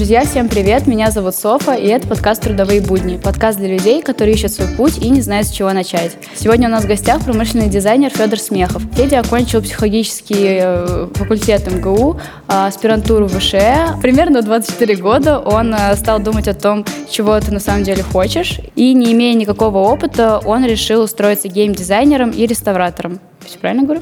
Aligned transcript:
Друзья, 0.00 0.24
всем 0.24 0.48
привет! 0.48 0.86
Меня 0.86 1.10
зовут 1.10 1.34
Софа, 1.34 1.74
и 1.74 1.86
это 1.86 2.08
подкаст 2.08 2.40
«Трудовые 2.40 2.80
будни». 2.80 3.18
Подкаст 3.18 3.58
для 3.58 3.68
людей, 3.68 4.00
которые 4.00 4.34
ищут 4.34 4.50
свой 4.50 4.68
путь 4.68 4.96
и 4.96 5.10
не 5.10 5.20
знают, 5.20 5.46
с 5.46 5.50
чего 5.50 5.70
начать. 5.74 6.16
Сегодня 6.34 6.68
у 6.68 6.70
нас 6.70 6.84
в 6.84 6.88
гостях 6.88 7.22
промышленный 7.22 7.68
дизайнер 7.68 8.08
Федор 8.08 8.38
Смехов. 8.38 8.82
Федя 8.94 9.20
окончил 9.20 9.60
психологический 9.60 10.58
э, 10.62 11.08
факультет 11.12 11.70
МГУ, 11.70 12.18
а, 12.48 12.68
аспирантуру 12.68 13.26
в 13.26 13.38
ВШЭ. 13.38 13.98
Примерно 14.00 14.40
в 14.40 14.46
24 14.46 14.96
года 14.96 15.38
он 15.38 15.74
э, 15.74 15.94
стал 15.96 16.18
думать 16.18 16.48
о 16.48 16.54
том, 16.54 16.86
чего 17.10 17.38
ты 17.38 17.52
на 17.52 17.60
самом 17.60 17.82
деле 17.82 18.02
хочешь, 18.02 18.58
и 18.76 18.94
не 18.94 19.12
имея 19.12 19.34
никакого 19.34 19.80
опыта, 19.80 20.38
он 20.38 20.64
решил 20.64 21.02
устроиться 21.02 21.48
гейм-дизайнером 21.48 22.30
и 22.30 22.46
реставратором. 22.46 23.20
Все 23.44 23.58
правильно 23.58 23.82
говорю? 23.82 24.00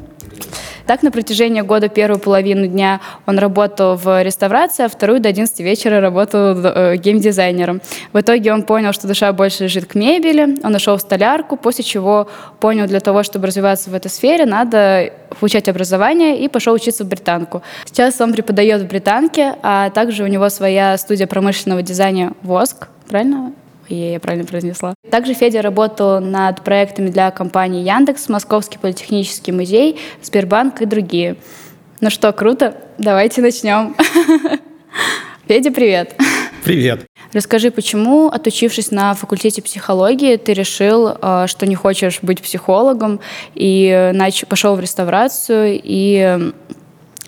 Так, 0.89 1.03
на 1.03 1.11
протяжении 1.11 1.61
года 1.61 1.91
первую 1.91 2.19
половину 2.19 2.67
дня 2.67 3.03
он 3.27 3.39
работал 3.39 3.95
в 3.97 4.23
реставрации, 4.23 4.87
а 4.87 4.89
вторую 4.89 5.21
до 5.21 5.29
11 5.29 5.61
вечера 5.61 6.01
работал 6.01 6.57
э, 6.65 6.97
геймдизайнером. 6.97 7.83
В 8.15 8.21
итоге 8.21 8.55
он 8.55 8.63
понял, 8.63 8.95
что 8.95 9.07
душа 9.07 9.31
больше 9.35 9.65
лежит 9.65 9.85
к 9.85 9.95
мебели, 9.95 10.57
он 10.65 10.73
нашел 10.73 10.99
столярку, 10.99 11.59
после 11.59 11.85
чего 11.85 12.27
понял, 12.59 12.87
для 12.87 13.01
того, 13.01 13.23
чтобы 13.23 13.49
развиваться 13.49 13.91
в 13.91 13.95
этой 13.95 14.11
сфере, 14.11 14.47
надо 14.47 15.13
получать 15.39 15.69
образование 15.69 16.39
и 16.39 16.49
пошел 16.49 16.73
учиться 16.73 17.05
в 17.05 17.09
британку. 17.09 17.61
Сейчас 17.85 18.19
он 18.23 18.33
преподает 18.33 18.81
в 18.81 18.87
британке, 18.87 19.57
а 19.63 19.91
также 19.91 20.25
у 20.25 20.27
него 20.27 20.49
своя 20.49 20.97
студия 20.97 21.27
промышленного 21.27 21.83
дизайна 21.83 22.33
«Воск», 22.41 22.89
правильно? 23.07 23.53
Я 23.95 24.21
правильно 24.21 24.47
произнесла. 24.47 24.95
Также 25.11 25.35
Федя 25.35 25.63
работал 25.63 26.21
над 26.21 26.63
проектами 26.63 27.09
для 27.11 27.31
компании 27.31 27.83
Яндекс, 27.83 28.29
Московский 28.29 28.79
политехнический 28.79 29.53
музей, 29.53 29.99
Сбербанк 30.23 30.83
и 30.83 30.87
другие. 30.87 31.37
Ну 32.01 32.11
что, 32.11 32.33
круто? 32.33 32.77
Давайте 32.99 33.43
начнем. 33.43 33.97
Федя, 35.49 35.71
привет. 35.71 36.15
Привет. 36.65 37.07
Расскажи, 37.33 37.71
почему, 37.71 38.29
отучившись 38.29 38.91
на 38.91 39.15
факультете 39.15 39.63
психологии, 39.63 40.37
ты 40.37 40.53
решил, 40.53 41.09
э, 41.09 41.47
что 41.47 41.67
не 41.67 41.75
хочешь 41.75 42.19
быть 42.23 42.43
психологом 42.43 43.21
и 43.55 44.13
пошел 44.47 44.75
в 44.75 44.81
реставрацию 44.81 45.81
и 45.83 46.53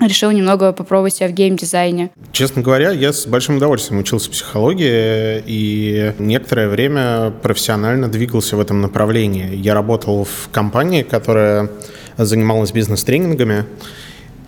решил 0.01 0.31
немного 0.31 0.73
попробовать 0.73 1.15
себя 1.15 1.29
в 1.29 1.33
геймдизайне? 1.33 2.11
Честно 2.33 2.63
говоря, 2.63 2.91
я 2.91 3.13
с 3.13 3.27
большим 3.27 3.57
удовольствием 3.57 4.01
учился 4.01 4.31
психологии 4.31 5.43
и 5.47 6.15
некоторое 6.19 6.69
время 6.69 7.33
профессионально 7.43 8.09
двигался 8.09 8.57
в 8.57 8.61
этом 8.61 8.81
направлении. 8.81 9.55
Я 9.55 9.75
работал 9.75 10.25
в 10.25 10.49
компании, 10.51 11.03
которая 11.03 11.71
занималась 12.17 12.73
бизнес-тренингами 12.73 13.65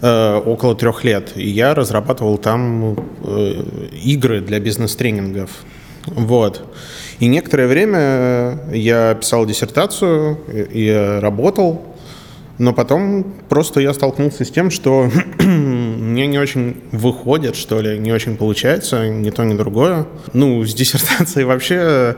э, 0.01 0.35
около 0.45 0.75
трех 0.75 1.05
лет, 1.05 1.33
и 1.37 1.49
я 1.49 1.75
разрабатывал 1.75 2.39
там 2.39 2.97
э, 3.25 3.65
игры 4.05 4.41
для 4.41 4.61
бизнес-тренингов. 4.61 5.51
Вот. 6.07 6.63
И 7.21 7.27
некоторое 7.27 7.69
время 7.69 8.59
я 8.73 9.15
писал 9.15 9.47
диссертацию 9.47 10.39
и 10.51 11.19
работал 11.21 11.92
но 12.59 12.73
потом 12.73 13.25
просто 13.49 13.81
я 13.81 13.93
столкнулся 13.95 14.45
с 14.45 14.51
тем, 14.51 14.71
что 14.71 15.11
мне 15.41 16.27
не 16.27 16.39
очень 16.39 16.83
выходит, 16.93 17.57
что 17.57 17.81
ли, 17.81 17.99
не 17.99 18.13
очень 18.13 18.37
получается, 18.37 19.09
ни 19.09 19.31
то, 19.31 19.45
ни 19.45 19.57
другое. 19.57 20.07
Ну, 20.33 20.65
с 20.65 20.75
диссертацией 20.75 21.45
вообще 21.45 22.17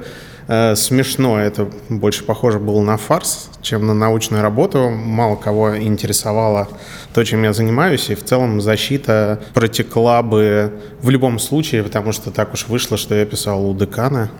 э, 0.48 0.74
смешно. 0.76 1.38
Это 1.38 1.68
больше 1.88 2.24
похоже 2.24 2.58
было 2.58 2.82
на 2.82 2.96
фарс, 2.96 3.50
чем 3.62 3.86
на 3.86 3.94
научную 3.94 4.42
работу. 4.42 4.90
Мало 4.90 5.36
кого 5.36 5.78
интересовало 5.78 6.68
то, 7.12 7.24
чем 7.24 7.42
я 7.44 7.52
занимаюсь, 7.52 8.10
и 8.10 8.14
в 8.14 8.24
целом 8.24 8.60
защита 8.60 9.40
протекла 9.54 10.22
бы 10.22 10.72
в 11.00 11.10
любом 11.10 11.38
случае, 11.38 11.82
потому 11.82 12.12
что 12.12 12.30
так 12.30 12.52
уж 12.52 12.68
вышло, 12.68 12.96
что 12.96 13.14
я 13.14 13.24
писал 13.24 13.68
у 13.68 13.74
декана. 13.74 14.30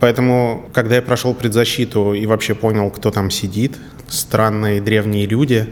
Поэтому, 0.00 0.68
когда 0.72 0.96
я 0.96 1.02
прошел 1.02 1.34
предзащиту 1.34 2.12
и 2.12 2.26
вообще 2.26 2.54
понял, 2.54 2.90
кто 2.90 3.10
там 3.10 3.30
сидит, 3.30 3.76
странные 4.08 4.80
древние 4.80 5.26
люди 5.26 5.68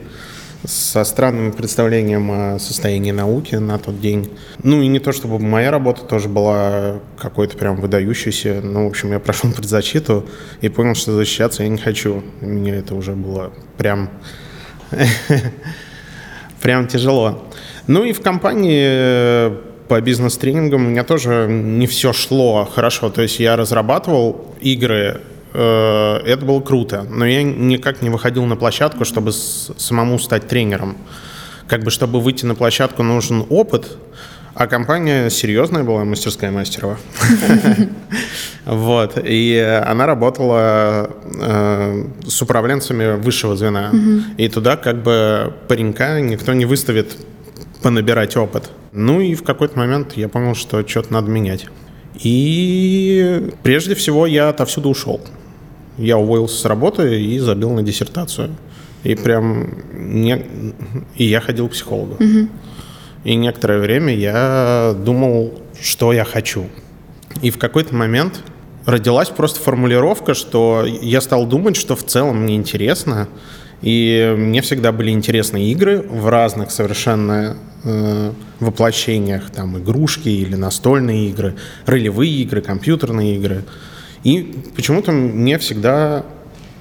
со 0.64 1.04
странным 1.04 1.52
представлением 1.52 2.30
о 2.30 2.58
состоянии 2.58 3.10
науки 3.10 3.56
на 3.56 3.78
тот 3.78 4.00
день. 4.00 4.30
Ну 4.62 4.82
и 4.82 4.86
не 4.86 4.98
то, 4.98 5.12
чтобы 5.12 5.38
моя 5.38 5.70
работа 5.70 6.02
тоже 6.02 6.28
была 6.28 7.00
какой-то 7.18 7.56
прям 7.56 7.76
выдающейся. 7.76 8.60
Ну, 8.62 8.84
в 8.84 8.88
общем, 8.88 9.12
я 9.12 9.20
прошел 9.20 9.52
предзащиту 9.52 10.26
и 10.60 10.68
понял, 10.68 10.94
что 10.94 11.12
защищаться 11.12 11.62
я 11.62 11.68
не 11.68 11.78
хочу. 11.78 12.22
Мне 12.40 12.76
это 12.76 12.94
уже 12.94 13.12
было 13.12 13.52
прям... 13.76 14.10
прям 16.62 16.86
тяжело. 16.86 17.46
Ну 17.86 18.04
и 18.04 18.12
в 18.12 18.22
компании 18.22 18.86
э, 18.86 19.56
по 19.88 20.00
бизнес-тренингам 20.00 20.86
у 20.86 20.90
меня 20.90 21.04
тоже 21.04 21.46
не 21.48 21.86
все 21.86 22.12
шло 22.14 22.64
хорошо. 22.64 23.10
То 23.10 23.22
есть 23.22 23.38
я 23.38 23.56
разрабатывал 23.56 24.54
игры 24.60 25.20
это 25.54 26.44
было 26.44 26.60
круто, 26.60 27.06
но 27.08 27.24
я 27.26 27.42
никак 27.42 28.02
не 28.02 28.10
выходил 28.10 28.44
на 28.44 28.56
площадку, 28.56 29.04
чтобы 29.04 29.32
самому 29.32 30.18
стать 30.18 30.48
тренером. 30.48 30.96
Как 31.68 31.84
бы, 31.84 31.90
чтобы 31.90 32.20
выйти 32.20 32.44
на 32.44 32.54
площадку, 32.54 33.02
нужен 33.02 33.46
опыт, 33.48 33.96
а 34.54 34.68
компания 34.68 35.30
серьезная 35.30 35.82
была, 35.82 36.04
мастерская 36.04 36.50
Мастерова. 36.50 36.98
Вот. 38.66 39.18
И 39.22 39.58
она 39.86 40.06
работала 40.06 41.10
э, 41.38 42.06
с 42.26 42.40
управленцами 42.40 43.20
высшего 43.20 43.56
звена. 43.56 43.92
И 44.38 44.48
туда 44.48 44.78
как 44.78 45.02
бы 45.02 45.52
паренька 45.68 46.18
никто 46.20 46.54
не 46.54 46.64
выставит 46.64 47.14
понабирать 47.82 48.38
опыт. 48.38 48.70
Ну 48.92 49.20
и 49.20 49.34
в 49.34 49.42
какой-то 49.42 49.78
момент 49.78 50.14
я 50.14 50.30
понял, 50.30 50.54
что 50.54 50.86
что-то 50.88 51.12
надо 51.12 51.30
менять. 51.30 51.66
И 52.14 53.50
прежде 53.62 53.94
всего 53.94 54.26
я 54.26 54.48
отовсюду 54.48 54.88
ушел 54.88 55.20
я 55.98 56.18
уволился 56.18 56.60
с 56.60 56.64
работы 56.64 57.22
и 57.22 57.38
забил 57.38 57.70
на 57.70 57.82
диссертацию. 57.82 58.50
И 59.02 59.14
прям 59.14 59.68
не... 59.92 60.44
и 61.16 61.24
я 61.24 61.40
ходил 61.40 61.68
к 61.68 61.72
психологу. 61.72 62.14
Угу. 62.14 62.48
И 63.24 63.34
некоторое 63.34 63.78
время 63.78 64.14
я 64.14 64.94
думал, 65.04 65.60
что 65.80 66.12
я 66.12 66.24
хочу. 66.24 66.66
И 67.42 67.50
в 67.50 67.58
какой-то 67.58 67.94
момент 67.94 68.42
родилась 68.86 69.28
просто 69.28 69.60
формулировка, 69.60 70.34
что 70.34 70.84
я 70.86 71.20
стал 71.20 71.46
думать, 71.46 71.76
что 71.76 71.96
в 71.96 72.04
целом 72.04 72.42
мне 72.42 72.56
интересно. 72.56 73.28
И 73.82 74.34
мне 74.36 74.62
всегда 74.62 74.92
были 74.92 75.10
интересны 75.10 75.70
игры 75.70 76.00
в 76.00 76.28
разных 76.28 76.70
совершенно 76.70 77.56
э, 77.82 78.32
воплощениях. 78.60 79.50
Там 79.50 79.78
игрушки 79.78 80.28
или 80.28 80.54
настольные 80.54 81.28
игры, 81.28 81.56
ролевые 81.84 82.32
игры, 82.42 82.62
компьютерные 82.62 83.36
игры. 83.36 83.64
И 84.24 84.56
почему-то 84.74 85.12
мне 85.12 85.58
всегда 85.58 86.24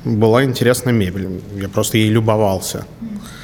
была 0.06 0.44
интересна 0.44 0.90
мебель. 0.90 1.42
Я 1.56 1.70
просто 1.70 1.98
ей 1.98 2.10
любовался. 2.10 2.86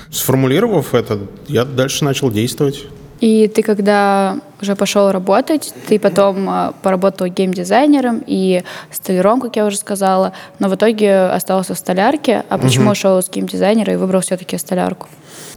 Сформулировав 0.10 0.96
это, 0.96 1.20
я 1.48 1.66
дальше 1.66 2.04
начал 2.04 2.32
действовать. 2.32 2.86
И 3.19 3.47
ты 3.47 3.63
когда 3.63 4.38
уже 4.62 4.75
пошел 4.75 5.12
работать, 5.12 5.74
ты 5.88 6.00
потом 6.00 6.50
э, 6.50 6.72
поработал 6.81 7.28
геймдизайнером 7.28 8.24
и 8.25 8.63
столяром, 8.91 9.41
как 9.41 9.56
я 9.56 9.66
уже 9.66 9.78
сказала, 9.78 10.34
но 10.59 10.69
в 10.69 10.75
итоге 10.75 11.24
остался 11.24 11.74
в 11.74 11.78
столярке. 11.78 12.44
А 12.50 12.57
почему 12.57 12.85
угу. 12.85 12.91
ушел 12.91 13.22
с 13.22 13.30
геймдизайнера 13.30 13.94
и 13.94 13.96
выбрал 13.96 14.22
все-таки 14.22 14.57
столярку? 14.57 15.07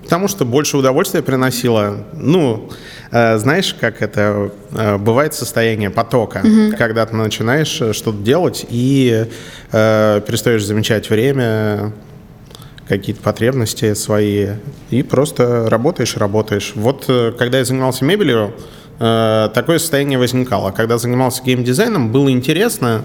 Потому 0.02 0.28
что 0.28 0.44
больше 0.44 0.76
удовольствия 0.76 1.22
приносило. 1.22 2.04
Ну, 2.12 2.68
э, 3.10 3.38
знаешь, 3.38 3.74
как 3.74 4.02
это 4.02 4.50
э, 4.72 4.98
бывает 4.98 5.34
состояние 5.34 5.90
потока, 5.90 6.42
угу. 6.44 6.76
когда 6.76 7.06
ты 7.06 7.14
начинаешь 7.14 7.80
э, 7.80 7.92
что-то 7.92 8.18
делать 8.18 8.66
и 8.68 9.26
э, 9.70 10.20
перестаешь 10.26 10.64
замечать 10.64 11.10
время, 11.10 11.92
какие-то 12.88 13.22
потребности 13.22 13.94
свои 13.94 14.48
и 14.91 15.03
просто 15.03 15.69
работаешь, 15.69 16.16
работаешь. 16.16 16.72
Вот 16.75 17.04
э, 17.09 17.32
когда 17.38 17.59
я 17.59 17.65
занимался 17.65 18.04
мебелью, 18.04 18.54
э, 18.98 19.48
такое 19.54 19.78
состояние 19.78 20.18
возникало. 20.18 20.71
Когда 20.72 20.98
занимался 20.98 21.42
геймдизайном, 21.42 22.10
было 22.12 22.30
интересно, 22.30 23.03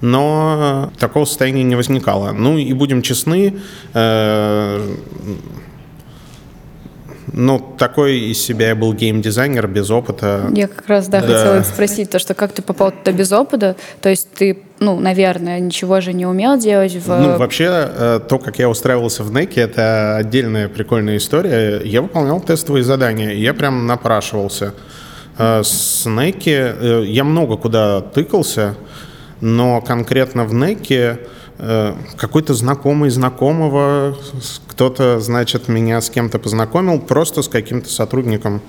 но 0.00 0.92
такого 0.98 1.24
состояния 1.24 1.62
не 1.62 1.76
возникало. 1.76 2.32
Ну 2.32 2.58
и 2.58 2.72
будем 2.72 3.02
честны, 3.02 3.58
э, 3.94 4.96
ну, 7.36 7.58
такой 7.58 8.18
из 8.18 8.40
себя 8.40 8.68
я 8.68 8.74
был 8.76 8.92
геймдизайнер 8.92 9.66
без 9.66 9.90
опыта. 9.90 10.48
Я 10.54 10.68
как 10.68 10.86
раз, 10.86 11.08
да, 11.08 11.20
да, 11.20 11.26
хотела 11.26 11.62
спросить, 11.62 12.08
то, 12.08 12.20
что 12.20 12.34
как 12.34 12.52
ты 12.52 12.62
попал 12.62 12.92
туда 12.92 13.10
без 13.10 13.32
опыта, 13.32 13.74
то 14.00 14.08
есть 14.08 14.28
ты, 14.30 14.62
ну, 14.78 15.00
наверное, 15.00 15.58
ничего 15.58 16.00
же 16.00 16.12
не 16.12 16.26
умел 16.26 16.56
делать 16.56 16.94
в... 16.94 17.08
Ну, 17.08 17.36
вообще, 17.36 17.66
э, 17.68 18.20
то, 18.28 18.38
как 18.38 18.60
я 18.60 18.68
устраивался 18.68 19.24
в 19.24 19.32
НЕКе, 19.32 19.62
это 19.62 20.16
отдельная 20.16 20.68
прикольная 20.68 21.16
история. 21.16 21.80
Я 21.84 22.02
выполнял 22.02 22.40
тестовые 22.40 22.84
задания, 22.84 23.30
и 23.32 23.40
я 23.40 23.52
прям 23.52 23.88
напрашивался. 23.88 24.72
Э, 25.36 25.62
с 25.64 26.06
э, 26.06 27.04
я 27.04 27.24
много 27.24 27.56
куда 27.56 28.00
тыкался, 28.00 28.76
но 29.40 29.80
конкретно 29.80 30.44
в 30.44 30.54
НЕКе 30.54 31.18
Э, 31.18 31.18
какой-то 32.16 32.54
знакомый 32.54 33.10
знакомого, 33.10 34.16
кто-то, 34.66 35.20
значит, 35.20 35.68
меня 35.68 36.00
с 36.00 36.10
кем-то 36.10 36.38
познакомил, 36.38 37.00
просто 37.00 37.42
с 37.42 37.48
каким-то 37.48 37.88
сотрудником. 37.88 38.60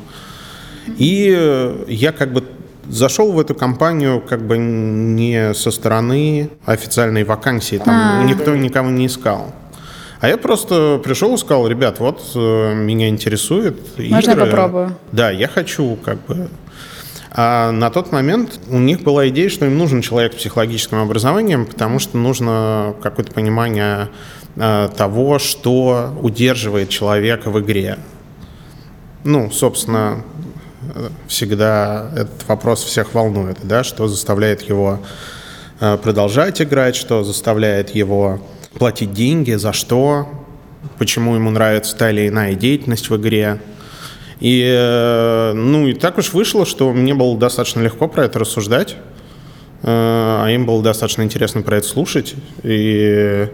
И 0.97 1.83
я 1.87 2.11
как 2.11 2.31
бы 2.31 2.43
зашел 2.87 3.31
в 3.31 3.39
эту 3.39 3.55
компанию 3.55 4.21
как 4.21 4.45
бы 4.45 4.57
не 4.57 5.53
со 5.53 5.71
стороны 5.71 6.51
официальной 6.65 7.23
вакансии, 7.23 7.77
там 7.77 7.93
А-а-а. 7.95 8.23
никто 8.25 8.55
никого 8.55 8.89
не 8.89 9.07
искал. 9.07 9.53
А 10.21 10.27
я 10.27 10.37
просто 10.37 10.99
пришел 11.03 11.33
и 11.35 11.37
сказал, 11.37 11.67
ребят, 11.67 11.99
вот 11.99 12.21
э, 12.35 12.73
меня 12.73 13.09
интересует 13.09 13.77
Можно 13.97 14.31
игры. 14.31 14.45
попробую? 14.45 14.97
Да, 15.11 15.29
я 15.29 15.47
хочу 15.47 15.97
как 16.03 16.25
бы 16.25 16.47
а 17.37 17.71
на 17.71 17.89
тот 17.89 18.13
момент 18.13 18.61
у 18.69 18.77
них 18.77 19.01
была 19.01 19.27
идея, 19.27 19.49
что 19.49 19.65
им 19.65 19.77
нужен 19.77 20.01
человек 20.01 20.33
с 20.33 20.37
психологическим 20.37 20.99
образованием, 20.99 21.65
потому 21.65 21.99
что 21.99 22.17
нужно 22.17 22.95
какое-то 23.01 23.33
понимание 23.33 24.07
э, 24.55 24.89
того, 24.95 25.37
что 25.37 26.17
удерживает 26.21 26.87
человека 26.87 27.51
в 27.51 27.59
игре. 27.59 27.99
Ну, 29.25 29.51
собственно, 29.51 30.23
всегда 31.27 32.09
этот 32.15 32.47
вопрос 32.47 32.83
всех 32.83 33.13
волнует, 33.13 33.57
да, 33.63 33.83
что 33.83 34.07
заставляет 34.07 34.61
его 34.61 34.99
э, 35.81 35.97
продолжать 35.97 36.61
играть, 36.61 36.95
что 36.95 37.25
заставляет 37.25 37.89
его 37.89 38.39
платить 38.79 39.11
деньги, 39.11 39.51
за 39.53 39.73
что, 39.73 40.29
почему 40.97 41.35
ему 41.35 41.49
нравится 41.49 41.97
та 41.97 42.11
или 42.11 42.29
иная 42.29 42.55
деятельность 42.55 43.09
в 43.09 43.17
игре. 43.17 43.59
И, 44.39 44.63
э, 44.65 45.53
ну, 45.53 45.87
и 45.87 45.93
так 45.93 46.17
уж 46.17 46.33
вышло, 46.33 46.65
что 46.65 46.91
мне 46.91 47.13
было 47.13 47.37
достаточно 47.37 47.81
легко 47.81 48.07
про 48.07 48.25
это 48.25 48.39
рассуждать, 48.39 48.95
э, 49.81 49.85
а 49.87 50.47
им 50.49 50.65
было 50.65 50.83
достаточно 50.83 51.23
интересно 51.23 51.61
про 51.61 51.77
это 51.77 51.87
слушать. 51.87 52.35
И 52.63 53.49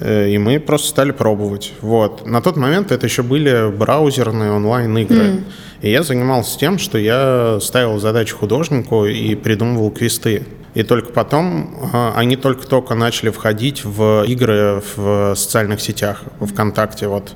Э, 0.00 0.28
и 0.28 0.38
мы 0.38 0.60
просто 0.60 0.88
стали 0.88 1.10
пробовать. 1.10 1.72
Вот. 1.80 2.26
На 2.26 2.40
тот 2.40 2.56
момент 2.56 2.92
это 2.92 3.06
еще 3.06 3.22
были 3.22 3.70
браузерные 3.70 4.52
онлайн-игры. 4.52 5.16
Mm. 5.18 5.44
И 5.82 5.90
я 5.90 6.02
занимался 6.02 6.58
тем, 6.58 6.78
что 6.78 6.98
я 6.98 7.58
ставил 7.60 7.98
задачи 7.98 8.34
художнику 8.34 9.06
и 9.06 9.34
придумывал 9.34 9.90
квесты. 9.90 10.44
И 10.74 10.82
только 10.82 11.12
потом 11.12 11.90
они 12.14 12.36
только-только 12.36 12.94
начали 12.94 13.30
входить 13.30 13.84
в 13.84 14.24
игры 14.24 14.82
в 14.96 15.34
социальных 15.34 15.80
сетях, 15.80 16.22
в 16.38 16.46
ВКонтакте. 16.46 17.08
Вот. 17.08 17.32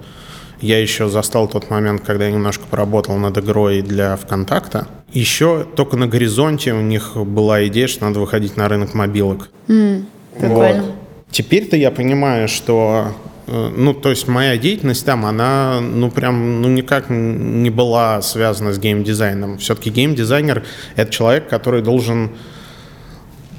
Я 0.62 0.80
еще 0.80 1.08
застал 1.08 1.48
тот 1.48 1.70
момент, 1.70 2.02
когда 2.02 2.26
я 2.26 2.30
немножко 2.30 2.64
поработал 2.70 3.16
над 3.16 3.36
игрой 3.36 3.82
для 3.82 4.16
ВКонтакта. 4.16 4.86
Еще 5.12 5.66
только 5.76 5.96
на 5.96 6.06
горизонте 6.06 6.72
у 6.72 6.80
них 6.80 7.16
была 7.16 7.66
идея, 7.66 7.88
что 7.88 8.04
надо 8.04 8.20
выходить 8.20 8.56
на 8.56 8.68
рынок 8.68 8.94
мобилок. 8.94 9.50
Mm, 9.66 10.04
прикольно. 10.38 10.82
Вот. 10.82 10.94
Теперь-то 11.32 11.76
я 11.76 11.90
понимаю, 11.90 12.46
что 12.46 13.08
э, 13.48 13.72
ну, 13.76 13.92
то 13.92 14.10
есть 14.10 14.28
моя 14.28 14.56
деятельность 14.56 15.04
там, 15.04 15.26
она, 15.26 15.80
ну, 15.80 16.12
прям, 16.12 16.62
ну, 16.62 16.68
никак 16.68 17.06
не 17.10 17.70
была 17.70 18.22
связана 18.22 18.72
с 18.72 18.78
геймдизайном. 18.78 19.58
Все-таки 19.58 19.90
геймдизайнер— 19.90 20.62
это 20.96 21.10
человек, 21.10 21.48
который 21.48 21.82
должен 21.82 22.30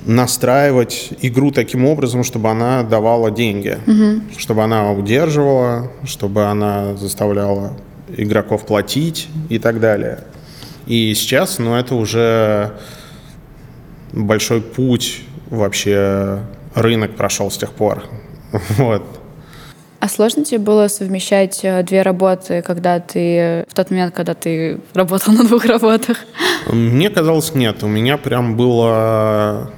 настраивать 0.05 1.09
игру 1.21 1.51
таким 1.51 1.85
образом, 1.85 2.23
чтобы 2.23 2.49
она 2.49 2.83
давала 2.83 3.31
деньги, 3.31 3.77
угу. 3.87 4.21
чтобы 4.37 4.63
она 4.63 4.91
удерживала, 4.91 5.91
чтобы 6.05 6.45
она 6.45 6.95
заставляла 6.95 7.73
игроков 8.15 8.65
платить 8.65 9.29
и 9.49 9.59
так 9.59 9.79
далее. 9.79 10.19
И 10.85 11.13
сейчас, 11.13 11.59
ну, 11.59 11.75
это 11.75 11.95
уже 11.95 12.73
большой 14.11 14.61
путь 14.61 15.21
вообще 15.49 16.39
рынок 16.75 17.15
прошел 17.15 17.49
с 17.49 17.57
тех 17.57 17.71
пор. 17.71 18.03
Вот. 18.77 19.03
А 20.03 20.09
сложно 20.09 20.43
тебе 20.43 20.59
было 20.59 20.89
совмещать 20.89 21.61
э, 21.63 21.81
две 21.81 22.01
работы, 22.01 22.61
когда 22.61 22.99
ты 22.99 23.65
в 23.69 23.73
тот 23.73 23.89
момент, 23.89 24.13
когда 24.13 24.33
ты 24.33 24.81
работал 24.93 25.33
на 25.37 25.45
двух 25.45 25.63
работах? 25.63 26.17
Мне 26.67 27.09
казалось, 27.09 27.55
нет. 27.55 27.83
У 27.83 27.87
меня 27.87 28.17
прям 28.17 28.57
была 28.57 29.69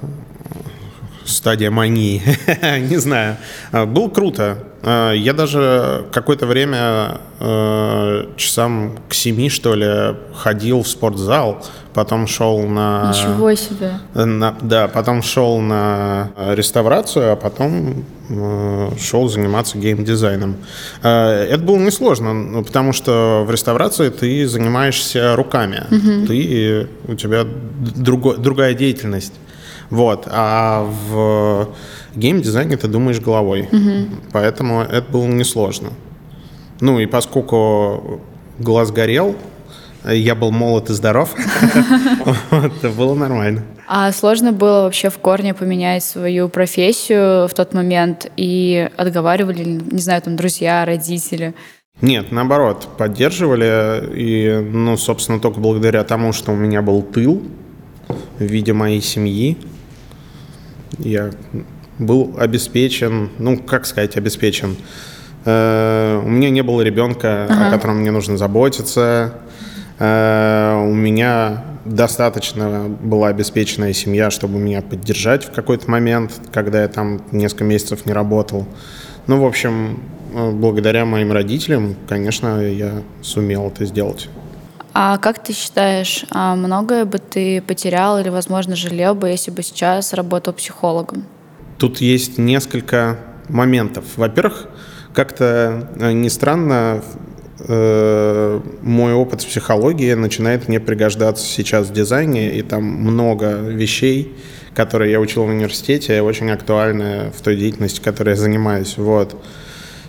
стадия 1.24 1.70
мании. 1.70 2.22
Не 2.88 2.96
знаю. 2.96 3.36
Было 3.70 4.08
круто. 4.08 4.64
А, 4.86 5.12
я 5.12 5.32
даже 5.32 6.04
какое-то 6.12 6.46
время 6.46 7.20
э, 7.40 8.26
часам 8.36 8.92
к 9.08 9.14
семи, 9.14 9.50
что 9.50 9.74
ли, 9.74 10.16
ходил 10.32 10.82
в 10.82 10.88
спортзал, 10.88 11.64
потом 11.92 12.28
шел 12.28 12.62
на... 12.62 13.12
Ничего 13.12 13.52
себе! 13.54 13.94
На, 14.14 14.56
да, 14.60 14.86
потом 14.86 15.22
шел 15.22 15.58
на 15.58 16.30
реставрацию, 16.36 17.32
а 17.32 17.36
потом 17.36 18.04
э, 18.28 18.90
шел 19.00 19.28
заниматься 19.28 19.76
геймдизайном. 19.76 20.56
Э, 21.02 21.48
это 21.50 21.64
было 21.64 21.78
несложно, 21.78 22.32
ну, 22.32 22.64
потому 22.64 22.92
что 22.92 23.44
в 23.44 23.50
реставрации 23.50 24.08
ты 24.10 24.46
занимаешься 24.46 25.34
руками, 25.34 25.82
угу. 25.90 26.28
ты, 26.28 26.86
у 27.08 27.16
тебя 27.16 27.44
друго, 27.96 28.36
другая 28.36 28.74
деятельность. 28.74 29.34
Вот. 29.90 30.26
А 30.30 30.84
в 31.10 31.68
геймдизайне 32.14 32.76
ты 32.76 32.88
думаешь 32.88 33.20
головой. 33.20 33.68
Угу. 33.70 34.16
Поэтому 34.32 34.82
это 34.82 35.10
было 35.10 35.26
несложно. 35.26 35.90
Ну 36.80 36.98
и 36.98 37.06
поскольку 37.06 38.20
глаз 38.58 38.90
горел, 38.90 39.36
я 40.04 40.34
был 40.34 40.50
молод 40.50 40.90
и 40.90 40.92
здоров, 40.92 41.34
это 42.50 42.90
было 42.90 43.14
нормально. 43.14 43.64
А 43.88 44.10
сложно 44.12 44.52
было 44.52 44.82
вообще 44.82 45.10
в 45.10 45.18
корне 45.18 45.54
поменять 45.54 46.02
свою 46.02 46.48
профессию 46.48 47.48
в 47.48 47.54
тот 47.54 47.72
момент 47.72 48.30
и 48.36 48.90
отговаривали, 48.96 49.64
не 49.64 50.00
знаю, 50.00 50.22
там 50.22 50.36
друзья, 50.36 50.84
родители? 50.84 51.54
Нет, 52.02 52.30
наоборот, 52.30 52.88
поддерживали. 52.98 54.10
И, 54.14 54.60
ну, 54.70 54.96
собственно, 54.96 55.40
только 55.40 55.60
благодаря 55.60 56.04
тому, 56.04 56.32
что 56.32 56.52
у 56.52 56.56
меня 56.56 56.82
был 56.82 57.02
тыл 57.02 57.42
в 58.38 58.42
виде 58.42 58.72
моей 58.72 59.00
семьи, 59.00 59.56
я 60.98 61.30
был 61.98 62.34
обеспечен, 62.38 63.30
ну, 63.38 63.58
как 63.58 63.86
сказать, 63.86 64.16
обеспечен. 64.16 64.76
Э, 65.44 66.20
у 66.24 66.28
меня 66.28 66.50
не 66.50 66.62
было 66.62 66.82
ребенка, 66.82 67.46
ага. 67.48 67.68
о 67.68 67.70
котором 67.70 68.00
мне 68.00 68.10
нужно 68.10 68.36
заботиться. 68.36 69.34
Э, 69.98 70.76
у 70.84 70.94
меня 70.94 71.64
достаточно 71.84 72.88
была 72.88 73.28
обеспеченная 73.28 73.92
семья, 73.92 74.30
чтобы 74.30 74.58
меня 74.58 74.82
поддержать 74.82 75.44
в 75.44 75.52
какой-то 75.52 75.90
момент, 75.90 76.32
когда 76.52 76.82
я 76.82 76.88
там 76.88 77.22
несколько 77.32 77.64
месяцев 77.64 78.06
не 78.06 78.12
работал. 78.12 78.66
Ну, 79.26 79.40
в 79.40 79.44
общем, 79.46 80.00
э, 80.34 80.50
благодаря 80.50 81.04
моим 81.04 81.32
родителям, 81.32 81.96
конечно, 82.08 82.60
я 82.60 83.02
сумел 83.22 83.68
это 83.68 83.84
сделать. 83.86 84.28
А 84.98 85.18
как 85.18 85.44
ты 85.44 85.52
считаешь, 85.52 86.24
а 86.30 86.56
многое 86.56 87.04
бы 87.04 87.18
ты 87.18 87.60
потерял 87.60 88.18
или, 88.18 88.30
возможно, 88.30 88.74
жалел 88.76 89.14
бы, 89.14 89.28
если 89.28 89.50
бы 89.50 89.62
сейчас 89.62 90.14
работал 90.14 90.54
психологом? 90.54 91.26
Тут 91.76 91.98
есть 91.98 92.38
несколько 92.38 93.18
моментов. 93.50 94.04
Во-первых, 94.16 94.68
как-то 95.12 95.90
э, 96.00 96.12
не 96.12 96.30
странно, 96.30 97.02
э, 97.58 98.60
мой 98.80 99.12
опыт 99.12 99.42
в 99.42 99.46
психологии 99.46 100.14
начинает 100.14 100.66
мне 100.66 100.80
пригождаться 100.80 101.44
сейчас 101.44 101.88
в 101.88 101.92
дизайне, 101.92 102.56
и 102.56 102.62
там 102.62 102.84
много 102.84 103.48
вещей, 103.56 104.34
которые 104.74 105.12
я 105.12 105.20
учил 105.20 105.44
в 105.44 105.48
университете, 105.48 106.22
очень 106.22 106.50
актуальны 106.50 107.30
в 107.36 107.42
той 107.42 107.56
деятельности, 107.56 108.00
которой 108.00 108.30
я 108.30 108.36
занимаюсь. 108.36 108.96
Вот. 108.96 109.36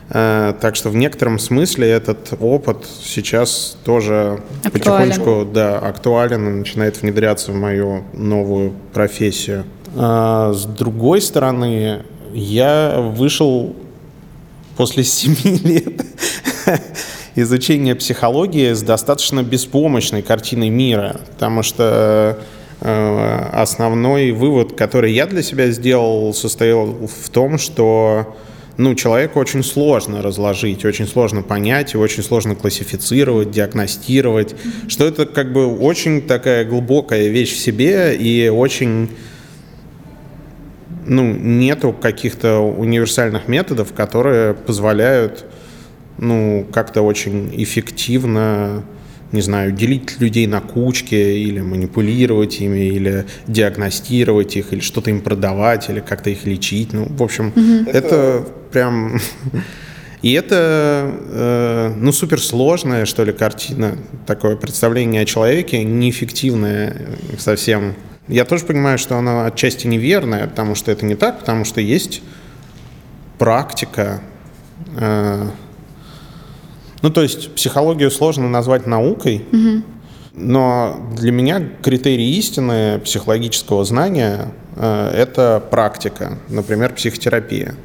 Э, 0.10 0.54
так 0.60 0.76
что 0.76 0.90
в 0.90 0.96
некотором 0.96 1.38
смысле 1.38 1.90
этот 1.90 2.34
опыт 2.40 2.86
сейчас 3.04 3.78
тоже 3.84 4.40
актуален. 4.64 4.72
потихонечку 4.72 5.48
да, 5.52 5.80
актуален 5.80 6.48
и 6.48 6.52
начинает 6.60 7.02
внедряться 7.02 7.52
в 7.52 7.56
мою 7.56 8.04
новую 8.14 8.74
профессию. 8.94 9.66
А 9.96 10.54
с 10.54 10.66
другой 10.66 11.22
стороны, 11.22 12.04
я 12.34 13.00
вышел 13.00 13.76
после 14.78 15.04
семи 15.04 15.58
лет 15.64 16.06
изучения 17.36 17.96
психологии 17.96 18.74
с 18.74 18.82
достаточно 18.82 19.44
беспомощной 19.44 20.22
картиной 20.22 20.70
мира, 20.70 21.20
потому 21.34 21.64
что 21.64 22.40
э, 22.80 23.50
основной 23.52 24.32
вывод, 24.32 24.74
который 24.76 25.12
я 25.12 25.26
для 25.28 25.44
себя 25.44 25.70
сделал, 25.72 26.34
состоял 26.34 26.86
в 26.86 27.30
том, 27.30 27.58
что 27.58 28.36
ну, 28.78 28.94
человеку 28.94 29.40
очень 29.40 29.64
сложно 29.64 30.22
разложить, 30.22 30.86
очень 30.86 31.08
сложно 31.08 31.42
понять, 31.42 31.96
и 31.96 31.98
очень 31.98 32.24
сложно 32.24 32.56
классифицировать, 32.56 33.50
диагностировать, 33.52 34.54
mm-hmm. 34.54 34.90
что 34.90 35.06
это 35.06 35.26
как 35.26 35.52
бы 35.52 35.76
очень 35.76 36.22
такая 36.22 36.64
глубокая 36.64 37.28
вещь 37.28 37.54
в 37.54 37.60
себе 37.60 38.16
и 38.16 38.50
очень 38.50 39.10
ну, 41.08 41.34
нету 41.34 41.92
каких-то 41.94 42.60
универсальных 42.60 43.48
методов, 43.48 43.94
которые 43.94 44.54
позволяют 44.54 45.46
ну, 46.18 46.68
как-то 46.72 47.02
очень 47.02 47.52
эффективно 47.56 48.84
не 49.32 49.42
знаю, 49.42 49.72
делить 49.72 50.20
людей 50.20 50.48
на 50.48 50.62
кучки 50.62 51.16
или 51.16 51.62
манипулировать 51.62 52.62
ими, 52.62 52.88
или 52.88 53.26
диагностировать 53.48 54.56
их, 54.56 54.74
или 54.74 54.80
что-то 54.80 55.10
им 55.10 55.22
продавать, 55.22 55.90
или 55.90 56.00
как-то 56.00 56.30
их 56.30 56.46
лечить. 56.46 56.94
Ну, 56.94 57.08
в 57.10 57.24
общем, 57.24 57.48
угу. 57.50 57.90
это 57.92 58.48
прям 58.72 59.20
И 60.22 60.34
это, 60.34 61.14
э, 61.30 61.94
ну, 61.96 62.12
суперсложная, 62.12 63.06
что 63.06 63.24
ли, 63.24 63.32
картина, 63.32 63.98
такое 64.26 64.56
представление 64.56 65.22
о 65.22 65.26
человеке, 65.26 65.84
неэффективное 65.84 67.18
совсем. 67.38 67.94
Я 68.28 68.44
тоже 68.44 68.66
понимаю, 68.66 68.98
что 68.98 69.16
она 69.18 69.46
отчасти 69.46 69.86
неверная, 69.86 70.48
потому 70.48 70.74
что 70.74 70.92
это 70.92 71.06
не 71.06 71.16
так, 71.16 71.40
потому 71.40 71.66
что 71.66 71.82
есть 71.82 72.24
практика. 73.38 74.22
Э, 74.98 75.50
ну, 77.02 77.10
то 77.10 77.22
есть 77.22 77.54
психологию 77.54 78.10
сложно 78.12 78.50
назвать 78.50 78.88
наукой, 78.88 79.46
угу. 79.52 79.84
но 80.34 81.10
для 81.16 81.32
меня 81.32 81.62
критерий 81.82 82.38
истины 82.38 83.00
психологического 83.04 83.86
знания 83.86 84.52
э,– 84.76 85.12
это 85.16 85.64
практика, 85.70 86.40
например, 86.50 86.94
психотерапия. 86.94 87.76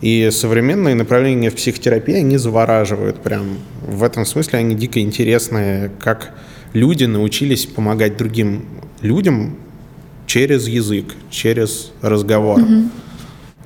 И 0.00 0.30
современные 0.32 0.96
направления 0.96 1.50
в 1.50 1.54
психотерапии, 1.54 2.14
они 2.14 2.36
завораживают 2.36 3.22
прям. 3.22 3.58
В 3.86 4.02
этом 4.02 4.26
смысле 4.26 4.58
они 4.58 4.74
дико 4.74 5.00
интересные, 5.00 5.92
как 6.00 6.34
люди 6.72 7.04
научились 7.04 7.66
помогать 7.66 8.16
другим 8.16 8.64
людям 9.00 9.56
через 10.26 10.66
язык, 10.66 11.14
через 11.30 11.92
разговор. 12.00 12.60
Mm-hmm. 12.60 12.88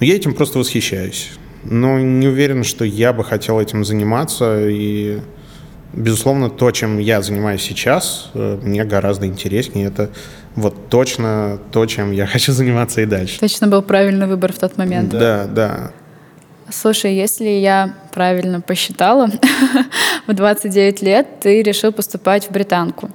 Я 0.00 0.16
этим 0.16 0.34
просто 0.34 0.58
восхищаюсь. 0.58 1.30
Но 1.68 1.98
не 1.98 2.28
уверен, 2.28 2.64
что 2.64 2.84
я 2.84 3.12
бы 3.12 3.24
хотел 3.24 3.60
этим 3.60 3.84
заниматься. 3.84 4.68
И, 4.68 5.20
безусловно, 5.92 6.50
то, 6.50 6.70
чем 6.70 6.98
я 6.98 7.22
занимаюсь 7.22 7.62
сейчас, 7.62 8.30
э, 8.34 8.58
мне 8.62 8.84
гораздо 8.84 9.26
интереснее. 9.26 9.86
Это 9.88 10.10
вот 10.54 10.88
точно 10.88 11.58
то, 11.72 11.86
чем 11.86 12.12
я 12.12 12.26
хочу 12.32 12.52
заниматься 12.52 13.00
и 13.00 13.06
дальше. 13.06 13.40
Точно 13.40 13.66
был 13.66 13.82
правильный 13.82 14.26
выбор 14.26 14.52
в 14.52 14.58
тот 14.58 14.76
момент. 14.76 15.10
Да, 15.10 15.46
да. 15.46 15.92
Слушай, 16.68 17.14
если 17.14 17.48
я 17.48 17.94
правильно 18.12 18.60
посчитала, 18.60 19.28
в 20.26 20.32
29 20.32 21.02
лет 21.02 21.40
ты 21.40 21.62
решил 21.62 21.92
поступать 21.92 22.48
в 22.48 22.50
британку. 22.50 23.10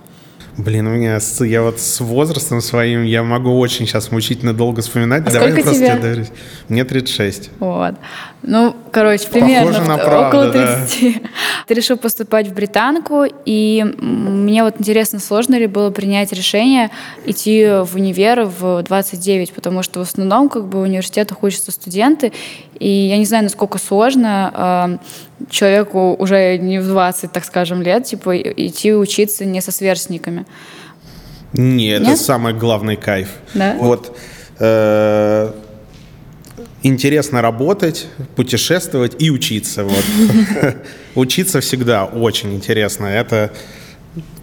Блин, 0.57 0.87
у 0.87 0.91
меня 0.91 1.17
я 1.39 1.61
вот 1.61 1.79
с 1.79 2.01
возрастом 2.01 2.61
своим 2.61 3.03
я 3.03 3.23
могу 3.23 3.57
очень 3.57 3.87
сейчас 3.87 4.11
мучительно 4.11 4.53
долго 4.53 4.81
вспоминать. 4.81 5.25
А 5.27 5.31
Давай 5.31 5.53
просто 5.53 5.73
тебе? 5.73 5.95
доверюсь. 5.95 6.31
Мне 6.67 6.83
36. 6.83 7.51
Вот. 7.59 7.95
Ну, 8.43 8.75
короче, 8.91 9.29
примерно 9.29 9.83
на 9.83 9.97
правду, 9.97 10.39
около 10.39 10.51
30. 10.51 11.13
Да. 11.13 11.29
Ты 11.67 11.73
решил 11.73 11.97
поступать 11.97 12.47
в 12.47 12.53
британку, 12.53 13.25
и 13.45 13.83
мне 13.99 14.63
вот 14.63 14.75
интересно, 14.79 15.19
сложно 15.19 15.55
ли 15.55 15.67
было 15.67 15.91
принять 15.91 16.33
решение 16.33 16.89
идти 17.25 17.65
в 17.83 17.95
универ 17.95 18.45
в 18.45 18.81
29, 18.81 19.53
потому 19.53 19.83
что 19.83 19.99
в 19.99 20.03
основном 20.03 20.49
как 20.49 20.65
бы 20.65 20.79
в 20.79 20.81
университетах 20.83 21.43
учатся 21.43 21.71
студенты, 21.71 22.33
и 22.79 22.89
я 22.89 23.17
не 23.17 23.25
знаю, 23.25 23.43
насколько 23.43 23.77
сложно 23.77 24.99
э, 25.39 25.45
человеку 25.51 26.15
уже 26.17 26.57
не 26.57 26.79
в 26.79 26.87
20, 26.87 27.31
так 27.31 27.45
скажем, 27.45 27.83
лет, 27.83 28.05
типа, 28.05 28.35
идти 28.37 28.93
учиться 28.93 29.45
не 29.45 29.61
со 29.61 29.71
сверстниками. 29.71 30.47
Нет, 31.53 32.01
Нет? 32.01 32.13
это 32.13 32.23
самый 32.23 32.53
главный 32.53 32.95
кайф. 32.95 33.29
Да? 33.53 33.75
Вот. 33.77 34.17
Э, 34.57 35.51
интересно 36.83 37.41
работать, 37.41 38.07
путешествовать 38.35 39.15
и 39.19 39.29
учиться. 39.29 39.83
Вот. 39.83 40.03
Учиться 41.15 41.61
всегда 41.61 42.05
очень 42.05 42.53
интересно. 42.53 43.05
Это 43.05 43.51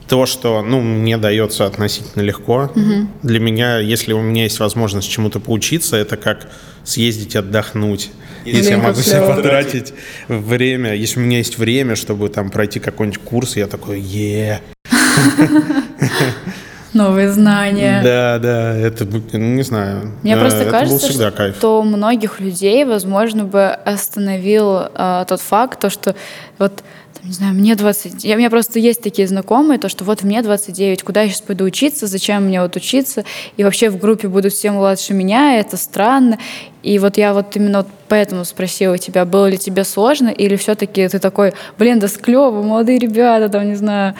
то, 0.08 0.24
что 0.26 0.62
ну, 0.62 0.80
мне 0.80 1.18
дается 1.18 1.66
относительно 1.66 2.22
легко. 2.22 2.70
Угу. 2.74 3.08
Для 3.22 3.40
меня, 3.40 3.78
если 3.78 4.12
у 4.12 4.22
меня 4.22 4.44
есть 4.44 4.58
возможность 4.58 5.10
чему-то 5.10 5.40
поучиться, 5.40 5.96
это 5.96 6.16
как 6.16 6.48
съездить 6.84 7.36
отдохнуть. 7.36 8.10
Если 8.44 8.70
я 8.70 8.78
могу 8.78 9.00
себе 9.00 9.20
потратить 9.20 9.92
время, 10.28 10.94
если 10.94 11.20
у 11.20 11.22
меня 11.22 11.38
есть 11.38 11.58
время, 11.58 11.96
чтобы 11.96 12.30
там 12.30 12.50
пройти 12.50 12.80
какой-нибудь 12.80 13.20
курс, 13.20 13.56
я 13.56 13.66
такой, 13.66 14.00
е 14.00 14.62
новые 16.92 17.30
знания. 17.30 18.00
Да, 18.02 18.38
да, 18.38 18.74
это, 18.76 19.04
ну, 19.04 19.38
не 19.38 19.62
знаю. 19.62 20.12
Мне 20.22 20.34
э, 20.34 20.40
просто 20.40 20.62
это 20.62 20.70
кажется, 20.70 21.12
что 21.12 21.30
кайф. 21.30 21.56
что 21.56 21.82
многих 21.82 22.40
людей, 22.40 22.84
возможно, 22.84 23.44
бы 23.44 23.66
остановил 23.68 24.82
э, 24.94 25.24
тот 25.28 25.40
факт, 25.40 25.80
то, 25.80 25.90
что 25.90 26.14
вот 26.58 26.82
не 27.24 27.32
знаю, 27.32 27.54
мне 27.54 27.74
20... 27.74 28.24
Я, 28.24 28.36
у 28.36 28.38
меня 28.38 28.48
просто 28.48 28.78
есть 28.78 29.02
такие 29.02 29.26
знакомые, 29.26 29.78
то, 29.78 29.88
что 29.88 30.04
вот 30.04 30.22
мне 30.22 30.40
29, 30.40 31.02
куда 31.02 31.22
я 31.22 31.28
сейчас 31.28 31.40
пойду 31.40 31.64
учиться, 31.64 32.06
зачем 32.06 32.44
мне 32.44 32.62
вот 32.62 32.76
учиться, 32.76 33.24
и 33.56 33.64
вообще 33.64 33.90
в 33.90 33.98
группе 33.98 34.28
будут 34.28 34.52
все 34.52 34.70
младше 34.70 35.14
меня, 35.14 35.58
это 35.58 35.76
странно. 35.76 36.38
И 36.82 36.98
вот 36.98 37.16
я 37.16 37.34
вот 37.34 37.54
именно 37.56 37.78
вот 37.78 37.88
поэтому 38.08 38.44
спросила 38.44 38.98
тебя, 38.98 39.24
было 39.24 39.46
ли 39.46 39.58
тебе 39.58 39.84
сложно, 39.84 40.28
или 40.28 40.56
все-таки 40.56 41.06
ты 41.08 41.18
такой, 41.18 41.52
блин, 41.76 41.98
да 41.98 42.08
склево, 42.08 42.62
молодые 42.62 42.98
ребята, 42.98 43.48
там, 43.48 43.68
не 43.68 43.74
знаю. 43.74 44.14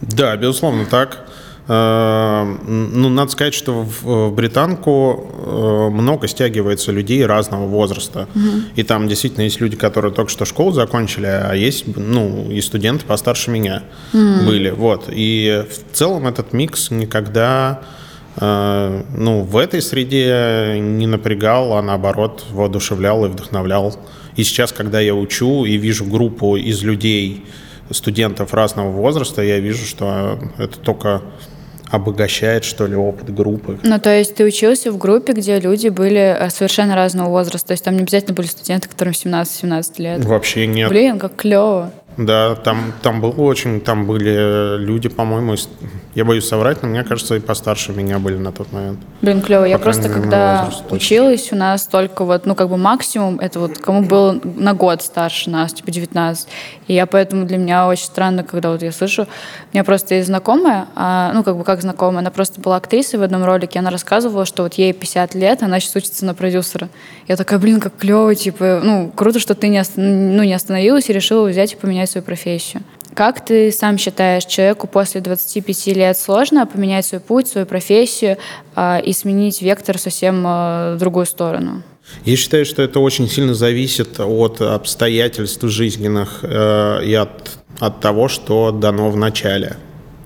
Да, 0.00 0.36
безусловно, 0.36 0.86
так. 0.86 1.28
Э, 1.68 2.56
ну, 2.66 3.10
надо 3.10 3.30
сказать, 3.30 3.52
что 3.52 3.82
в 3.82 4.30
британку 4.30 5.30
э, 5.46 5.88
много 5.90 6.26
стягивается 6.26 6.92
людей 6.92 7.24
разного 7.26 7.66
возраста. 7.66 8.26
Угу. 8.34 8.50
И 8.76 8.82
там 8.82 9.06
действительно 9.06 9.42
есть 9.42 9.60
люди, 9.60 9.76
которые 9.76 10.12
только 10.12 10.30
что 10.30 10.46
школу 10.46 10.72
закончили, 10.72 11.26
а 11.26 11.52
есть, 11.54 11.84
ну, 11.94 12.50
и 12.50 12.60
студенты 12.62 13.04
постарше 13.04 13.50
меня 13.50 13.82
угу. 14.14 14.46
были. 14.46 14.70
Вот. 14.70 15.04
И 15.08 15.64
в 15.70 15.94
целом 15.94 16.26
этот 16.26 16.54
микс 16.54 16.90
никогда 16.90 17.82
э, 18.36 19.02
ну, 19.14 19.42
в 19.42 19.56
этой 19.58 19.82
среде 19.82 20.78
не 20.80 21.06
напрягал, 21.06 21.74
а 21.74 21.82
наоборот 21.82 22.46
воодушевлял 22.50 23.26
и 23.26 23.28
вдохновлял. 23.28 23.94
И 24.36 24.44
сейчас, 24.44 24.72
когда 24.72 25.00
я 25.00 25.14
учу 25.14 25.66
и 25.66 25.76
вижу 25.76 26.06
группу 26.06 26.56
из 26.56 26.82
людей, 26.82 27.44
студентов 27.90 28.54
разного 28.54 28.90
возраста, 28.90 29.42
я 29.42 29.60
вижу, 29.60 29.84
что 29.84 30.38
это 30.58 30.78
только 30.78 31.22
обогащает, 31.90 32.64
что 32.64 32.86
ли, 32.86 32.96
опыт 32.96 33.32
группы. 33.34 33.78
Ну, 33.82 33.98
то 33.98 34.10
есть 34.10 34.34
ты 34.34 34.44
учился 34.44 34.92
в 34.92 34.98
группе, 34.98 35.32
где 35.32 35.58
люди 35.58 35.88
были 35.88 36.36
э, 36.38 36.50
совершенно 36.50 36.94
разного 36.94 37.28
возраста, 37.28 37.68
то 37.68 37.72
есть 37.72 37.84
там 37.84 37.96
не 37.96 38.02
обязательно 38.02 38.34
были 38.34 38.46
студенты, 38.46 38.88
которым 38.88 39.12
17-17 39.12 39.92
лет? 39.98 40.24
Вообще 40.24 40.66
нет. 40.66 40.88
Блин, 40.88 41.18
как 41.18 41.36
клево. 41.36 41.92
Да, 42.18 42.56
там, 42.56 42.92
там 43.00 43.20
было 43.20 43.30
очень, 43.30 43.80
там 43.80 44.04
были 44.04 44.76
люди, 44.76 45.08
по-моему, 45.08 45.54
я 46.16 46.24
боюсь 46.24 46.48
соврать, 46.48 46.82
но 46.82 46.88
мне 46.88 47.04
кажется, 47.04 47.36
и 47.36 47.38
постарше 47.38 47.92
меня 47.92 48.18
были 48.18 48.36
на 48.36 48.50
тот 48.50 48.72
момент. 48.72 48.98
Блин, 49.22 49.40
клево. 49.40 49.64
Я 49.64 49.78
просто, 49.78 50.08
когда 50.08 50.64
возраст, 50.64 50.92
училась, 50.92 51.52
у 51.52 51.56
нас 51.56 51.86
только 51.86 52.24
вот, 52.24 52.44
ну, 52.44 52.56
как 52.56 52.70
бы 52.70 52.76
максимум, 52.76 53.38
это 53.38 53.60
вот 53.60 53.78
кому 53.78 54.02
было 54.02 54.36
на 54.42 54.74
год 54.74 55.02
старше 55.02 55.48
нас, 55.48 55.72
типа 55.72 55.92
19. 55.92 56.48
И 56.88 56.94
я 56.94 57.06
поэтому 57.06 57.46
для 57.46 57.56
меня 57.56 57.86
очень 57.86 58.06
странно, 58.06 58.42
когда 58.42 58.72
вот 58.72 58.82
я 58.82 58.90
слышу, 58.90 59.22
у 59.22 59.26
меня 59.72 59.84
просто 59.84 60.16
есть 60.16 60.26
знакомая, 60.26 60.88
а, 60.96 61.30
ну, 61.34 61.44
как 61.44 61.56
бы 61.56 61.62
как 61.62 61.82
знакомая, 61.82 62.18
она 62.18 62.32
просто 62.32 62.60
была 62.60 62.78
актрисой 62.78 63.20
в 63.20 63.22
одном 63.22 63.44
ролике, 63.44 63.78
она 63.78 63.90
рассказывала, 63.90 64.44
что 64.44 64.64
вот 64.64 64.74
ей 64.74 64.92
50 64.92 65.36
лет, 65.36 65.62
она 65.62 65.78
сейчас 65.78 65.94
учится 65.94 66.24
на 66.24 66.34
продюсера. 66.34 66.88
Я 67.28 67.36
такая, 67.36 67.60
блин, 67.60 67.78
как 67.78 67.96
клево, 67.96 68.34
типа, 68.34 68.80
ну, 68.82 69.12
круто, 69.14 69.38
что 69.38 69.54
ты 69.54 69.68
не, 69.68 69.78
ост... 69.78 69.92
ну, 69.96 70.42
не 70.42 70.54
остановилась 70.54 71.08
и 71.10 71.12
решила 71.12 71.46
взять 71.48 71.74
и 71.74 71.76
поменять 71.76 72.07
свою 72.08 72.24
профессию. 72.24 72.82
Как 73.14 73.44
ты 73.44 73.72
сам 73.72 73.98
считаешь, 73.98 74.44
человеку 74.44 74.86
после 74.86 75.20
25 75.20 75.86
лет 75.88 76.16
сложно 76.16 76.66
поменять 76.66 77.06
свой 77.06 77.20
путь, 77.20 77.48
свою 77.48 77.66
профессию 77.66 78.36
э, 78.76 79.02
и 79.02 79.12
сменить 79.12 79.62
вектор 79.62 79.98
совсем 79.98 80.46
э, 80.46 80.94
в 80.94 80.98
другую 80.98 81.26
сторону? 81.26 81.82
Я 82.24 82.36
считаю, 82.36 82.64
что 82.64 82.82
это 82.82 83.00
очень 83.00 83.28
сильно 83.28 83.54
зависит 83.54 84.20
от 84.20 84.60
обстоятельств 84.60 85.62
жизненных 85.64 86.40
э, 86.42 87.04
и 87.04 87.14
от, 87.14 87.58
от 87.78 88.00
того, 88.00 88.28
что 88.28 88.70
дано 88.70 89.10
в 89.10 89.16
начале. 89.16 89.76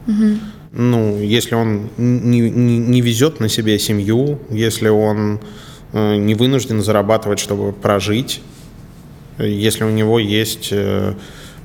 Угу. 0.06 0.38
Ну, 0.72 1.20
если 1.20 1.54
он 1.54 1.90
не, 1.96 2.40
не, 2.40 2.78
не 2.78 3.00
везет 3.00 3.40
на 3.40 3.48
себе 3.48 3.78
семью, 3.78 4.38
если 4.50 4.88
он 4.88 5.40
э, 5.92 6.16
не 6.16 6.34
вынужден 6.34 6.82
зарабатывать, 6.82 7.38
чтобы 7.38 7.72
прожить, 7.72 8.40
если 9.38 9.84
у 9.84 9.90
него 9.90 10.18
есть 10.18 10.68
э, 10.72 11.14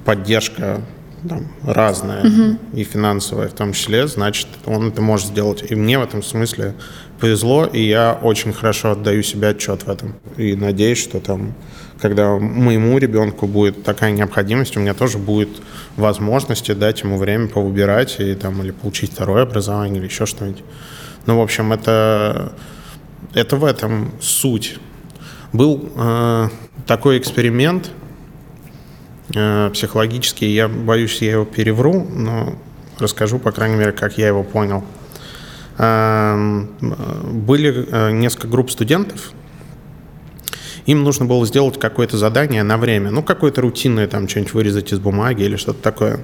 поддержка 0.08 0.80
там, 1.28 1.48
разная, 1.66 2.22
угу. 2.22 2.58
и 2.74 2.86
финансовая 2.86 3.50
в 3.50 3.54
том 3.54 3.74
числе, 3.74 4.08
значит, 4.08 4.48
он 4.66 4.88
это 4.88 5.02
может 5.02 5.28
сделать. 5.28 5.70
И 5.70 5.76
мне 5.76 6.00
в 6.00 6.04
этом 6.04 6.24
смысле 6.24 6.76
повезло, 7.20 7.66
и 7.66 7.82
я 7.82 8.18
очень 8.22 8.54
хорошо 8.54 8.92
отдаю 8.92 9.22
себе 9.22 9.50
отчет 9.50 9.84
в 9.84 9.90
этом. 9.90 10.16
И 10.38 10.56
надеюсь, 10.56 11.00
что 11.00 11.20
там, 11.20 11.56
когда 12.00 12.38
моему 12.38 12.98
ребенку 12.98 13.48
будет 13.48 13.84
такая 13.84 14.12
необходимость, 14.12 14.78
у 14.78 14.80
меня 14.80 14.94
тоже 14.94 15.18
будет 15.18 15.50
возможности 15.98 16.72
дать 16.72 17.02
ему 17.02 17.18
время 17.18 17.50
повыбирать 17.50 18.16
и, 18.20 18.34
там, 18.34 18.64
или 18.64 18.72
получить 18.72 19.12
второе 19.12 19.44
образование, 19.44 20.00
или 20.00 20.08
еще 20.08 20.26
что-нибудь. 20.26 20.64
Ну, 21.26 21.38
в 21.38 21.42
общем, 21.42 21.74
это, 21.74 22.54
это 23.34 23.58
в 23.58 23.66
этом 23.66 24.14
суть. 24.22 24.78
Был 25.52 25.92
э, 25.98 26.48
такой 26.86 27.18
эксперимент– 27.18 27.92
Э, 29.36 29.70
психологический. 29.74 30.48
Я 30.48 30.68
боюсь, 30.68 31.22
я 31.22 31.34
его 31.34 31.46
перевру, 31.46 32.08
но 32.10 32.56
расскажу, 32.98 33.40
по 33.40 33.52
крайней 33.52 33.76
мере, 33.76 33.92
как 33.92 34.18
я 34.18 34.28
его 34.28 34.44
понял. 34.44 34.86
Эм, 35.78 36.70
были 37.46 37.86
э, 37.90 38.12
несколько 38.12 38.48
групп 38.48 38.72
студентов, 38.72 39.34
им 40.88 41.04
нужно 41.04 41.26
было 41.26 41.46
сделать 41.46 41.78
какое-то 41.78 42.18
задание 42.18 42.64
на 42.64 42.78
время, 42.78 43.12
ну, 43.12 43.22
какое-то 43.22 43.62
рутинное, 43.62 44.08
там, 44.08 44.30
что-нибудь 44.30 44.54
вырезать 44.54 44.94
из 44.94 45.00
бумаги 45.00 45.44
или 45.44 45.58
что-то 45.58 45.84
такое. 45.84 46.22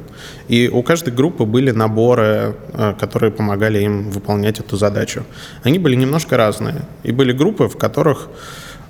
И 0.48 0.70
у 0.70 0.82
каждой 0.82 1.14
группы 1.14 1.44
были 1.44 1.72
наборы, 1.72 2.56
э, 2.72 2.94
которые 2.98 3.32
помогали 3.32 3.80
им 3.84 4.10
выполнять 4.10 4.62
эту 4.62 4.78
задачу. 4.78 5.26
Они 5.64 5.78
были 5.78 5.96
немножко 5.96 6.38
разные. 6.38 6.84
И 7.04 7.12
были 7.12 7.34
группы, 7.34 7.68
в 7.68 7.78
которых 7.78 8.30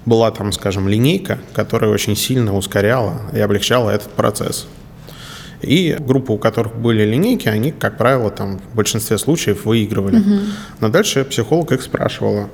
была 0.05 0.31
там, 0.31 0.51
скажем, 0.51 0.87
линейка, 0.87 1.39
которая 1.53 1.91
очень 1.91 2.15
сильно 2.15 2.55
ускоряла 2.55 3.21
и 3.33 3.39
облегчала 3.39 3.89
этот 3.89 4.11
процесс. 4.11 4.67
И 5.61 5.95
группы, 5.97 6.33
у 6.33 6.37
которых 6.37 6.75
были 6.75 7.03
линейки, 7.03 7.47
они, 7.47 7.71
как 7.71 7.97
правило, 7.97 8.29
там 8.29 8.59
в 8.59 8.75
большинстве 8.75 9.17
случаев 9.17 9.65
выигрывали. 9.65 10.17
Угу. 10.17 10.39
Но 10.81 10.89
дальше 10.89 11.23
психолог 11.23 11.71
их 11.71 11.81
спрашивала, 11.81 12.49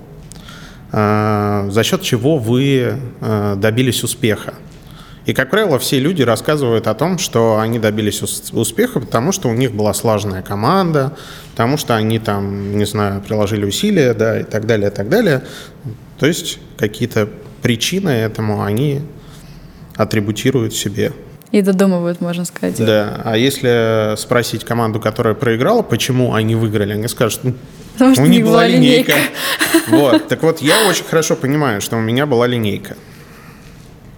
э, 0.92 1.70
за 1.72 1.84
счет 1.84 2.04
чего 2.04 2.38
вы 2.38 3.00
э, 3.20 3.56
добились 3.58 4.04
успеха. 4.04 4.54
И, 5.26 5.34
как 5.34 5.50
правило, 5.52 5.78
все 5.78 6.00
люди 6.00 6.24
рассказывают 6.24 6.88
о 6.88 6.94
том, 6.94 7.18
что 7.20 7.60
они 7.60 7.78
добились 7.78 8.22
успеха, 8.52 9.00
потому 9.00 9.32
что 9.32 9.50
у 9.50 9.54
них 9.54 9.74
была 9.74 9.94
слаженная 9.94 10.42
команда, 10.42 11.16
потому 11.52 11.78
что 11.78 11.96
они 11.96 12.20
там, 12.20 12.78
не 12.78 12.86
знаю, 12.86 13.22
приложили 13.22 13.66
усилия, 13.66 14.14
да, 14.14 14.40
и 14.40 14.44
так 14.44 14.66
далее, 14.66 14.90
и 14.90 14.94
так 14.94 15.10
далее. 15.10 15.44
То 16.20 16.28
есть 16.28 16.60
какие-то 16.78 17.30
причины 17.62 18.10
этому 18.10 18.64
они 18.64 19.02
атрибутируют 19.96 20.74
себе. 20.74 21.14
И 21.52 21.62
додумывают, 21.62 22.22
можно 22.22 22.46
сказать. 22.46 22.78
Да. 22.78 23.22
А 23.24 23.36
если 23.36 24.16
спросить 24.18 24.64
команду, 24.64 25.00
которая 25.00 25.34
проиграла, 25.34 25.82
почему 25.82 26.34
они 26.34 26.56
выиграли, 26.56 26.94
они 26.94 27.08
скажут, 27.08 27.44
ну, 27.44 27.54
Потому 27.98 28.28
у 28.28 28.30
них 28.30 28.46
была 28.46 28.68
линейка. 28.68 29.14
линейка. 29.14 29.32
Вот. 29.88 30.28
Так 30.28 30.44
вот, 30.44 30.62
я 30.62 30.76
очень 30.88 31.06
хорошо 31.06 31.36
понимаю, 31.36 31.82
что 31.82 31.98
у 31.98 32.02
меня 32.02 32.26
была 32.26 32.46
линейка. 32.46 32.96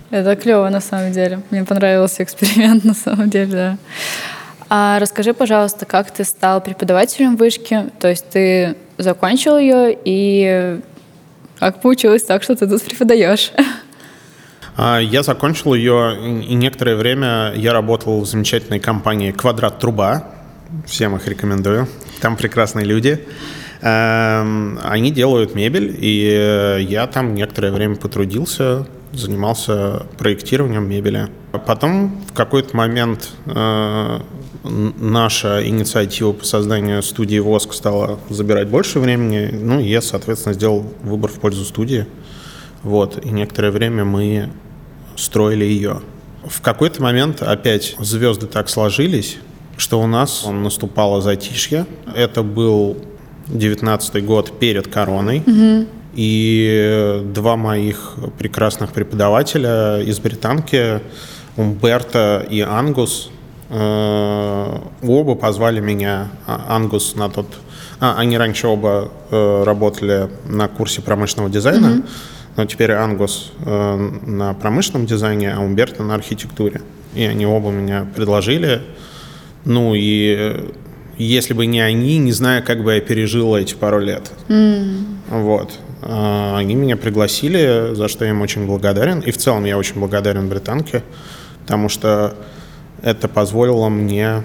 Это 0.10 0.36
клево, 0.36 0.68
на 0.70 0.82
самом 0.82 1.14
деле. 1.14 1.42
Мне 1.52 1.64
понравился 1.64 2.22
эксперимент, 2.24 2.84
на 2.84 2.94
самом 2.94 3.30
деле, 3.30 3.52
да. 3.52 3.78
А 4.70 5.00
расскажи, 5.00 5.34
пожалуйста, 5.34 5.86
как 5.86 6.12
ты 6.12 6.24
стал 6.26 6.62
преподавателем 6.62 7.38
вышки? 7.38 7.86
То 8.00 8.10
есть 8.10 8.26
ты 8.30 8.76
закончил 8.98 9.58
ее, 9.58 9.98
и 10.04 10.80
как 11.62 11.80
получилось 11.80 12.24
так, 12.24 12.42
что 12.42 12.56
ты 12.56 12.68
тут 12.68 12.82
преподаешь? 12.82 13.52
А, 14.76 15.00
я 15.00 15.22
закончил 15.22 15.76
ее, 15.76 16.18
и 16.42 16.56
некоторое 16.56 16.96
время 16.96 17.54
я 17.56 17.72
работал 17.72 18.22
в 18.22 18.26
замечательной 18.26 18.80
компании 18.80 19.32
«Квадрат 19.32 19.80
Труба». 19.80 20.24
Всем 20.88 21.16
их 21.16 21.28
рекомендую. 21.28 21.88
Там 22.20 22.36
прекрасные 22.36 22.86
люди. 22.86 23.28
Эм, 23.82 24.80
они 24.82 25.12
делают 25.12 25.54
мебель, 25.54 25.96
и 26.00 26.86
я 26.90 27.06
там 27.06 27.36
некоторое 27.36 27.72
время 27.72 27.96
потрудился, 27.96 28.88
занимался 29.14 30.06
проектированием 30.18 30.88
мебели. 30.88 31.28
Потом 31.66 32.22
в 32.28 32.34
какой-то 32.34 32.76
момент 32.76 33.30
э, 33.46 34.20
наша 34.64 35.68
инициатива 35.68 36.32
по 36.32 36.46
созданию 36.46 37.04
студии 37.04 37.40
«Воск» 37.40 37.74
стала 37.74 38.20
забирать 38.30 38.70
больше 38.70 39.00
времени, 39.00 39.50
ну, 39.52 39.80
и 39.80 39.90
я, 39.90 40.02
соответственно, 40.02 40.54
сделал 40.54 40.86
выбор 41.04 41.32
в 41.32 41.40
пользу 41.40 41.66
студии. 41.66 42.08
Вот, 42.84 43.24
и 43.24 43.30
некоторое 43.30 43.72
время 43.72 44.06
мы 44.06 44.50
строили 45.16 45.66
ее. 45.66 46.02
В 46.44 46.62
какой-то 46.62 47.04
момент 47.04 47.42
опять 47.42 47.96
звезды 48.00 48.48
так 48.48 48.70
сложились, 48.70 49.38
что 49.78 50.02
у 50.02 50.08
нас 50.08 50.46
наступало 50.48 51.22
затишье. 51.22 51.86
Это 52.16 52.42
был 52.42 52.98
19 53.48 54.26
год 54.26 54.58
перед 54.60 54.88
короной. 54.88 55.44
Угу. 55.46 55.88
И 56.14 57.22
два 57.34 57.56
моих 57.56 58.16
прекрасных 58.38 58.92
преподавателя 58.92 60.02
из 60.02 60.20
британки, 60.20 61.00
Умберто 61.56 62.46
и 62.50 62.62
Ангус, 62.62 63.32
э, 63.70 64.78
оба 65.04 65.36
позвали 65.36 65.80
меня, 65.80 66.30
а, 66.48 66.76
Ангус 66.76 67.16
на 67.16 67.30
тот... 67.30 67.48
А, 68.00 68.16
они 68.18 68.38
раньше 68.38 68.68
оба 68.68 69.12
э, 69.30 69.64
работали 69.64 70.30
на 70.48 70.68
курсе 70.68 71.02
промышленного 71.02 71.50
дизайна, 71.50 71.86
mm-hmm. 71.86 72.10
но 72.58 72.66
теперь 72.66 72.92
Ангус 72.92 73.54
э, 73.66 74.10
на 74.26 74.54
промышленном 74.54 75.06
дизайне, 75.06 75.54
а 75.54 75.60
Умберто 75.60 76.04
на 76.04 76.16
архитектуре. 76.16 76.82
И 77.14 77.24
они 77.24 77.46
оба 77.46 77.70
меня 77.70 78.06
предложили. 78.16 78.82
Ну 79.64 79.94
и 79.96 80.72
если 81.18 81.54
бы 81.54 81.66
не 81.66 81.82
они, 81.82 82.18
не 82.18 82.32
знаю, 82.32 82.64
как 82.64 82.84
бы 82.84 82.96
я 82.96 83.02
пережил 83.02 83.56
эти 83.56 83.76
пару 83.76 84.00
лет. 84.00 84.32
Mm. 84.48 85.04
Вот. 85.30 85.80
А, 86.02 86.58
они 86.58 86.76
меня 86.76 86.98
пригласили, 86.98 87.94
за 87.94 88.08
что 88.08 88.26
я 88.26 88.32
им 88.32 88.42
очень 88.42 88.66
благодарен. 88.66 89.20
И 89.20 89.32
в 89.32 89.38
целом 89.38 89.66
я 89.66 89.78
очень 89.78 90.00
благодарен 90.00 90.50
британке, 90.50 91.04
потому 91.62 91.90
что 91.90 92.36
это 93.02 93.28
позволило 93.28 93.90
мне 93.90 94.44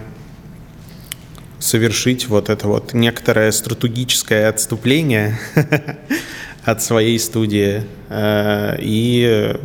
совершить 1.58 2.28
вот 2.28 2.50
это 2.50 2.68
вот 2.68 2.92
некоторое 2.92 3.50
стратегическое 3.50 4.48
отступление 4.48 5.38
от 6.64 6.82
своей 6.82 7.18
студии 7.18 7.84
э, 8.08 8.76
и 8.80 9.56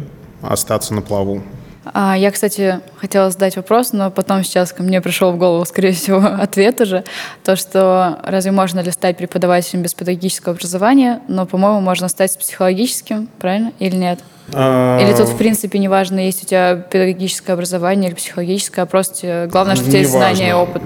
остаться 0.42 0.94
на 0.94 1.02
плаву. 1.02 1.44
А, 1.86 2.16
я, 2.16 2.30
кстати, 2.32 2.80
хотела 2.98 3.32
задать 3.32 3.56
вопрос, 3.56 3.92
но 3.92 4.12
потом 4.12 4.44
сейчас 4.44 4.72
ко 4.72 4.84
мне 4.84 5.02
пришел 5.02 5.32
в 5.32 5.38
голову, 5.38 5.66
скорее 5.66 5.94
всего, 5.94 6.20
ответ 6.42 6.80
уже. 6.82 7.04
То, 7.44 7.56
что 7.56 8.20
разве 8.24 8.52
можно 8.52 8.80
ли 8.82 8.92
стать 8.92 9.18
преподавателем 9.18 9.82
без 9.82 9.94
педагогического 9.94 10.54
образования, 10.54 11.22
но, 11.28 11.46
по-моему, 11.46 11.82
можно 11.82 12.08
стать 12.08 12.38
психологическим, 12.38 13.28
правильно, 13.40 13.72
или 13.80 13.96
нет? 13.96 14.20
А, 14.54 15.00
или 15.00 15.16
тут, 15.16 15.30
в 15.30 15.38
принципе, 15.38 15.80
неважно, 15.80 16.20
есть 16.20 16.44
у 16.44 16.46
тебя 16.46 16.76
педагогическое 16.76 17.56
образование 17.56 18.10
или 18.10 18.16
психологическое, 18.16 18.84
а 18.84 18.86
просто 18.86 19.48
главное, 19.52 19.76
что 19.76 19.86
у 19.86 19.90
тебя 19.90 20.00
есть 20.00 20.12
знания 20.12 20.50
и 20.50 20.54
опыт. 20.54 20.84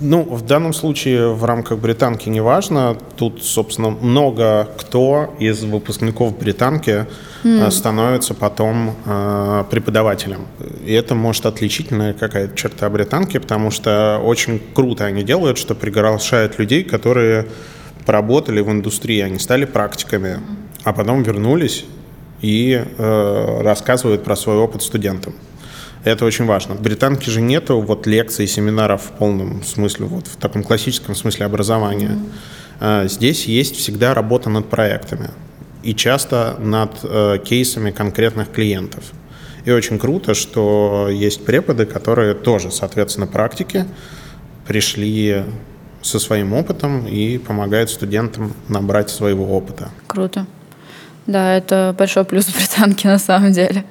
Ну, 0.00 0.22
в 0.22 0.44
данном 0.44 0.72
случае 0.72 1.32
в 1.32 1.44
рамках 1.44 1.78
британки 1.78 2.28
не 2.28 2.40
важно. 2.40 2.96
Тут, 3.16 3.44
собственно, 3.44 3.90
много 3.90 4.68
кто 4.76 5.34
из 5.38 5.62
выпускников 5.62 6.36
британки 6.36 7.06
mm. 7.44 7.70
становится 7.70 8.34
потом 8.34 8.96
э, 9.04 9.64
преподавателем. 9.70 10.46
И 10.84 10.92
это 10.92 11.14
может 11.14 11.46
отличительная 11.46 12.12
какая-то 12.12 12.56
черта 12.56 12.90
британки, 12.90 13.38
потому 13.38 13.70
что 13.70 14.20
очень 14.24 14.60
круто 14.74 15.04
они 15.04 15.22
делают, 15.22 15.58
что 15.58 15.76
приглашают 15.76 16.58
людей, 16.58 16.82
которые 16.82 17.46
поработали 18.04 18.60
в 18.60 18.70
индустрии, 18.70 19.20
они 19.20 19.38
стали 19.38 19.64
практиками, 19.64 20.40
а 20.82 20.92
потом 20.92 21.22
вернулись 21.22 21.84
и 22.40 22.82
э, 22.98 23.60
рассказывают 23.62 24.24
про 24.24 24.34
свой 24.34 24.56
опыт 24.56 24.82
студентам. 24.82 25.34
Это 26.04 26.24
очень 26.24 26.46
важно. 26.46 26.74
В 26.74 26.82
британке 26.82 27.30
же 27.30 27.40
нету 27.40 27.80
вот 27.80 28.06
лекций, 28.06 28.46
семинаров 28.46 29.02
в 29.02 29.10
полном 29.12 29.62
смысле, 29.64 30.06
вот 30.06 30.26
в 30.26 30.36
таком 30.36 30.62
классическом 30.62 31.14
смысле 31.14 31.46
образования. 31.46 32.18
Mm-hmm. 32.80 33.08
Здесь 33.08 33.46
есть 33.46 33.76
всегда 33.76 34.14
работа 34.14 34.50
над 34.50 34.68
проектами 34.68 35.30
и 35.82 35.94
часто 35.94 36.56
над 36.60 36.92
э, 37.02 37.38
кейсами 37.44 37.90
конкретных 37.90 38.52
клиентов. 38.52 39.04
И 39.64 39.70
очень 39.70 39.98
круто, 39.98 40.34
что 40.34 41.08
есть 41.10 41.44
преподы, 41.44 41.86
которые 41.86 42.34
тоже, 42.34 42.70
соответственно, 42.70 43.26
практики 43.26 43.84
пришли 44.66 45.44
со 46.02 46.18
своим 46.18 46.52
опытом 46.52 47.06
и 47.06 47.38
помогают 47.38 47.90
студентам 47.90 48.54
набрать 48.68 49.10
своего 49.10 49.56
опыта. 49.56 49.90
Круто. 50.06 50.46
Да, 51.26 51.54
это 51.56 51.94
большой 51.98 52.24
плюс 52.24 52.46
британки 52.56 53.06
на 53.06 53.18
самом 53.18 53.52
деле. 53.52 53.84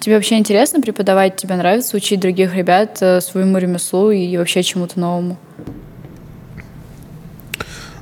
Тебе 0.00 0.14
вообще 0.14 0.38
интересно 0.38 0.80
преподавать? 0.80 1.36
Тебе 1.36 1.56
нравится 1.56 1.96
учить 1.96 2.20
других 2.20 2.54
ребят 2.54 2.98
э, 3.00 3.20
своему 3.20 3.58
ремеслу 3.58 4.10
и 4.10 4.36
вообще 4.36 4.62
чему-то 4.62 5.00
новому? 5.00 5.38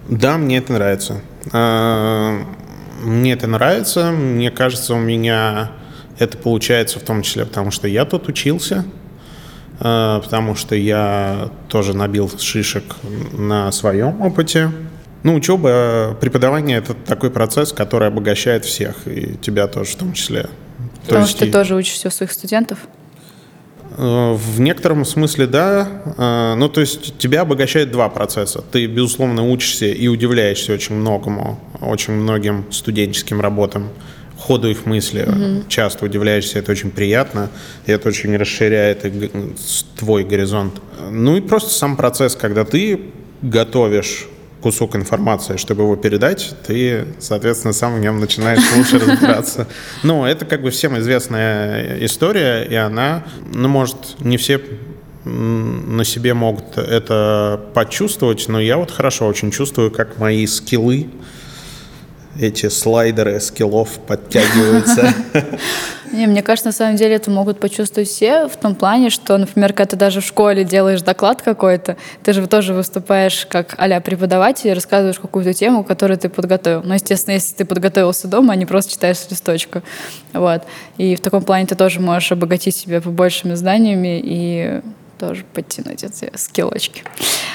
Да, 0.08 0.36
мне 0.36 0.58
это 0.58 0.72
нравится. 0.72 1.20
А, 1.52 2.44
мне 3.02 3.32
это 3.32 3.46
нравится. 3.46 4.10
Мне 4.10 4.50
кажется, 4.50 4.94
у 4.94 4.98
меня 4.98 5.72
это 6.18 6.36
получается 6.36 6.98
в 7.00 7.02
том 7.02 7.22
числе 7.22 7.46
потому, 7.46 7.70
что 7.70 7.88
я 7.88 8.04
тут 8.04 8.28
учился, 8.28 8.84
а, 9.80 10.20
потому 10.20 10.54
что 10.54 10.74
я 10.76 11.50
тоже 11.68 11.96
набил 11.96 12.30
шишек 12.38 12.84
на 13.32 13.72
своем 13.72 14.20
опыте. 14.20 14.70
Ну, 15.22 15.34
учеба, 15.34 16.16
преподавание– 16.20 16.76
это 16.78 16.94
такой 16.94 17.30
процесс, 17.30 17.72
который 17.72 18.06
обогащает 18.08 18.64
всех, 18.64 19.08
и 19.08 19.36
тебя 19.38 19.66
тоже 19.66 19.92
в 19.92 19.96
том 19.96 20.12
числе. 20.12 20.46
Потому 21.06 21.24
То 21.24 21.30
что 21.30 21.46
ты 21.46 21.52
тоже 21.52 21.74
учишься 21.74 22.08
у 22.08 22.10
своих 22.10 22.32
студентов? 22.32 22.78
Э, 23.96 24.32
в 24.34 24.60
некотором 24.60 25.04
смысле, 25.04 25.46
да. 25.46 25.88
Э, 26.18 26.54
ну, 26.56 26.68
то 26.68 26.80
есть 26.80 27.18
тебя 27.18 27.42
обогащает 27.42 27.90
два 27.90 28.08
процесса. 28.08 28.62
Ты, 28.62 28.86
безусловно, 28.86 29.48
учишься 29.48 29.86
и 29.86 30.08
удивляешься 30.08 30.72
очень 30.72 30.96
многому, 30.96 31.60
очень 31.80 32.14
многим 32.14 32.66
студенческим 32.70 33.40
работам, 33.40 33.88
ходу 34.38 34.68
их 34.68 34.86
мысли. 34.86 35.22
Угу. 35.22 35.68
Часто 35.68 36.04
удивляешься, 36.04 36.58
это 36.58 36.72
очень 36.72 36.90
приятно, 36.90 37.50
и 37.86 37.92
это 37.92 38.08
очень 38.08 38.36
расширяет 38.36 39.04
твой 39.98 40.24
горизонт. 40.24 40.74
Ну 41.10 41.36
и 41.36 41.40
просто 41.40 41.70
сам 41.70 41.96
процесс, 41.96 42.36
когда 42.36 42.64
ты 42.64 43.00
готовишь 43.42 44.26
кусок 44.62 44.96
информации, 44.96 45.56
чтобы 45.56 45.82
его 45.82 45.96
передать, 45.96 46.54
ты, 46.66 47.06
соответственно, 47.18 47.72
сам 47.72 47.96
в 47.96 48.00
нем 48.00 48.20
начинаешь 48.20 48.62
лучше 48.76 48.98
разбираться. 48.98 49.66
Но 50.02 50.26
это 50.26 50.44
как 50.44 50.62
бы 50.62 50.70
всем 50.70 50.98
известная 50.98 52.04
история, 52.04 52.64
и 52.64 52.74
она, 52.74 53.24
ну, 53.52 53.68
может, 53.68 54.16
не 54.20 54.36
все 54.36 54.60
на 55.24 56.04
себе 56.04 56.34
могут 56.34 56.78
это 56.78 57.60
почувствовать, 57.74 58.46
но 58.48 58.60
я 58.60 58.76
вот 58.76 58.92
хорошо 58.92 59.26
очень 59.26 59.50
чувствую, 59.50 59.90
как 59.90 60.18
мои 60.18 60.46
скиллы 60.46 61.08
эти 62.38 62.68
слайдеры 62.68 63.40
скиллов 63.40 63.98
подтягиваются. 64.06 65.12
Не, 66.16 66.26
мне 66.26 66.42
кажется, 66.42 66.68
на 66.68 66.72
самом 66.72 66.96
деле 66.96 67.16
это 67.16 67.30
могут 67.30 67.60
почувствовать 67.60 68.08
все 68.08 68.48
в 68.48 68.56
том 68.56 68.74
плане, 68.74 69.10
что, 69.10 69.36
например, 69.36 69.74
когда 69.74 69.90
ты 69.90 69.96
даже 69.96 70.22
в 70.22 70.24
школе 70.24 70.64
делаешь 70.64 71.02
доклад 71.02 71.42
какой-то, 71.42 71.98
ты 72.22 72.32
же 72.32 72.46
тоже 72.46 72.72
выступаешь 72.72 73.44
как 73.44 73.74
а 73.76 74.00
преподаватель 74.00 74.70
и 74.70 74.72
рассказываешь 74.72 75.18
какую-то 75.18 75.52
тему, 75.52 75.84
которую 75.84 76.18
ты 76.18 76.30
подготовил. 76.30 76.82
Но, 76.82 76.94
естественно, 76.94 77.34
если 77.34 77.54
ты 77.54 77.64
подготовился 77.66 78.28
дома, 78.28 78.54
а 78.54 78.56
не 78.56 78.64
просто 78.64 78.92
читаешь 78.92 79.18
с. 79.18 79.28
Вот. 80.32 80.62
И 80.96 81.16
в 81.16 81.20
таком 81.20 81.42
плане 81.42 81.66
ты 81.66 81.74
тоже 81.74 82.00
можешь 82.00 82.32
обогатить 82.32 82.74
себя 82.74 83.02
побольшими 83.02 83.52
знаниями 83.52 84.18
и 84.24 84.80
тоже 85.18 85.44
подтянуть 85.52 86.02
эти 86.02 86.32
скиллочки. 86.34 87.02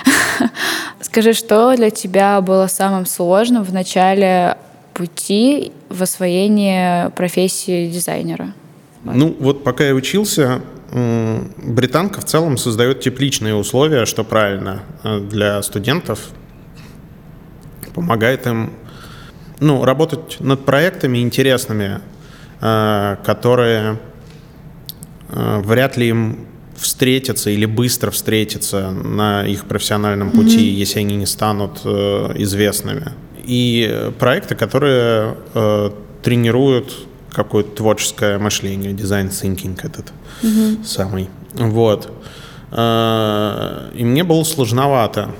Скажи, 1.01 1.33
что 1.33 1.75
для 1.75 1.89
тебя 1.89 2.39
было 2.41 2.67
самым 2.67 3.07
сложным 3.07 3.63
в 3.63 3.73
начале 3.73 4.55
пути 4.93 5.71
в 5.89 6.01
освоении 6.03 7.09
профессии 7.11 7.89
дизайнера? 7.89 8.53
Ну, 9.03 9.35
вот 9.39 9.63
пока 9.63 9.85
я 9.85 9.93
учился, 9.95 10.61
британка 10.91 12.21
в 12.21 12.25
целом 12.25 12.57
создает 12.57 12.99
тепличные 12.99 13.55
условия, 13.55 14.05
что 14.05 14.23
правильно 14.23 14.83
э, 15.03 15.19
для 15.19 15.61
студентов, 15.63 16.29
помогает 17.93 18.45
им 18.47 18.73
ну, 19.59 19.85
работать 19.85 20.37
над 20.39 20.65
проектами 20.65 21.19
интересными, 21.19 21.99
э, 22.59 23.17
которые 23.25 23.99
э, 25.29 25.61
вряд 25.63 25.97
ли 25.97 26.09
им 26.09 26.47
встретиться 26.75 27.51
или 27.51 27.65
быстро 27.65 28.11
встретиться 28.11 28.89
на 28.89 29.45
их 29.45 29.65
профессиональном 29.65 30.31
пути, 30.31 30.71
mm-hmm. 30.71 30.79
если 30.79 30.99
они 30.99 31.15
не 31.15 31.27
станут 31.27 31.85
известными. 31.85 33.11
И 33.43 34.11
проекты, 34.19 34.55
которые 34.55 35.35
э, 35.53 35.91
тренируют 36.21 37.07
какое-то 37.31 37.71
творческое 37.75 38.37
мышление, 38.37 38.93
дизайн 38.93 39.27
thinking 39.27 39.79
этот 39.83 40.11
mm-hmm. 40.41 40.83
самый. 40.83 41.29
Вот. 41.53 42.11
Э, 42.71 43.91
и 43.95 44.03
мне 44.03 44.23
было 44.23 44.43
сложновато 44.43 45.31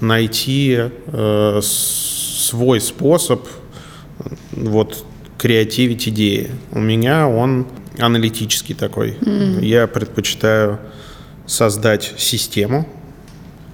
найти 0.00 0.78
э, 1.06 1.60
свой 1.62 2.80
способ 2.80 3.46
вот 4.52 5.04
креативить 5.38 6.08
идеи. 6.08 6.50
У 6.72 6.80
меня 6.80 7.28
он 7.28 7.66
аналитический 7.98 8.74
такой. 8.74 9.16
Mm-hmm. 9.20 9.64
Я 9.64 9.86
предпочитаю 9.86 10.78
создать 11.46 12.14
систему, 12.18 12.88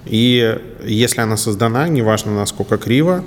и 0.05 0.59
если 0.85 1.21
она 1.21 1.37
создана, 1.37 1.87
неважно 1.87 2.35
насколько 2.35 2.77
криво, 2.77 3.23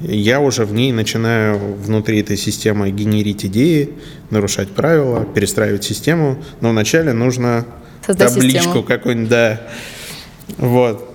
я 0.00 0.40
уже 0.40 0.64
в 0.64 0.72
ней 0.72 0.92
начинаю 0.92 1.58
внутри 1.74 2.20
этой 2.20 2.36
системы 2.36 2.90
генерить 2.90 3.44
идеи, 3.44 3.90
нарушать 4.30 4.68
правила, 4.70 5.24
перестраивать 5.24 5.84
систему. 5.84 6.42
Но 6.60 6.70
вначале 6.70 7.12
нужно 7.12 7.66
Создать 8.06 8.32
табличку 8.32 8.82
какую-нибудь, 8.82 9.28
да. 9.28 9.60
Вот. 10.56 11.07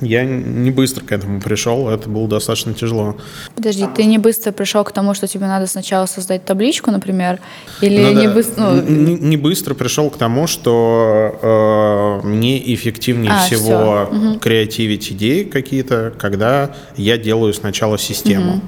Я 0.00 0.24
не 0.24 0.70
быстро 0.70 1.04
к 1.04 1.12
этому 1.12 1.40
пришел, 1.40 1.88
это 1.88 2.08
было 2.08 2.26
достаточно 2.26 2.72
тяжело. 2.72 3.16
Подожди, 3.54 3.86
ты 3.94 4.04
не 4.04 4.18
быстро 4.18 4.52
пришел 4.52 4.82
к 4.84 4.92
тому, 4.92 5.14
что 5.14 5.26
тебе 5.26 5.46
надо 5.46 5.66
сначала 5.66 6.06
создать 6.06 6.44
табличку, 6.44 6.90
например, 6.90 7.38
или 7.80 8.02
ну, 8.02 8.20
не 8.20 8.26
да. 8.28 8.34
быстро? 8.34 8.62
Ну... 8.62 8.82
Не, 8.82 9.14
не 9.14 9.36
быстро 9.36 9.74
пришел 9.74 10.10
к 10.10 10.16
тому, 10.16 10.46
что 10.46 12.20
э, 12.22 12.26
мне 12.26 12.74
эффективнее 12.74 13.32
а, 13.32 13.40
всего 13.40 14.08
угу. 14.10 14.38
креативить 14.38 15.12
идеи 15.12 15.44
какие-то, 15.44 16.12
когда 16.18 16.74
я 16.96 17.18
делаю 17.18 17.52
сначала 17.52 17.98
систему. 17.98 18.62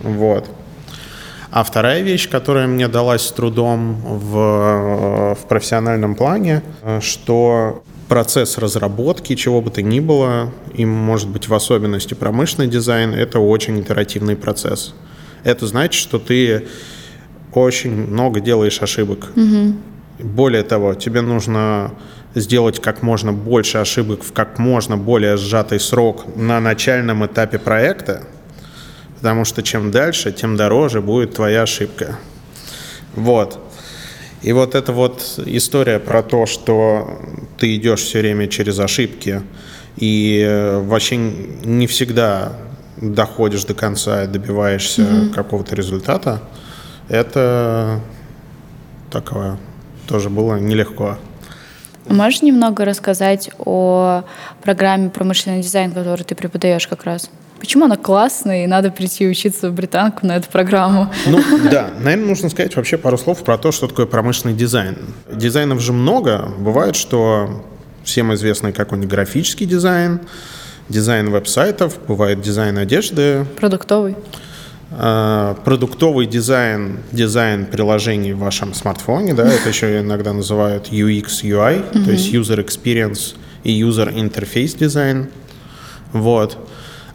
Угу. 0.00 0.12
Вот. 0.12 0.46
А 1.50 1.64
вторая 1.64 2.02
вещь, 2.02 2.28
которая 2.28 2.66
мне 2.66 2.88
далась 2.88 3.22
с 3.22 3.32
трудом 3.32 3.94
в, 3.94 5.34
в 5.34 5.48
профессиональном 5.48 6.14
плане, 6.14 6.62
э, 6.82 7.00
что 7.00 7.82
процесс 8.08 8.58
разработки 8.58 9.34
чего 9.34 9.60
бы 9.60 9.70
то 9.70 9.82
ни 9.82 10.00
было, 10.00 10.52
и 10.74 10.84
может 10.84 11.28
быть 11.28 11.48
в 11.48 11.54
особенности 11.54 12.14
промышленный 12.14 12.68
дизайн, 12.68 13.14
это 13.14 13.38
очень 13.38 13.80
итеративный 13.80 14.36
процесс. 14.36 14.94
Это 15.44 15.66
значит, 15.66 16.00
что 16.00 16.18
ты 16.18 16.66
очень 17.52 17.92
много 17.92 18.40
делаешь 18.40 18.80
ошибок. 18.82 19.30
Угу. 19.36 19.74
Более 20.20 20.62
того, 20.62 20.94
тебе 20.94 21.20
нужно 21.20 21.92
сделать 22.34 22.80
как 22.80 23.02
можно 23.02 23.32
больше 23.32 23.78
ошибок 23.78 24.22
в 24.22 24.32
как 24.32 24.58
можно 24.58 24.96
более 24.96 25.36
сжатый 25.36 25.80
срок 25.80 26.24
на 26.36 26.60
начальном 26.60 27.24
этапе 27.24 27.58
проекта, 27.58 28.24
потому 29.16 29.44
что 29.44 29.62
чем 29.62 29.90
дальше, 29.90 30.32
тем 30.32 30.56
дороже 30.56 31.00
будет 31.00 31.34
твоя 31.34 31.62
ошибка. 31.62 32.18
Вот. 33.14 33.58
И 34.42 34.52
вот 34.52 34.74
эта 34.74 34.92
вот 34.92 35.40
история 35.46 35.98
про 35.98 36.22
то, 36.22 36.46
что 36.46 37.20
ты 37.58 37.76
идешь 37.76 38.00
все 38.00 38.20
время 38.20 38.46
через 38.46 38.78
ошибки 38.78 39.42
и 39.96 40.44
э, 40.46 40.78
вообще 40.78 41.16
не 41.16 41.86
всегда 41.86 42.52
доходишь 42.96 43.64
до 43.64 43.74
конца 43.74 44.24
и 44.24 44.26
добиваешься 44.28 45.02
mm-hmm. 45.02 45.34
какого-то 45.34 45.74
результата, 45.74 46.40
это 47.08 48.00
такое 49.10 49.58
тоже 50.06 50.30
было 50.30 50.56
нелегко. 50.56 51.18
Можешь 52.06 52.42
немного 52.42 52.84
рассказать 52.84 53.50
о 53.58 54.22
программе 54.62 55.10
промышленный 55.10 55.62
дизайн, 55.62 55.92
которую 55.92 56.24
ты 56.24 56.34
преподаешь 56.34 56.88
как 56.88 57.04
раз? 57.04 57.30
Почему 57.60 57.86
она 57.86 57.96
классная, 57.96 58.64
и 58.64 58.66
надо 58.66 58.90
прийти 58.90 59.28
учиться 59.28 59.70
в 59.70 59.74
британку 59.74 60.26
на 60.26 60.36
эту 60.36 60.48
программу? 60.48 61.12
Ну, 61.26 61.40
да, 61.70 61.90
наверное, 62.00 62.28
нужно 62.28 62.48
сказать 62.48 62.76
вообще 62.76 62.96
пару 62.96 63.18
слов 63.18 63.42
про 63.44 63.58
то, 63.58 63.72
что 63.72 63.88
такое 63.88 64.06
промышленный 64.06 64.54
дизайн. 64.54 64.96
Дизайнов 65.32 65.80
же 65.80 65.92
много. 65.92 66.52
Бывает, 66.58 66.96
что 66.96 67.64
всем 68.04 68.32
известный 68.34 68.72
какой-нибудь 68.72 69.10
графический 69.10 69.66
дизайн, 69.66 70.20
дизайн 70.88 71.30
веб-сайтов, 71.30 71.98
бывает 72.06 72.40
дизайн 72.40 72.78
одежды. 72.78 73.44
Продуктовый. 73.56 74.16
А, 74.90 75.54
продуктовый 75.64 76.26
дизайн, 76.26 77.00
дизайн 77.12 77.66
приложений 77.66 78.32
в 78.32 78.38
вашем 78.38 78.72
смартфоне, 78.72 79.34
да, 79.34 79.46
это 79.46 79.68
еще 79.68 80.00
иногда 80.00 80.32
называют 80.32 80.88
UX, 80.90 81.42
UI, 81.42 82.04
то 82.04 82.10
есть 82.10 82.32
User 82.32 82.64
Experience 82.64 83.34
и 83.64 83.82
User 83.82 84.14
Interface 84.14 84.78
дизайн. 84.78 85.28
Вот. 86.12 86.56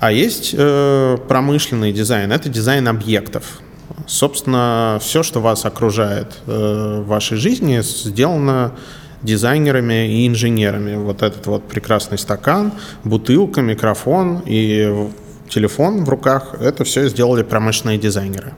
А 0.04 0.12
есть 0.12 0.54
э, 0.58 1.18
промышленный 1.30 1.94
дизайн, 1.94 2.34
это 2.34 2.50
дизайн 2.50 2.90
объектов. 2.90 3.62
Собственно, 4.06 4.98
все, 5.02 5.24
что 5.24 5.40
вас 5.40 5.64
окружает 5.64 6.40
э, 6.46 7.00
в 7.02 7.08
вашей 7.08 7.38
жизни, 7.38 7.80
сделано 7.82 8.74
дизайнерами 9.22 10.10
и 10.10 10.28
инженерами. 10.28 10.98
Вот 10.98 11.22
этот 11.22 11.48
вот 11.48 11.70
прекрасный 11.70 12.18
стакан, 12.18 12.74
бутылка, 13.06 13.62
микрофон 13.62 14.44
и 14.46 15.08
телефон 15.48 16.04
в 16.04 16.10
руках, 16.10 16.56
это 16.60 16.84
все 16.84 17.08
сделали 17.08 17.44
промышленные 17.44 17.98
дизайнеры. 17.98 18.52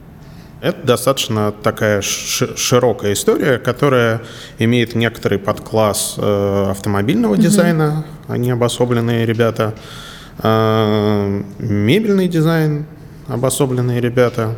Это 0.60 0.84
достаточно 0.84 1.52
такая 1.52 2.02
широкая 2.02 3.12
история, 3.12 3.58
которая 3.58 4.22
имеет 4.58 4.96
некоторый 4.96 5.38
подкласс 5.38 6.16
э, 6.18 6.66
автомобильного 6.72 7.36
mm-hmm. 7.36 7.40
дизайна, 7.40 8.04
они 8.26 8.50
обособленные 8.50 9.24
ребята, 9.26 9.74
мебельный 10.38 12.28
дизайн, 12.28 12.86
обособленные 13.26 14.00
ребята, 14.00 14.56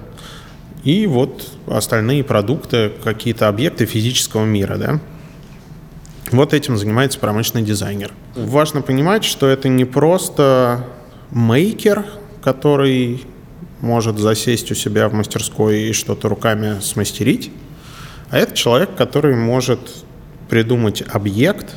и 0.84 1.06
вот 1.06 1.46
остальные 1.66 2.24
продукты, 2.24 2.92
какие-то 3.02 3.48
объекты 3.48 3.86
физического 3.86 4.44
мира, 4.44 4.76
да. 4.76 5.00
Вот 6.30 6.52
этим 6.52 6.76
занимается 6.76 7.18
промышленный 7.18 7.64
дизайнер. 7.64 8.12
Важно 8.34 8.82
понимать, 8.82 9.24
что 9.24 9.46
это 9.46 9.68
не 9.68 9.84
просто 9.84 10.84
мейкер, 11.30 12.04
который 12.42 13.24
может 13.80 14.18
засесть 14.18 14.70
у 14.70 14.74
себя 14.74 15.08
в 15.08 15.14
мастерской 15.14 15.82
и 15.84 15.92
что-то 15.92 16.28
руками 16.28 16.80
смастерить, 16.80 17.50
а 18.30 18.38
это 18.38 18.54
человек, 18.54 18.94
который 18.96 19.36
может 19.36 19.80
придумать 20.48 21.02
объект, 21.10 21.76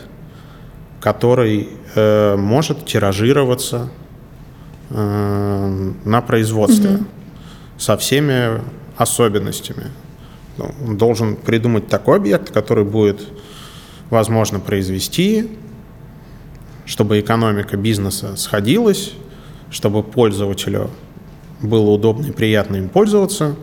который 1.01 1.67
э, 1.95 2.35
может 2.37 2.85
тиражироваться 2.85 3.89
э, 4.91 5.91
на 6.05 6.21
производстве 6.21 6.91
угу. 6.91 7.05
со 7.77 7.97
всеми 7.97 8.61
особенностями. 8.95 9.87
Ну, 10.57 10.69
он 10.85 10.97
должен 10.97 11.35
придумать 11.35 11.87
такой 11.87 12.17
объект, 12.17 12.51
который 12.51 12.85
будет 12.85 13.21
возможно 14.11 14.59
произвести, 14.59 15.49
чтобы 16.85 17.19
экономика 17.19 17.77
бизнеса 17.77 18.35
сходилась, 18.35 19.13
чтобы 19.71 20.03
пользователю 20.03 20.91
было 21.61 21.89
удобно 21.89 22.27
и 22.27 22.31
приятно 22.31 22.75
им 22.75 22.89
пользоваться. 22.89 23.55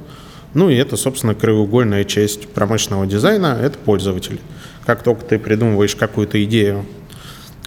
Ну 0.54 0.70
и 0.70 0.74
это, 0.74 0.96
собственно, 0.96 1.34
краеугольная 1.34 2.04
часть 2.04 2.48
промышленного 2.48 3.06
дизайна– 3.06 3.58
это 3.62 3.78
пользователь. 3.78 4.40
Как 4.86 5.02
только 5.02 5.24
ты 5.24 5.38
придумываешь 5.38 5.94
какую-то 5.94 6.42
идею, 6.44 6.86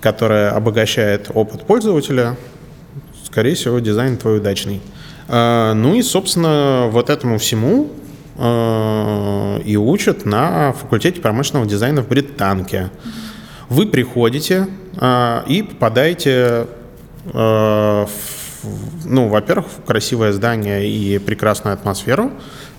которая 0.01 0.51
обогащает 0.51 1.29
опыт 1.33 1.65
пользователя, 1.65 2.35
скорее 3.23 3.55
всего, 3.55 3.79
дизайн 3.79 4.17
твой 4.17 4.37
удачный. 4.37 4.81
А, 5.27 5.73
ну 5.73 5.93
и, 5.93 6.01
собственно, 6.01 6.87
вот 6.89 7.09
этому 7.09 7.37
всему 7.37 7.89
а, 8.37 9.59
и 9.59 9.77
учат 9.77 10.25
на 10.25 10.73
факультете 10.73 11.21
промышленного 11.21 11.67
дизайна 11.67 12.01
в 12.01 12.09
Британке. 12.09 12.89
Вы 13.69 13.85
приходите 13.85 14.67
а, 14.97 15.45
и 15.47 15.63
попадаете 15.63 16.67
в 17.23 18.09
ну, 19.05 19.27
во-первых, 19.27 19.67
красивое 19.85 20.31
здание 20.33 20.87
и 20.87 21.17
прекрасную 21.19 21.73
атмосферу 21.73 22.31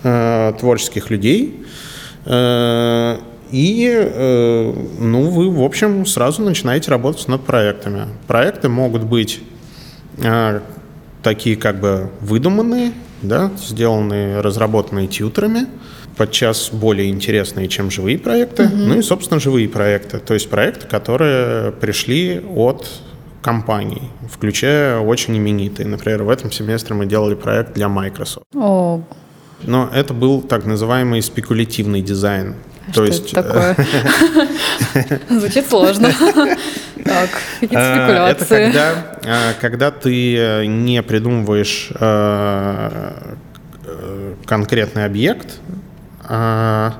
творческих 0.02 1.10
людей. 1.10 1.64
И, 3.52 3.88
э, 3.92 4.74
ну, 4.98 5.30
вы, 5.30 5.50
в 5.50 5.62
общем, 5.62 6.06
сразу 6.06 6.42
начинаете 6.42 6.90
работать 6.90 7.28
над 7.28 7.44
проектами. 7.44 8.06
Проекты 8.26 8.68
могут 8.68 9.04
быть 9.04 9.40
э, 10.18 10.60
такие 11.22 11.56
как 11.56 11.78
бы 11.78 12.10
выдуманные, 12.20 12.92
да, 13.20 13.52
сделанные, 13.58 14.40
разработанные 14.40 15.06
тьютерами, 15.06 15.66
подчас 16.16 16.70
более 16.72 17.10
интересные, 17.10 17.68
чем 17.68 17.90
живые 17.90 18.18
проекты. 18.18 18.64
Mm-hmm. 18.64 18.86
Ну 18.86 18.98
и, 18.98 19.02
собственно, 19.02 19.38
живые 19.38 19.68
проекты. 19.68 20.18
То 20.18 20.34
есть 20.34 20.48
проекты, 20.48 20.86
которые 20.86 21.72
пришли 21.72 22.40
от 22.56 22.88
компаний, 23.42 24.02
включая 24.30 24.98
очень 25.00 25.36
именитые. 25.36 25.86
Например, 25.86 26.22
в 26.22 26.30
этом 26.30 26.50
семестре 26.50 26.94
мы 26.94 27.06
делали 27.06 27.34
проект 27.34 27.74
для 27.74 27.88
Microsoft. 27.88 28.46
Oh. 28.54 29.02
Но 29.64 29.90
это 29.92 30.14
был 30.14 30.42
так 30.42 30.64
называемый 30.64 31.20
спекулятивный 31.22 32.00
дизайн. 32.00 32.54
То 32.86 32.92
что 32.92 33.04
есть... 33.04 33.32
это 33.32 33.42
такое? 33.42 33.76
Звучит 35.40 35.68
сложно. 35.68 36.12
Так, 37.04 37.30
какие-то 37.58 37.78
э, 37.80 37.94
спекуляции. 37.94 38.56
Это 38.56 38.72
когда, 38.72 39.18
э, 39.24 39.52
когда 39.60 39.90
ты 39.90 40.36
э, 40.36 40.66
не 40.66 41.02
придумываешь 41.02 41.90
конкретный 44.46 45.04
объект, 45.04 45.58
а 46.22 46.94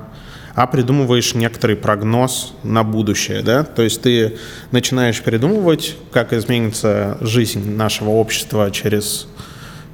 а 0.55 0.66
придумываешь 0.66 1.35
некоторый 1.35 1.77
прогноз 1.77 2.55
на 2.62 2.85
будущее, 2.85 3.42
да, 3.42 3.64
то 3.64 3.83
есть 3.83 4.03
ты 4.03 4.37
начинаешь 4.71 5.23
придумывать, 5.23 5.97
как 6.11 6.33
изменится 6.35 7.16
жизнь 7.21 7.75
нашего 7.75 8.11
общества 8.11 8.71
через 8.71 9.27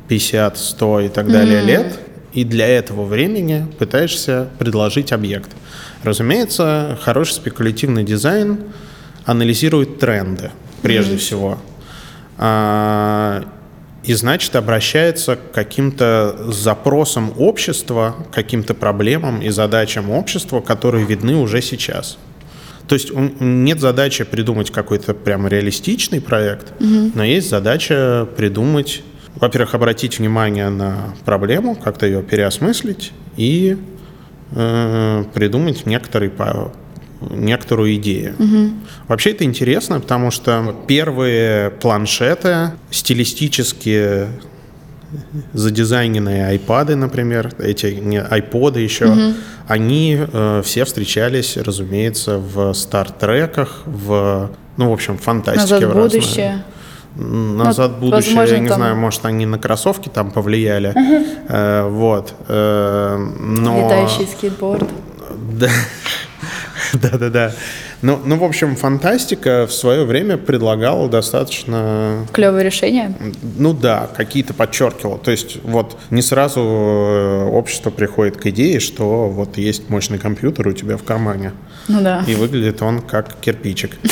50, 0.09 0.59
100 0.59 1.01
и 1.01 1.09
так 1.09 1.31
далее 1.31 1.61
mm-hmm. 1.61 1.67
лет, 1.67 2.01
и 2.33 2.45
для 2.45 2.67
этого 2.67 3.05
времени 3.05 3.67
пытаешься 3.79 4.49
предложить 4.59 5.13
объект. 5.13 5.51
Разумеется, 6.03 6.99
хороший 7.03 7.33
спекулятивный 7.33 8.05
дизайн 8.05 8.61
анализирует 9.25 9.99
тренды, 9.99 10.51
прежде 10.83 11.15
mm-hmm. 11.15 11.19
всего. 11.19 11.59
А, 12.39 13.45
и 14.05 14.15
значит 14.15 14.55
обращается 14.57 15.37
к 15.37 15.53
каким-то 15.53 16.51
запросам 16.51 17.33
общества, 17.37 18.15
каким-то 18.33 18.75
проблемам 18.75 19.43
и 19.43 19.51
задачам 19.51 20.11
общества, 20.11 20.61
которые 20.61 21.05
видны 21.05 21.37
уже 21.37 21.61
сейчас. 21.61 22.17
То 22.87 22.95
есть 22.95 23.11
нет 23.13 23.81
задачи 23.81 24.25
придумать 24.25 24.71
какой-то 24.71 25.13
прям 25.13 25.47
реалистичный 25.47 26.23
проект, 26.23 26.73
угу. 26.81 27.13
но 27.15 27.23
есть 27.23 27.51
задача 27.51 28.27
придумать, 28.37 29.03
во-первых, 29.41 29.75
обратить 29.75 30.19
внимание 30.19 30.69
на 30.69 31.15
проблему, 31.25 31.77
как-то 31.77 32.07
ее 32.07 32.23
переосмыслить 32.23 33.13
и 33.37 33.77
э, 34.53 35.25
придумать 35.35 35.87
некоторый 35.87 36.31
некоторую 37.21 37.97
идею. 37.97 38.35
Угу. 38.39 38.71
Вообще 39.09 39.31
это 39.31 39.45
интересно, 39.45 40.01
потому 40.01 40.31
что 40.31 40.75
первые 40.87 41.71
планшеты 41.71 42.73
стилистически 42.91 44.29
задизайненные 45.53 46.47
айпады, 46.47 46.95
например, 46.95 47.53
эти 47.59 47.87
не 47.87 48.21
айподы 48.21 48.81
еще, 48.81 49.07
угу. 49.07 49.35
они 49.67 50.19
э, 50.21 50.63
все 50.65 50.85
встречались, 50.85 51.57
разумеется, 51.57 52.39
в 52.39 52.73
стартреках, 52.75 53.83
в, 53.87 54.51
ну, 54.77 54.91
в 54.91 54.93
общем, 54.93 55.17
фантастике. 55.19 55.75
Назад 55.75 55.85
в 55.85 55.95
будущее. 55.95 56.65
Назад 57.17 57.93
ну, 58.01 58.11
будущее, 58.11 58.35
возможно, 58.35 58.55
я 58.55 58.61
не 58.61 58.69
там... 58.69 58.77
знаю, 58.79 58.97
может, 58.97 59.25
они 59.27 59.47
на 59.47 59.59
кроссовки 59.59 60.09
там 60.09 60.31
повлияли. 60.31 60.95
Э, 61.49 61.89
вот. 61.89 62.35
Э, 62.49 63.17
но... 63.17 63.85
Летающий 63.85 64.27
скейтборд. 64.27 64.89
Да. 65.53 65.69
Да-да-да. 66.95 67.53
Ну, 68.01 68.19
ну, 68.25 68.37
в 68.37 68.45
общем, 68.45 68.77
фантастика 68.77 69.67
в 69.67 69.73
свое 69.73 70.05
время 70.05 70.37
предлагала 70.37 71.09
достаточно... 71.09 72.27
Клевые 72.33 72.65
решения? 72.65 73.13
Ну 73.57 73.73
да, 73.73 74.09
какие-то 74.17 74.55
подчеркивала. 74.55 75.19
То 75.19 75.31
есть 75.33 75.59
вот 75.65 75.99
не 76.11 76.23
сразу 76.23 76.61
э, 76.61 77.45
общество 77.47 77.91
приходит 77.91 78.37
к 78.37 78.47
идее, 78.47 78.79
что 78.79 79.29
вот 79.29 79.59
есть 79.59 79.91
мощный 79.91 80.19
компьютер 80.19 80.69
у 80.69 80.73
тебя 80.73 80.97
в 80.97 81.03
кармане. 81.03 81.53
Ну 81.89 82.01
да. 82.01 82.23
И 82.29 82.35
выглядит 82.35 82.83
он 82.83 83.01
как 83.01 83.35
кирпичик. 83.41 83.97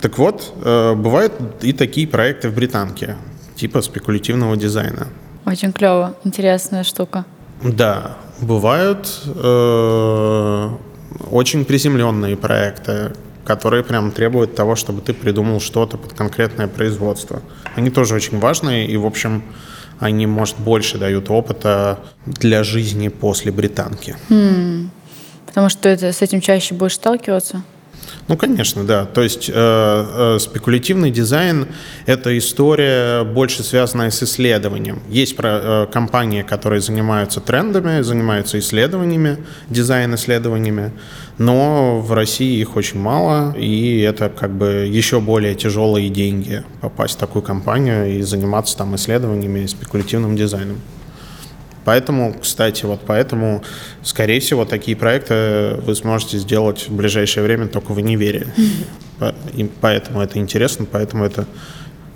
Так 0.00 0.18
вот, 0.18 0.52
э, 0.64 0.94
бывают 0.94 1.32
и 1.62 1.72
такие 1.72 2.06
проекты 2.06 2.48
в 2.48 2.54
британке, 2.54 3.16
типа 3.54 3.82
спекулятивного 3.82 4.56
дизайна. 4.56 5.08
Очень 5.46 5.72
клево, 5.72 6.16
интересная 6.24 6.82
штука. 6.82 7.24
Да, 7.62 8.16
бывают 8.40 9.08
э, 9.26 10.70
очень 11.30 11.64
приземленные 11.64 12.36
проекты, 12.36 13.12
которые 13.44 13.82
прям 13.82 14.12
требуют 14.12 14.54
того, 14.54 14.76
чтобы 14.76 15.00
ты 15.00 15.12
придумал 15.12 15.60
что-то 15.60 15.98
под 15.98 16.12
конкретное 16.12 16.68
производство. 16.68 17.42
Они 17.74 17.90
тоже 17.90 18.14
очень 18.14 18.38
важные, 18.38 18.86
и, 18.86 18.96
в 18.96 19.06
общем, 19.06 19.42
они, 19.98 20.26
может, 20.26 20.58
больше 20.58 20.98
дают 20.98 21.30
опыта 21.30 22.00
для 22.26 22.64
жизни 22.64 23.08
после 23.08 23.52
британки. 23.52 24.16
Hmm. 24.28 24.88
Потому 25.46 25.68
что 25.68 25.88
это, 25.88 26.12
с 26.12 26.22
этим 26.22 26.40
чаще 26.40 26.74
будешь 26.74 26.94
сталкиваться? 26.94 27.62
Ну, 28.28 28.36
конечно, 28.36 28.84
да. 28.84 29.04
То 29.04 29.22
есть 29.22 29.48
э, 29.48 29.52
э, 29.54 30.38
спекулятивный 30.38 31.10
дизайн– 31.10 31.66
это 32.06 32.36
история 32.38 33.24
больше 33.24 33.62
связанная 33.62 34.10
с 34.10 34.22
исследованием. 34.22 35.00
Есть 35.08 35.36
про, 35.36 35.60
э, 35.62 35.86
компании, 35.92 36.42
которые 36.42 36.80
занимаются 36.80 37.40
трендами, 37.40 38.02
занимаются 38.02 38.58
исследованиями, 38.58 39.38
дизайн-исследованиями, 39.70 40.92
но 41.38 42.00
в 42.00 42.12
России 42.12 42.60
их 42.60 42.76
очень 42.76 43.00
мало, 43.00 43.54
и 43.58 44.00
это 44.00 44.28
как 44.28 44.50
бы 44.50 44.86
еще 44.88 45.20
более 45.20 45.54
тяжелые 45.54 46.08
деньги 46.08 46.62
попасть 46.80 47.14
в 47.14 47.18
такую 47.18 47.42
компанию 47.42 48.18
и 48.18 48.22
заниматься 48.22 48.76
там 48.76 48.94
исследованиями 48.94 49.60
и 49.60 49.66
спекулятивным 49.66 50.36
дизайном. 50.36 50.80
Поэтому, 51.84 52.34
кстати, 52.40 52.84
вот 52.84 53.00
поэтому, 53.06 53.62
скорее 54.02 54.40
всего, 54.40 54.64
такие 54.64 54.96
проекты 54.96 55.76
вы 55.84 55.94
сможете 55.94 56.38
сделать 56.38 56.88
в 56.88 56.94
ближайшее 56.94 57.44
время 57.44 57.66
только 57.66 57.92
в 57.92 57.96
универе. 57.96 58.46
И 59.54 59.68
поэтому 59.80 60.20
это 60.20 60.38
интересно, 60.38 60.86
поэтому 60.90 61.24
это 61.24 61.46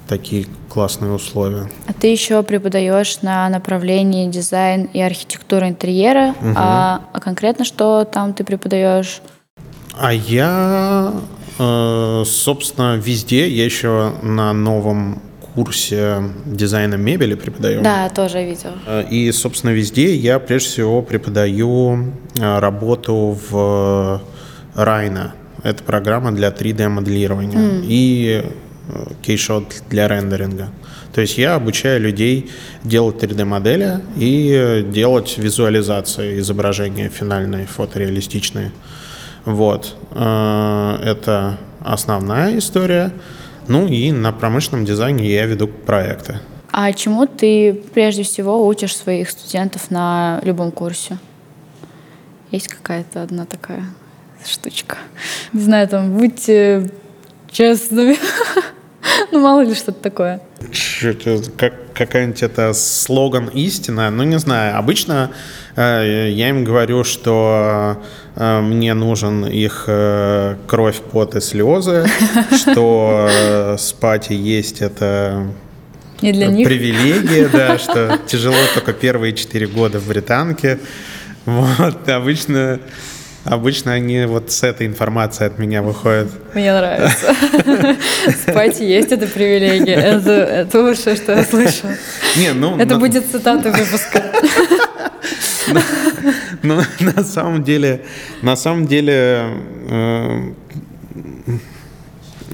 такие 0.08 0.46
классные 0.68 1.12
условия. 1.12 1.68
А 1.86 1.92
ты 1.92 2.08
еще 2.08 2.42
преподаешь 2.42 3.22
на 3.22 3.48
направлении 3.48 4.30
дизайн 4.30 4.88
и 4.92 5.00
архитектура 5.00 5.68
интерьера, 5.68 6.34
угу. 6.40 6.52
а, 6.54 7.02
а 7.12 7.20
конкретно 7.20 7.64
что 7.64 8.04
там 8.04 8.32
ты 8.32 8.44
преподаешь? 8.44 9.20
А 9.98 10.12
я, 10.12 11.12
э, 11.58 12.24
собственно, 12.26 12.96
везде. 12.96 13.48
Я 13.48 13.64
еще 13.64 14.12
на 14.22 14.52
новом 14.52 15.22
курсе 15.56 16.22
дизайна 16.44 16.96
мебели 16.96 17.34
преподаю. 17.34 17.82
Да, 17.82 18.08
тоже 18.10 18.44
видел. 18.44 18.72
Э, 18.86 19.04
и, 19.10 19.32
собственно, 19.32 19.70
везде 19.70 20.14
я 20.14 20.38
прежде 20.38 20.68
всего 20.68 21.02
преподаю 21.02 22.12
э, 22.38 22.58
работу 22.58 23.38
в 23.50 24.20
Райна. 24.74 25.32
Это 25.62 25.82
программа 25.82 26.32
для 26.32 26.48
3D-моделирования. 26.50 27.56
Mm. 27.56 27.84
И 27.88 28.44
э, 28.88 29.06
кейшот 29.22 29.82
для 29.90 30.08
рендеринга. 30.08 30.68
То 31.14 31.22
есть 31.22 31.38
я 31.38 31.54
обучаю 31.54 32.02
людей 32.02 32.50
делать 32.84 33.22
3D-модели 33.22 34.00
и 34.18 34.86
делать 34.92 35.38
визуализации 35.38 36.38
изображения 36.40 37.08
финальные, 37.08 37.66
фотореалистичные. 37.66 38.72
Вот. 39.46 39.96
Это 40.12 41.56
основная 41.80 42.58
история. 42.58 43.12
Ну 43.68 43.86
и 43.86 44.12
на 44.12 44.32
промышленном 44.32 44.84
дизайне 44.84 45.28
я 45.28 45.46
веду 45.46 45.68
проекты. 45.68 46.40
А 46.70 46.92
чему 46.92 47.26
ты 47.26 47.74
прежде 47.94 48.22
всего 48.22 48.66
учишь 48.66 48.96
своих 48.96 49.30
студентов 49.30 49.90
на 49.90 50.40
любом 50.44 50.70
курсе? 50.70 51.18
Есть 52.50 52.68
какая-то 52.68 53.22
одна 53.22 53.46
такая 53.46 53.84
штучка? 54.44 54.98
Не 55.52 55.62
знаю, 55.62 55.88
там, 55.88 56.16
будьте 56.16 56.90
честными. 57.50 58.16
Ну, 59.30 59.40
мало 59.40 59.60
ли 59.60 59.74
что-то 59.74 60.00
такое. 60.00 60.40
Как, 61.56 61.92
какая-нибудь 61.94 62.42
это 62.42 62.72
слоган 62.72 63.48
истина, 63.48 64.10
ну, 64.10 64.24
не 64.24 64.38
знаю. 64.38 64.76
Обычно 64.78 65.30
э, 65.76 66.28
я 66.30 66.48
им 66.48 66.64
говорю, 66.64 67.04
что 67.04 68.02
мне 68.36 68.92
нужен 68.94 69.46
их 69.46 69.84
э, 69.86 70.56
кровь, 70.66 71.00
пот 71.00 71.36
и 71.36 71.40
слезы, 71.40 72.06
что 72.54 73.28
э, 73.30 73.76
спать 73.78 74.30
и 74.30 74.34
есть 74.34 74.82
это 74.82 75.46
не 76.20 76.32
для 76.32 76.46
них. 76.48 76.66
привилегия, 76.66 77.48
да, 77.52 77.78
что 77.78 78.18
тяжело 78.26 78.56
только 78.74 78.92
первые 78.92 79.32
четыре 79.32 79.66
года 79.66 79.98
в 79.98 80.08
британке. 80.08 80.78
Вот, 81.46 82.08
обычно 82.08 82.80
Обычно 83.46 83.92
они 83.92 84.24
вот 84.24 84.50
с 84.50 84.64
этой 84.64 84.88
информацией 84.88 85.46
от 85.46 85.58
меня 85.60 85.80
выходят. 85.80 86.28
Мне 86.52 86.72
нравится. 86.72 87.32
Спать 88.42 88.80
есть 88.80 89.12
это 89.12 89.28
привилегия. 89.28 89.94
Это, 89.94 90.32
это 90.32 90.82
лучшее, 90.82 91.14
что 91.14 91.30
я 91.30 91.44
слышала. 91.44 91.92
Не, 92.36 92.52
ну, 92.52 92.76
это 92.76 92.94
но... 92.94 93.00
будет 93.00 93.24
цитата 93.30 93.70
выпуска. 93.70 94.20
Ну, 96.62 96.80
на 97.00 97.22
самом 97.22 97.62
деле, 97.62 98.04
на 98.42 98.56
самом 98.56 98.86
деле, 98.86 99.44
э, 99.88 100.52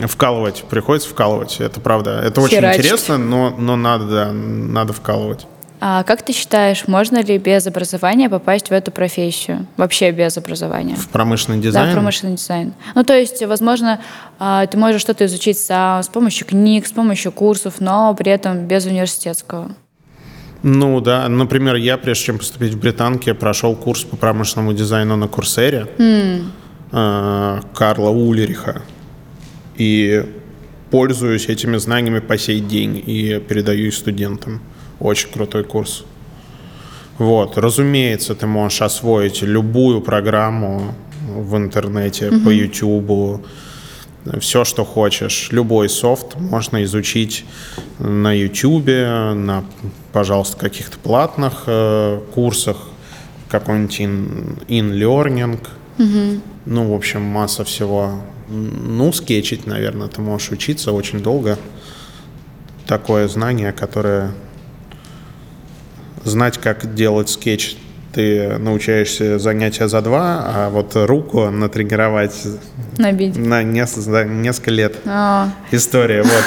вкалывать, 0.06 0.64
приходится 0.68 1.08
вкалывать, 1.08 1.60
это 1.60 1.80
правда. 1.80 2.20
Это 2.24 2.40
очень 2.40 2.58
интересно, 2.58 3.18
но, 3.18 3.50
но 3.50 3.76
надо, 3.76 4.06
да, 4.06 4.32
надо 4.32 4.92
вкалывать. 4.92 5.46
А 5.84 6.04
как 6.04 6.22
ты 6.22 6.32
считаешь, 6.32 6.86
можно 6.86 7.20
ли 7.20 7.38
без 7.38 7.66
образования 7.66 8.30
попасть 8.30 8.68
в 8.68 8.72
эту 8.72 8.92
профессию? 8.92 9.66
Вообще 9.76 10.12
без 10.12 10.38
образования? 10.38 10.94
В 10.94 11.08
промышленный 11.08 11.60
дизайн? 11.60 11.86
Да, 11.86 11.90
в 11.90 11.94
промышленный 11.94 12.36
дизайн. 12.36 12.72
Ну, 12.94 13.02
то 13.02 13.18
есть, 13.18 13.44
возможно, 13.44 14.00
а, 14.38 14.64
ты 14.68 14.78
можешь 14.78 15.00
что-то 15.00 15.26
изучить 15.26 15.58
сам 15.58 16.00
с 16.04 16.06
помощью 16.06 16.46
книг, 16.46 16.86
с 16.86 16.92
помощью 16.92 17.32
курсов, 17.32 17.80
но 17.80 18.14
при 18.14 18.30
этом 18.30 18.68
без 18.68 18.86
университетского. 18.86 19.72
Ну 20.62 21.00
да, 21.00 21.28
например, 21.28 21.74
я, 21.76 21.96
прежде 21.96 22.26
чем 22.26 22.38
поступить 22.38 22.74
в 22.74 22.78
Британке, 22.78 23.34
прошел 23.34 23.74
курс 23.74 24.04
по 24.04 24.16
промышленному 24.16 24.72
дизайну 24.72 25.16
на 25.16 25.26
Курсере 25.26 25.88
mm. 25.98 27.64
Карла 27.74 28.10
Улериха. 28.10 28.82
И 29.76 30.24
пользуюсь 30.90 31.48
этими 31.48 31.78
знаниями 31.78 32.20
по 32.20 32.38
сей 32.38 32.60
день 32.60 33.02
и 33.04 33.40
передаю 33.40 33.86
их 33.86 33.94
студентам. 33.94 34.60
Очень 35.00 35.30
крутой 35.32 35.64
курс. 35.64 36.04
Вот, 37.18 37.58
разумеется, 37.58 38.34
ты 38.34 38.46
можешь 38.46 38.82
освоить 38.82 39.42
любую 39.42 40.00
программу 40.00 40.94
в 41.28 41.56
интернете, 41.56 42.28
угу. 42.28 42.40
по 42.40 42.50
YouTube, 42.50 43.44
все, 44.40 44.64
что 44.64 44.84
хочешь. 44.84 45.48
Любой 45.50 45.88
софт 45.88 46.36
можно 46.36 46.82
изучить 46.84 47.44
на 47.98 48.32
YouTube, 48.32 48.86
на, 48.86 49.64
пожалуйста, 50.12 50.56
каких-то 50.56 50.98
платных 50.98 51.64
э, 51.66 52.20
курсах, 52.34 52.76
какой-нибудь 53.48 54.00
in-learning. 54.00 55.58
Угу. 55.98 56.40
Ну, 56.66 56.90
в 56.90 56.94
общем, 56.94 57.22
масса 57.22 57.64
всего. 57.64 58.22
Ну, 58.48 59.12
скетчить, 59.12 59.66
наверное, 59.66 60.08
ты 60.08 60.20
можешь 60.20 60.50
учиться 60.50 60.92
очень 60.92 61.20
долго. 61.20 61.58
Такое 62.86 63.28
знание, 63.28 63.72
которое 63.72 64.32
знать, 66.24 66.58
как 66.58 66.94
делать 66.94 67.28
скетч, 67.28 67.76
ты 68.12 68.58
научаешься 68.58 69.38
занятия 69.38 69.88
за 69.88 70.00
два, 70.02 70.44
а 70.46 70.70
вот 70.70 70.92
руку 70.94 71.50
натренировать 71.50 72.34
Набить. 72.98 73.36
на 73.36 73.62
несколько, 73.62 74.24
несколько 74.24 74.70
лет. 74.70 74.96
А. 75.04 75.48
История, 75.70 76.22
вот. 76.22 76.44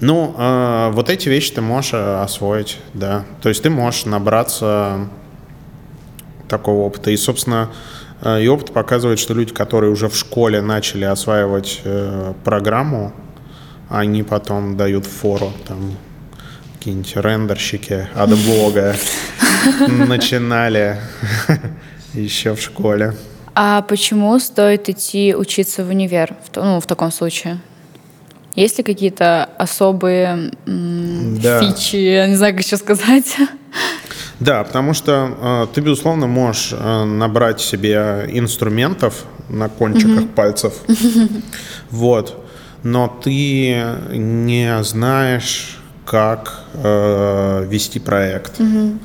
Ну, 0.00 0.34
э, 0.36 0.90
вот 0.92 1.08
эти 1.08 1.28
вещи 1.28 1.52
ты 1.54 1.62
можешь 1.62 1.94
э, 1.94 2.22
освоить, 2.22 2.78
да. 2.92 3.24
То 3.40 3.48
есть 3.48 3.62
ты 3.62 3.70
можешь 3.70 4.04
набраться 4.04 5.08
такого 6.48 6.84
опыта. 6.86 7.10
И, 7.10 7.16
собственно, 7.16 7.70
э, 8.20 8.42
и 8.42 8.48
опыт 8.48 8.72
показывает, 8.72 9.18
что 9.18 9.32
люди, 9.32 9.54
которые 9.54 9.90
уже 9.90 10.08
в 10.08 10.16
школе 10.16 10.60
начали 10.60 11.04
осваивать 11.04 11.80
э, 11.84 12.34
программу, 12.44 13.12
они 13.88 14.22
потом 14.22 14.76
дают 14.76 15.06
фору 15.06 15.52
там 15.66 15.96
какие-нибудь 16.78 17.16
рендерщики 17.16 18.08
от 18.14 18.30
Бога 18.46 18.96
начинали 19.88 20.98
еще 22.14 22.54
в 22.54 22.60
школе. 22.60 23.14
А 23.54 23.82
почему 23.82 24.38
стоит 24.38 24.88
идти 24.88 25.34
учиться 25.34 25.84
в 25.84 25.88
универ, 25.88 26.34
ну, 26.54 26.80
в 26.80 26.86
таком 26.86 27.10
случае? 27.10 27.58
Есть 28.54 28.78
ли 28.78 28.84
какие-то 28.84 29.48
особые 29.58 30.50
да. 30.66 31.60
фичи, 31.60 31.96
я 31.96 32.26
не 32.26 32.36
знаю, 32.36 32.54
как 32.54 32.64
еще 32.64 32.76
сказать? 32.76 33.36
Да, 34.40 34.64
потому 34.64 34.94
что 34.94 35.66
э, 35.70 35.74
ты, 35.74 35.80
безусловно, 35.80 36.26
можешь 36.26 36.72
э, 36.72 37.04
набрать 37.04 37.60
себе 37.60 38.26
инструментов 38.28 39.24
на 39.48 39.68
кончиках 39.68 40.22
mm-hmm. 40.22 40.34
пальцев. 40.34 40.74
Вот. 41.90 42.44
Но 42.82 43.08
ты 43.08 43.84
не 44.12 44.82
знаешь 44.82 45.75
как 46.06 46.60
э, 46.74 47.66
вести 47.68 47.98
проект. 47.98 48.60
Угу. 48.60 48.98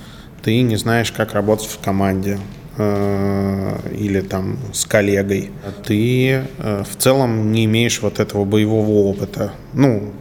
Ты 0.44 0.62
не 0.62 0.78
знаешь, 0.78 1.12
как 1.12 1.34
работать 1.34 1.68
в 1.68 1.80
команде 1.80 2.40
э, 2.78 3.78
или 3.98 4.22
там 4.22 4.60
с 4.72 4.86
коллегой. 4.86 5.52
Ты 5.86 6.46
э, 6.58 6.84
в 6.90 6.96
целом 6.98 7.52
не 7.52 7.66
имеешь 7.66 8.02
вот 8.02 8.20
этого 8.20 8.46
боевого 8.46 9.10
опыта. 9.10 9.52
Ну, 9.74 10.12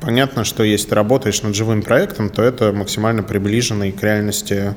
понятно, 0.00 0.44
что 0.44 0.62
если 0.62 0.90
ты 0.90 0.94
работаешь 0.94 1.42
над 1.42 1.54
живым 1.54 1.82
проектом, 1.82 2.30
то 2.30 2.42
это 2.42 2.72
максимально 2.72 3.22
приближенный 3.22 3.92
к 3.92 4.02
реальности 4.02 4.74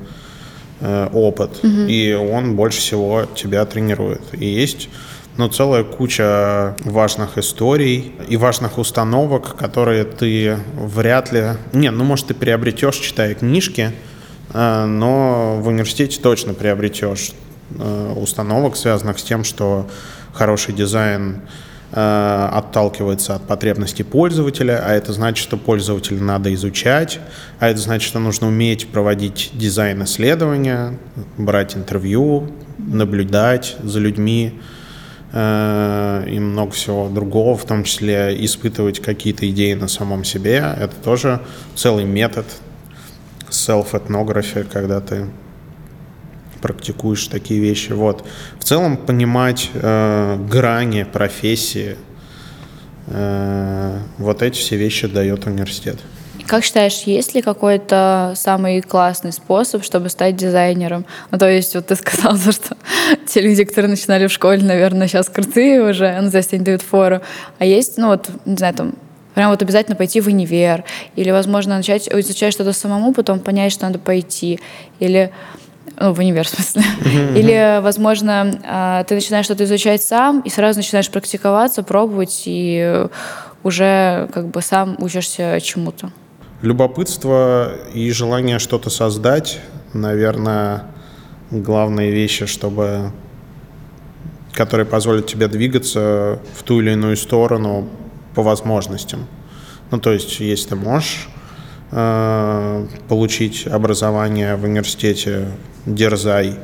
э, 0.81 1.09
опыт. 1.13 1.63
Угу. 1.63 1.87
И 1.87 2.13
он 2.13 2.55
больше 2.55 2.79
всего 2.79 3.25
тебя 3.35 3.65
тренирует. 3.65 4.21
И 4.33 4.45
есть 4.45 4.89
но 5.37 5.49
целая 5.49 5.83
куча 5.83 6.75
важных 6.83 7.37
историй 7.37 8.13
и 8.27 8.37
важных 8.37 8.77
установок, 8.77 9.55
которые 9.55 10.05
ты 10.05 10.57
вряд 10.75 11.31
ли... 11.31 11.53
Не, 11.73 11.91
ну, 11.91 12.03
может, 12.03 12.27
ты 12.27 12.33
приобретешь, 12.33 12.97
читая 12.97 13.35
книжки, 13.35 13.91
э, 14.53 14.85
но 14.85 15.57
в 15.59 15.67
университете 15.67 16.21
точно 16.21 16.53
приобретешь 16.53 17.33
э, 17.77 18.13
установок, 18.15 18.77
связанных 18.77 19.19
с 19.19 19.23
тем, 19.23 19.43
что 19.43 19.87
хороший 20.33 20.73
дизайн 20.73 21.41
э, 21.91 22.49
отталкивается 22.53 23.35
от 23.35 23.45
потребностей 23.45 24.03
пользователя, 24.03 24.81
а 24.85 24.93
это 24.93 25.11
значит, 25.11 25.43
что 25.43 25.57
пользователя 25.57 26.21
надо 26.21 26.53
изучать, 26.53 27.19
а 27.59 27.67
это 27.67 27.81
значит, 27.81 28.07
что 28.07 28.19
нужно 28.19 28.47
уметь 28.47 28.87
проводить 28.87 29.51
дизайн-исследования, 29.53 30.97
брать 31.37 31.75
интервью, 31.75 32.51
наблюдать 32.77 33.75
за 33.83 33.99
людьми, 33.99 34.61
и 35.35 36.39
много 36.39 36.71
всего 36.71 37.09
другого, 37.09 37.57
в 37.57 37.65
том 37.65 37.83
числе 37.83 38.37
испытывать 38.45 39.01
какие-то 39.01 39.49
идеи 39.49 39.73
на 39.73 39.89
самом 39.89 40.23
себе. 40.23 40.63
Это 40.77 40.95
тоже 40.95 41.41
целый 41.75 42.05
метод 42.05 42.45
self-этнографии, 43.49 44.65
когда 44.71 45.01
ты 45.01 45.27
практикуешь 46.61 47.27
такие 47.27 47.59
вещи. 47.59 47.91
Вот. 47.91 48.25
В 48.59 48.63
целом 48.63 48.97
понимать 48.97 49.69
э, 49.73 50.37
грани 50.49 51.03
профессии, 51.03 51.97
э, 53.07 53.99
вот 54.17 54.41
эти 54.41 54.57
все 54.57 54.75
вещи 54.77 55.07
дает 55.07 55.45
университет. 55.45 55.99
Как 56.47 56.63
считаешь, 56.63 57.03
есть 57.05 57.33
ли 57.33 57.41
какой-то 57.41 58.33
самый 58.35 58.81
классный 58.81 59.31
способ, 59.31 59.83
чтобы 59.83 60.09
стать 60.09 60.35
дизайнером? 60.35 61.05
Ну, 61.31 61.37
то 61.37 61.49
есть, 61.49 61.75
вот 61.75 61.87
ты 61.87 61.95
сказал, 61.95 62.37
что 62.37 62.77
те 63.27 63.41
люди, 63.41 63.63
которые 63.63 63.89
начинали 63.89 64.27
в 64.27 64.31
школе, 64.31 64.63
наверное, 64.63 65.07
сейчас 65.07 65.27
крутые 65.27 65.83
уже, 65.83 66.19
ну, 66.21 66.29
то 66.29 66.37
есть 66.37 66.53
они 66.53 66.63
дают 66.63 66.81
фору. 66.81 67.21
А 67.57 67.65
есть, 67.65 67.97
ну, 67.97 68.07
вот, 68.07 68.29
не 68.45 68.55
знаю, 68.55 68.75
там, 68.75 68.93
прям 69.33 69.49
вот 69.49 69.61
обязательно 69.61 69.95
пойти 69.95 70.21
в 70.21 70.27
универ, 70.27 70.83
или, 71.15 71.31
возможно, 71.31 71.77
начать 71.77 72.07
изучать 72.07 72.53
что-то 72.53 72.73
самому, 72.73 73.13
потом 73.13 73.39
понять, 73.39 73.71
что 73.71 73.85
надо 73.85 73.97
пойти, 73.97 74.59
или 74.99 75.31
ну, 75.99 76.13
в 76.13 76.19
универ, 76.19 76.45
в 76.45 76.49
смысле. 76.49 76.83
Mm-hmm. 76.83 77.39
Или, 77.39 77.79
возможно, 77.81 78.59
а, 78.65 79.03
ты 79.05 79.15
начинаешь 79.15 79.45
что-то 79.45 79.63
изучать 79.63 80.03
сам 80.03 80.41
и 80.41 80.49
сразу 80.49 80.79
начинаешь 80.79 81.09
практиковаться, 81.09 81.83
пробовать, 81.83 82.43
и 82.45 83.07
уже 83.63 84.29
как 84.33 84.47
бы 84.47 84.61
сам 84.61 84.95
учишься 84.99 85.59
чему-то. 85.61 86.11
Любопытство 86.65 87.73
и 87.93 88.09
желание 88.09 88.57
что-то 88.57 88.89
создать, 88.89 89.59
наверное, 89.93 90.85
главные 91.51 92.09
вещи, 92.09 92.47
чтобы 92.47 93.11
которые 94.51 94.87
позволят 94.87 95.27
тебе 95.27 95.47
двигаться 95.47 96.39
в 96.57 96.63
ту 96.63 96.81
или 96.81 96.93
иную 96.93 97.17
сторону 97.17 97.87
по 98.33 98.41
возможностям. 98.41 99.27
Ну, 99.91 99.99
то 99.99 100.11
есть, 100.11 100.39
если 100.39 100.69
ты 100.69 100.75
можешь 100.75 101.29
э, 101.91 102.87
получить 103.09 103.67
образование 103.67 104.55
в 104.55 104.63
университете, 104.63 105.49
дерзай. 105.85 106.55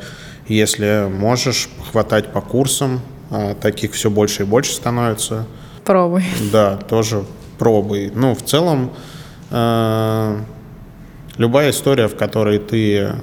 Если 0.47 1.07
можешь 1.11 1.69
хватать 1.91 2.33
по 2.33 2.41
курсам, 2.41 3.01
э, 3.29 3.53
таких 3.61 3.91
все 3.91 4.09
больше 4.09 4.41
и 4.41 4.45
больше 4.47 4.73
становится. 4.73 5.45
Пробуй. 5.85 6.23
Да, 6.51 6.77
тоже 6.77 7.23
пробуй. 7.59 8.11
Ну, 8.15 8.33
в 8.33 8.41
целом, 8.41 8.89
любая 11.37 11.71
история, 11.71 12.07
в 12.07 12.15
которой 12.15 12.59
ты 12.59 12.97
э, 12.97 13.13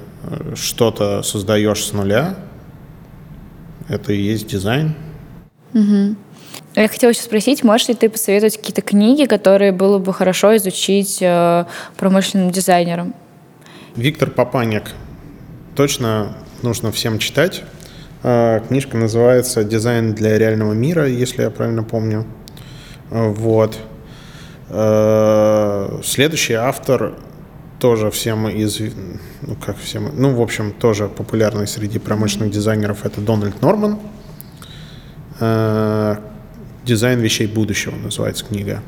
что-то 0.54 1.22
создаешь 1.22 1.84
с 1.84 1.92
нуля, 1.92 2.36
это 3.88 4.12
и 4.12 4.20
есть 4.20 4.46
дизайн. 4.48 4.94
Угу. 5.74 6.16
Я 6.74 6.88
хотела 6.88 7.10
еще 7.10 7.22
спросить, 7.22 7.64
можешь 7.64 7.88
ли 7.88 7.94
ты 7.94 8.08
посоветовать 8.08 8.56
какие-то 8.56 8.82
книги, 8.82 9.24
которые 9.24 9.72
было 9.72 9.98
бы 9.98 10.12
хорошо 10.12 10.56
изучить 10.56 11.18
э, 11.20 11.64
промышленным 11.96 12.50
дизайнерам? 12.50 13.14
Виктор 13.96 14.30
Папаник. 14.30 14.92
Точно 15.74 16.36
нужно 16.62 16.92
всем 16.92 17.18
читать. 17.18 17.62
Э, 18.22 18.60
книжка 18.66 18.96
называется 18.96 19.64
«Дизайн 19.64 20.14
для 20.14 20.38
реального 20.38 20.72
мира», 20.72 21.08
если 21.08 21.42
я 21.42 21.50
правильно 21.50 21.82
помню. 21.82 22.26
Э, 23.10 23.28
вот. 23.28 23.78
Э, 24.70 26.00
следующий 26.02 26.54
автор 26.54 27.14
тоже 27.80 28.10
всем 28.10 28.48
из, 28.48 28.80
ну 29.42 29.54
как 29.54 29.78
всем, 29.78 30.10
ну 30.14 30.34
в 30.34 30.40
общем 30.40 30.72
тоже 30.72 31.08
популярный 31.08 31.66
среди 31.66 31.98
промышленных 31.98 32.50
дизайнеров 32.50 33.06
это 33.06 33.20
Дональд 33.20 33.62
Норман. 33.62 33.98
Дизайн 36.84 37.20
вещей 37.20 37.46
будущего 37.46 37.94
называется 37.94 38.44
книга. 38.44 38.82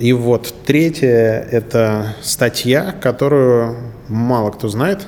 И 0.00 0.12
вот 0.14 0.54
третье– 0.64 1.46
это 1.50 2.16
статья, 2.22 2.92
которую 2.92 3.76
мало 4.08 4.50
кто 4.50 4.68
знает, 4.68 5.06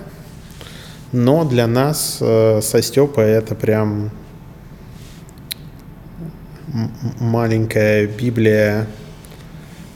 но 1.12 1.45
для 1.45 1.66
нас 1.66 2.18
э, 2.20 2.61
со 2.62 2.83
Степой 2.83 3.30
это 3.30 3.55
прям 3.55 4.11
маленькая 7.20 8.07
Библия, 8.07 8.87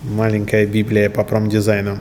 маленькая 0.07 0.67
Библия 0.67 1.11
по 1.11 1.25
промдизайну. 1.25 1.99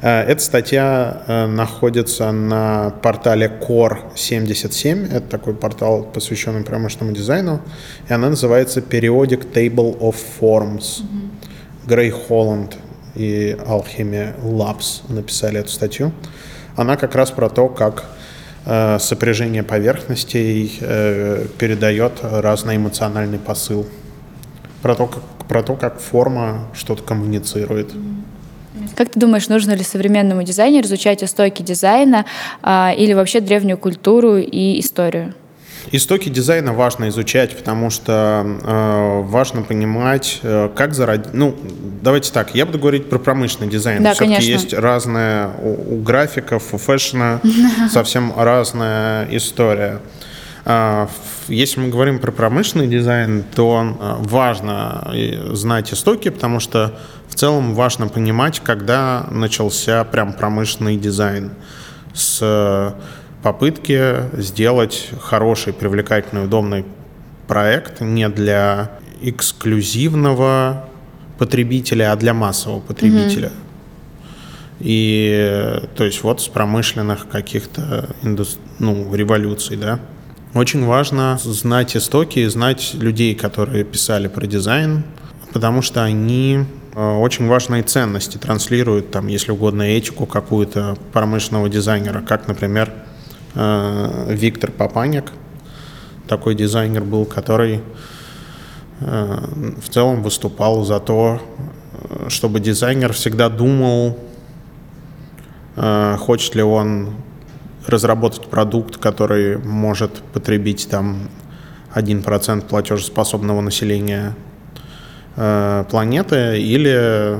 Э, 0.00 0.22
эта 0.22 0.40
статья 0.40 1.22
э, 1.26 1.46
находится 1.46 2.30
на 2.32 2.90
портале 3.02 3.50
Core77. 3.60 5.12
Это 5.12 5.28
такой 5.28 5.54
портал, 5.54 6.04
посвященный 6.04 6.62
промышленному 6.62 7.14
дизайну. 7.16 7.60
И 8.08 8.12
она 8.12 8.30
называется 8.30 8.80
Periodic 8.80 9.52
Table 9.52 9.98
of 9.98 10.16
Forms. 10.40 11.02
Грей 11.86 12.10
Холланд 12.10 12.76
и 13.14 13.56
Alchemy 13.66 14.34
Labs 14.42 15.02
написали 15.12 15.60
эту 15.60 15.70
статью. 15.70 16.12
Она 16.76 16.96
как 16.96 17.14
раз 17.14 17.30
про 17.30 17.48
то, 17.48 17.68
как 17.68 18.04
э, 18.66 18.98
сопряжение 19.00 19.62
поверхностей 19.62 20.78
передает 21.58 22.12
разный 22.22 22.76
эмоциональный 22.76 23.38
посыл. 23.38 23.86
Про 24.82 24.94
то, 24.94 25.06
как, 25.06 25.22
про 25.48 25.62
то, 25.62 25.74
как 25.74 26.00
форма 26.00 26.68
что-то 26.74 27.02
коммуницирует. 27.02 27.92
Как 28.96 29.10
ты 29.10 29.20
думаешь, 29.20 29.48
нужно 29.48 29.72
ли 29.72 29.82
современному 29.82 30.42
дизайнеру 30.42 30.86
изучать 30.86 31.22
истоки 31.22 31.62
дизайна 31.62 32.26
а, 32.62 32.92
или 32.96 33.12
вообще 33.12 33.40
древнюю 33.40 33.78
культуру 33.78 34.36
и 34.36 34.80
историю? 34.80 35.34
Истоки 35.90 36.28
дизайна 36.28 36.72
важно 36.74 37.08
изучать, 37.08 37.56
потому 37.56 37.88
что 37.88 38.44
э, 38.44 39.20
важно 39.22 39.62
понимать, 39.62 40.40
э, 40.42 40.68
как 40.74 40.92
зародить. 40.92 41.32
Ну, 41.32 41.56
давайте 42.02 42.30
так, 42.30 42.54
я 42.54 42.66
буду 42.66 42.78
говорить 42.78 43.08
про 43.08 43.18
промышленный 43.18 43.70
дизайн. 43.70 44.02
Да, 44.02 44.12
Все-таки 44.12 44.34
конечно. 44.34 44.50
есть 44.50 44.74
разные 44.74 45.50
у, 45.62 45.94
у 45.94 46.02
графиков, 46.02 46.74
у 46.74 46.78
фэшна 46.78 47.40
совсем 47.90 48.34
разная 48.36 49.28
история. 49.30 50.00
Э, 50.02 50.27
если 51.48 51.80
мы 51.80 51.88
говорим 51.88 52.18
про 52.18 52.30
промышленный 52.30 52.88
дизайн, 52.88 53.42
то 53.54 53.96
э, 53.98 54.14
важно 54.20 55.10
знать 55.52 55.92
истоки, 55.94 56.28
потому 56.28 56.60
что 56.60 56.98
в 57.28 57.34
целом 57.34 57.74
важно 57.74 58.08
понимать, 58.08 58.60
когда 58.60 59.26
начался 59.30 60.04
прям 60.04 60.34
промышленный 60.34 60.98
дизайн 60.98 61.52
с 62.12 62.94
попытки 63.42 64.16
сделать 64.38 65.10
хороший, 65.20 65.72
привлекательный, 65.72 66.44
удобный 66.44 66.84
проект 67.46 68.00
не 68.00 68.28
для 68.28 68.90
эксклюзивного 69.22 70.88
потребителя, 71.38 72.12
а 72.12 72.16
для 72.16 72.34
массового 72.34 72.80
потребителя. 72.80 73.48
Mm-hmm. 73.48 73.68
И 74.80 75.82
то 75.96 76.04
есть 76.04 76.22
вот 76.22 76.40
с 76.40 76.48
промышленных 76.48 77.28
каких-то 77.28 78.10
индус... 78.22 78.58
ну, 78.78 79.14
революций, 79.14 79.76
да. 79.76 79.98
Очень 80.54 80.86
важно 80.86 81.38
знать 81.42 81.96
истоки, 81.96 82.46
знать 82.48 82.94
людей, 82.94 83.34
которые 83.34 83.84
писали 83.84 84.28
про 84.28 84.46
дизайн, 84.46 85.04
потому 85.52 85.82
что 85.82 86.02
они 86.02 86.64
э, 86.94 87.16
очень 87.16 87.46
важные 87.46 87.82
ценности 87.82 88.38
транслируют, 88.38 89.10
там, 89.10 89.26
если 89.26 89.52
угодно, 89.52 89.82
этику 89.82 90.26
какую-то 90.26 90.96
промышленного 91.12 91.68
дизайнера, 91.68 92.22
как, 92.22 92.48
например, 92.48 92.92
Э, 93.54 94.26
Виктор 94.28 94.70
Папаник, 94.70 95.32
такой 96.28 96.54
дизайнер 96.54 97.02
был, 97.02 97.24
который 97.24 97.80
э, 99.00 99.38
в 99.80 99.88
целом 99.88 100.22
выступал 100.22 100.84
за 100.84 101.00
то, 101.00 101.40
чтобы 102.28 102.60
дизайнер 102.60 103.12
всегда 103.12 103.48
думал, 103.48 104.18
хочет 105.74 106.54
ли 106.54 106.62
он 106.62 107.10
разработать 107.88 108.46
продукт, 108.46 108.96
который 108.96 109.58
может 109.58 110.22
потребить 110.32 110.88
там 110.90 111.28
1% 111.94 112.66
платежеспособного 112.66 113.60
населения 113.60 114.34
планеты 115.34 116.60
или 116.60 117.38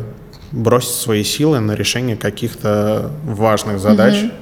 бросить 0.53 0.94
свои 0.94 1.24
силы 1.24 1.59
на 1.59 1.72
решение 1.72 2.16
каких-то 2.16 3.11
важных 3.24 3.80
задач. 3.80 4.14
Mm-hmm 4.14 4.32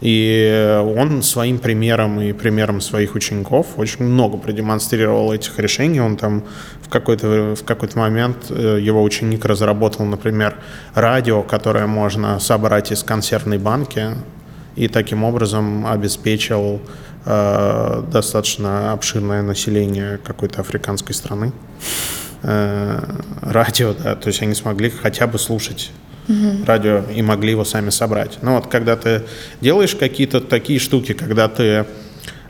и 0.00 0.82
он 0.96 1.22
своим 1.22 1.58
примером 1.58 2.20
и 2.20 2.32
примером 2.32 2.80
своих 2.80 3.14
учеников 3.14 3.66
очень 3.76 4.04
много 4.04 4.36
продемонстрировал 4.36 5.32
этих 5.32 5.58
решений. 5.58 6.00
Он 6.00 6.16
там 6.16 6.44
в 6.82 6.88
какой-то, 6.88 7.54
в 7.56 7.64
какой-то 7.64 7.98
момент 7.98 8.50
э, 8.50 8.78
его 8.80 9.02
ученик 9.02 9.44
разработал, 9.46 10.04
например, 10.04 10.56
радио, 10.94 11.42
которое 11.42 11.86
можно 11.86 12.38
собрать 12.40 12.92
из 12.92 13.02
консервной 13.02 13.58
банки, 13.58 14.10
и 14.76 14.88
таким 14.88 15.24
образом 15.24 15.86
обеспечил 15.86 16.80
э, 17.24 18.02
достаточно 18.12 18.92
обширное 18.92 19.42
население 19.42 20.18
какой-то 20.18 20.60
африканской 20.60 21.14
страны. 21.14 21.52
Э, 22.42 23.00
радио, 23.40 23.94
да, 23.94 24.14
то 24.14 24.28
есть 24.28 24.42
они 24.42 24.54
смогли 24.54 24.90
хотя 24.90 25.26
бы 25.26 25.38
слушать 25.38 25.90
угу. 26.28 26.64
радио 26.66 27.02
и 27.14 27.22
могли 27.22 27.52
его 27.52 27.64
сами 27.64 27.90
собрать. 27.90 28.38
Но 28.42 28.56
вот 28.56 28.66
когда 28.68 28.96
ты 28.96 29.22
делаешь 29.60 29.94
какие-то 29.94 30.40
такие 30.40 30.78
штуки, 30.78 31.14
когда 31.14 31.48
ты 31.48 31.86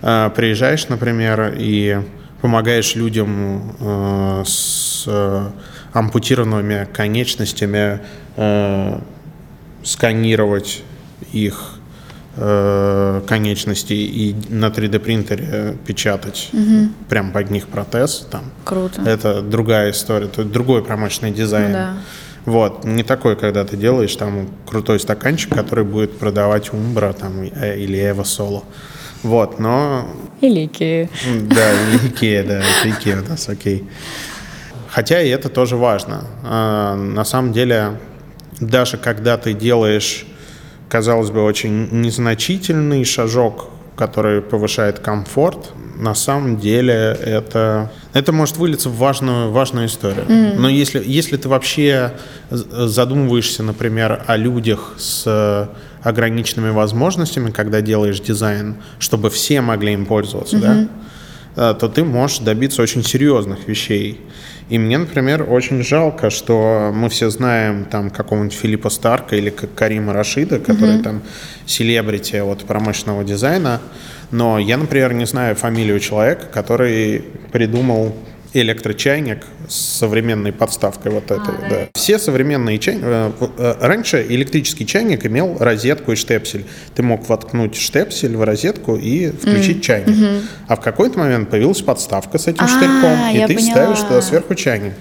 э, 0.03 0.31
приезжаешь, 0.35 0.89
например, 0.89 1.55
и 1.57 2.03
помогаешь 2.41 2.95
людям 2.97 3.73
э, 3.81 4.43
с 4.45 5.05
э, 5.07 5.51
ампутированными 5.93 6.89
конечностями 6.93 8.01
э, 8.37 9.01
сканировать 9.83 10.83
их 11.33 11.76
конечности 12.37 13.95
и 13.95 14.37
на 14.51 14.67
3D 14.67 14.99
принтере 14.99 15.77
печатать 15.87 16.51
угу. 16.53 16.91
прям 17.09 17.33
под 17.33 17.51
них 17.51 17.67
протез 17.69 18.27
там. 18.31 18.45
Круто. 18.65 19.01
Это 19.03 19.41
другая 19.41 19.91
история, 19.93 20.27
это 20.27 20.45
другой 20.45 20.85
промышленный 20.85 21.33
дизайн. 21.33 21.73
Да. 21.73 21.95
Вот, 22.47 22.85
не 22.85 23.03
такой, 23.03 23.37
когда 23.37 23.65
ты 23.65 23.77
делаешь 23.77 24.15
там 24.15 24.49
крутой 24.67 25.01
стаканчик, 25.01 25.53
который 25.53 25.85
будет 25.85 26.17
продавать 26.17 26.73
Umbra 26.73 27.13
там 27.13 27.43
э, 27.43 27.79
или 27.79 27.99
Eva 28.11 28.23
Solo. 28.23 28.63
Вот, 29.25 29.59
но... 29.59 30.09
Или 30.41 30.67
Икея. 30.67 31.11
Да, 31.25 31.73
или 31.73 32.09
Икея, 32.09 32.45
да, 32.45 32.59
это 32.59 32.91
Икея 32.91 33.23
у 33.23 33.29
нас, 33.29 33.49
окей. 33.49 33.85
Хотя 34.89 35.21
и 35.21 35.29
это 35.29 35.49
тоже 35.49 35.77
важно. 35.77 36.25
А, 36.45 36.95
на 36.95 37.25
самом 37.25 37.53
деле, 37.53 37.99
даже 38.61 38.97
когда 38.97 39.37
ты 39.37 39.53
делаешь, 39.53 40.25
казалось 40.89 41.31
бы, 41.31 41.43
очень 41.43 41.89
незначительный 41.91 43.05
шажок, 43.05 43.71
который 43.97 44.43
повышает 44.43 44.99
комфорт, 44.99 45.73
на 45.99 46.15
самом 46.15 46.59
деле 46.59 47.19
это, 47.25 47.91
это 48.13 48.33
может 48.33 48.59
вылиться 48.59 48.91
в 48.91 48.99
важную, 48.99 49.51
важную 49.51 49.87
историю. 49.87 50.27
Mm. 50.27 50.57
Но 50.59 50.69
если, 50.69 51.03
если 51.05 51.37
ты 51.37 51.49
вообще 51.49 52.13
задумываешься, 52.51 53.63
например, 53.63 54.23
о 54.27 54.37
людях 54.37 54.95
с 54.99 55.71
ограниченными 56.03 56.71
возможностями, 56.71 57.51
когда 57.51 57.81
делаешь 57.81 58.21
дизайн, 58.21 58.77
чтобы 58.99 59.31
все 59.31 59.61
могли 59.61 59.95
им 59.95 60.07
пользоваться, 60.07 60.57
mm-hmm. 60.57 60.89
да, 61.57 61.75
то 61.75 61.89
ты 61.89 62.05
можешь 62.05 62.39
добиться 62.41 62.83
очень 62.83 63.03
серьезных 63.03 63.67
вещей. 63.67 64.21
И 64.69 64.79
мне, 64.79 64.99
например, 64.99 65.47
очень 65.49 65.83
жалко, 65.85 66.29
что 66.31 66.91
мы 66.93 67.09
все 67.09 67.31
знаем 67.31 67.85
там 67.85 68.11
какого-нибудь 68.11 68.53
Филиппа 68.53 68.91
Старка 68.91 69.37
или 69.37 69.51
Карима 69.51 70.13
Рашида, 70.13 70.59
которые 70.59 70.99
mm-hmm. 70.99 71.03
там 71.03 71.23
селебрити 71.67 72.37
от 72.37 72.65
промышленного 72.65 73.23
дизайна, 73.23 73.81
но 74.33 74.59
я, 74.59 74.77
например, 74.77 75.13
не 75.13 75.25
знаю 75.25 75.55
фамилию 75.55 76.01
человека, 76.01 76.47
который 76.53 77.25
придумал 77.53 78.17
электрочайник 78.53 79.45
с 79.69 79.75
современной 79.99 80.53
подставкой 80.53 81.13
вот 81.13 81.31
этой. 81.31 81.55
А, 81.55 81.59
да. 81.61 81.69
да. 81.69 81.77
Все 81.95 82.19
современные 82.19 82.79
чайники... 82.79 83.05
э, 83.07 83.31
э, 83.59 83.75
Раньше 83.81 84.25
электрический 84.29 84.87
чайник 84.87 85.27
имел 85.27 85.57
розетку 85.59 86.13
и 86.13 86.17
штепсель. 86.17 86.65
Ты 86.95 87.03
мог 87.03 87.29
воткнуть 87.29 87.75
штепсель 87.77 88.37
в 88.37 88.43
розетку 88.43 88.97
и 88.97 89.29
включить 89.31 89.83
чайник. 89.83 90.43
А 90.69 90.77
в 90.77 90.81
какой-то 90.81 91.19
момент 91.19 91.51
появилась 91.51 91.83
подставка 91.83 92.39
с 92.39 92.47
этим 92.47 92.65
А, 92.65 92.69
штырьком, 92.69 93.31
и 93.35 93.47
ты 93.47 93.55
поняла. 93.55 93.71
ставишь 93.73 94.01
туда 94.01 94.23
сверху 94.23 94.55
чайник. 94.55 94.93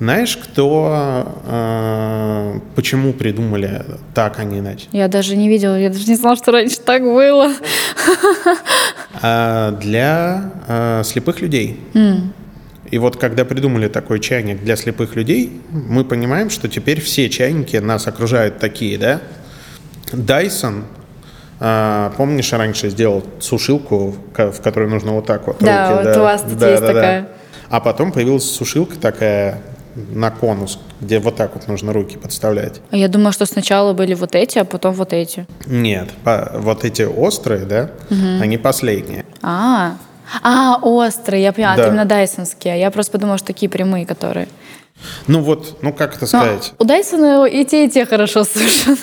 Знаешь, 0.00 0.36
кто... 0.36 1.26
э, 1.44 2.60
почему 2.76 3.12
придумали 3.12 3.84
так, 4.14 4.38
а 4.38 4.44
не 4.44 4.60
иначе? 4.60 4.86
Я 4.92 5.08
даже 5.08 5.36
не 5.36 5.48
видела, 5.48 5.76
я 5.76 5.90
даже 5.90 6.06
не 6.08 6.14
знала, 6.14 6.36
что 6.36 6.52
раньше 6.52 6.78
так 6.78 7.02
было. 7.02 7.52
А, 9.20 9.72
для 9.72 10.52
э, 10.68 11.02
слепых 11.04 11.40
людей. 11.40 11.80
И 12.90 12.98
вот 12.98 13.16
когда 13.16 13.44
придумали 13.44 13.88
такой 13.88 14.20
чайник 14.20 14.62
для 14.62 14.76
слепых 14.76 15.14
людей, 15.16 15.60
мы 15.70 16.04
понимаем, 16.04 16.50
что 16.50 16.68
теперь 16.68 17.00
все 17.00 17.28
чайники 17.28 17.76
нас 17.76 18.06
окружают 18.06 18.58
такие, 18.58 18.98
да? 18.98 19.20
Dyson, 20.12 20.84
а, 21.60 22.12
помнишь, 22.16 22.52
раньше 22.52 22.88
сделал 22.90 23.24
сушилку, 23.40 24.14
в 24.36 24.60
которой 24.62 24.88
нужно 24.88 25.12
вот 25.12 25.26
так 25.26 25.46
вот 25.46 25.56
Да, 25.60 25.90
руки, 25.98 26.08
вот 26.08 26.16
у 26.16 26.20
вас 26.20 26.42
тут 26.42 26.62
есть 26.62 26.86
такая. 26.86 27.28
А 27.68 27.80
потом 27.80 28.12
появилась 28.12 28.44
сушилка 28.44 28.96
такая 28.96 29.60
на 29.94 30.30
конус, 30.30 30.78
где 31.00 31.18
вот 31.18 31.36
так 31.36 31.54
вот 31.54 31.66
нужно 31.68 31.92
руки 31.92 32.16
подставлять. 32.16 32.80
А 32.90 32.96
Я 32.96 33.08
думала, 33.08 33.32
что 33.32 33.44
сначала 33.46 33.92
были 33.92 34.14
вот 34.14 34.34
эти, 34.34 34.58
а 34.58 34.64
потом 34.64 34.94
вот 34.94 35.12
эти. 35.12 35.46
Нет, 35.66 36.08
по- 36.24 36.52
вот 36.54 36.84
эти 36.84 37.02
острые, 37.02 37.66
да, 37.66 37.90
они 38.40 38.56
последние. 38.58 39.24
А, 39.42 39.96
а, 39.96 39.96
острые, 40.82 41.42
я 41.42 41.52
поняла, 41.52 41.76
Да. 41.76 41.82
это 41.82 41.90
именно 41.90 42.04
дайсонские. 42.04 42.78
Я 42.78 42.90
просто 42.90 43.12
подумала, 43.12 43.38
что 43.38 43.46
такие 43.48 43.68
прямые, 43.68 44.06
которые. 44.06 44.48
Ну 45.28 45.40
вот, 45.42 45.78
ну 45.80 45.92
как 45.92 46.10
это 46.16 46.22
Но 46.22 46.26
сказать? 46.26 46.72
у 46.76 46.84
Дайсона 46.84 47.44
и 47.46 47.64
те, 47.64 47.84
и 47.84 47.88
те 47.88 48.04
хорошо 48.04 48.42
сушат. 48.42 48.98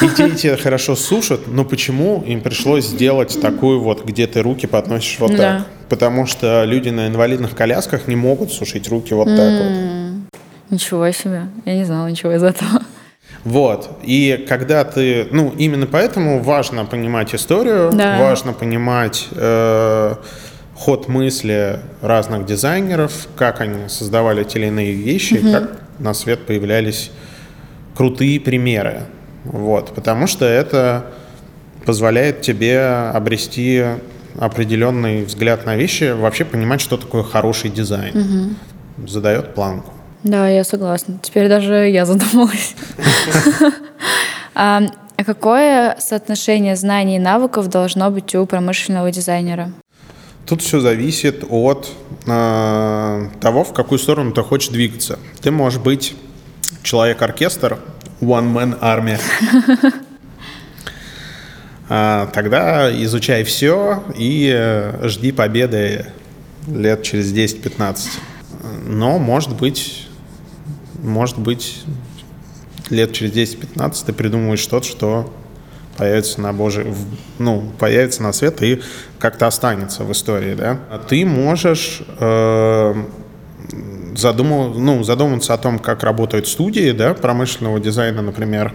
И 0.00 0.08
те, 0.08 0.28
и 0.28 0.30
те 0.36 0.56
хорошо 0.56 0.94
сушат, 0.94 1.40
но 1.48 1.64
почему 1.64 2.22
им 2.24 2.40
пришлось 2.40 2.84
сделать 2.86 3.36
такую 3.40 3.80
вот, 3.80 4.04
где 4.04 4.28
ты 4.28 4.42
руки 4.42 4.66
подносишь 4.66 5.18
вот 5.18 5.32
Да. 5.32 5.36
так? 5.58 5.66
Потому 5.88 6.26
что 6.26 6.62
люди 6.64 6.90
на 6.90 7.08
инвалидных 7.08 7.56
колясках 7.56 8.06
не 8.06 8.14
могут 8.14 8.52
сушить 8.52 8.88
руки 8.88 9.12
вот 9.12 9.26
так 9.26 9.52
вот. 9.62 10.30
Ничего 10.70 11.10
себе, 11.10 11.46
я 11.64 11.74
не 11.74 11.84
знала 11.84 12.06
ничего 12.06 12.30
из 12.32 12.44
этого. 12.44 12.82
Вот. 13.42 13.90
И 14.04 14.44
когда 14.48 14.84
ты... 14.84 15.26
Ну, 15.32 15.52
именно 15.58 15.86
поэтому 15.86 16.40
важно 16.42 16.84
понимать 16.84 17.34
историю, 17.34 17.90
Да. 17.92 18.18
важно 18.20 18.52
понимать 18.52 19.26
э, 19.32 20.14
ход 20.80 21.08
мысли 21.08 21.78
разных 22.00 22.46
дизайнеров, 22.46 23.28
как 23.36 23.60
они 23.60 23.88
создавали 23.88 24.44
те 24.44 24.58
или 24.58 24.68
иные 24.68 24.92
вещи, 24.94 25.34
и 25.34 25.52
как 25.52 25.78
на 25.98 26.14
свет 26.14 26.46
появлялись 26.46 27.10
крутые 27.94 28.40
примеры. 28.40 29.02
Вот. 29.44 29.94
Потому 29.94 30.26
что 30.26 30.46
это 30.46 31.04
позволяет 31.84 32.40
тебе 32.40 32.80
обрести 33.14 33.84
определенный 34.38 35.24
взгляд 35.24 35.66
на 35.66 35.76
вещи, 35.76 36.12
вообще 36.12 36.46
понимать, 36.46 36.80
что 36.80 36.96
такое 36.96 37.24
хороший 37.24 37.68
дизайн. 37.68 38.56
Задает 39.06 39.54
планку. 39.54 39.92
Да, 40.24 40.48
я 40.48 40.64
согласна. 40.64 41.18
Теперь 41.22 41.48
даже 41.48 41.74
я 41.90 42.06
задумалась. 42.06 42.74
А 45.20 45.24
какое 45.24 45.96
соотношение 45.98 46.76
знаний 46.76 47.16
и 47.16 47.18
навыков 47.18 47.68
должно 47.68 48.10
быть 48.10 48.34
у 48.34 48.46
промышленного 48.46 49.12
дизайнера? 49.12 49.70
Тут 50.50 50.62
все 50.62 50.80
зависит 50.80 51.44
от 51.48 51.92
э, 52.26 53.28
того, 53.40 53.62
в 53.62 53.72
какую 53.72 54.00
сторону 54.00 54.32
ты 54.32 54.42
хочешь 54.42 54.70
двигаться. 54.70 55.20
Ты 55.40 55.52
можешь 55.52 55.78
быть 55.78 56.16
человек-оркестр, 56.82 57.78
one-man 58.20 58.76
army. 58.80 59.20
А, 61.92 62.26
Тогда 62.32 62.90
изучай 63.04 63.42
все 63.44 64.02
и 64.16 64.52
э, 64.52 65.08
жди 65.08 65.30
победы 65.30 66.06
лет 66.68 67.04
через 67.04 67.32
10-15. 67.32 68.08
Но, 68.86 69.18
может 69.18 69.56
быть, 69.56 70.08
может 71.00 71.38
быть, 71.38 71.82
лет 72.90 73.12
через 73.12 73.32
10-15 73.32 74.04
ты 74.06 74.12
придумываешь 74.12 74.60
что-то, 74.60 74.86
что 74.86 75.32
появится 76.00 76.40
на 76.40 76.54
Божий, 76.54 76.86
ну, 77.38 77.62
появится 77.78 78.22
на 78.22 78.32
свет 78.32 78.62
и 78.62 78.80
как-то 79.18 79.46
останется 79.46 80.02
в 80.02 80.10
истории, 80.12 80.54
да. 80.54 80.78
А 80.90 80.98
Ты 80.98 81.26
можешь 81.26 82.00
э, 82.18 82.94
задумал, 84.16 84.72
ну, 84.72 85.04
задуматься 85.04 85.52
о 85.52 85.58
том, 85.58 85.78
как 85.78 86.02
работают 86.02 86.48
студии, 86.48 86.92
да, 86.92 87.12
промышленного 87.12 87.80
дизайна, 87.80 88.22
например, 88.22 88.72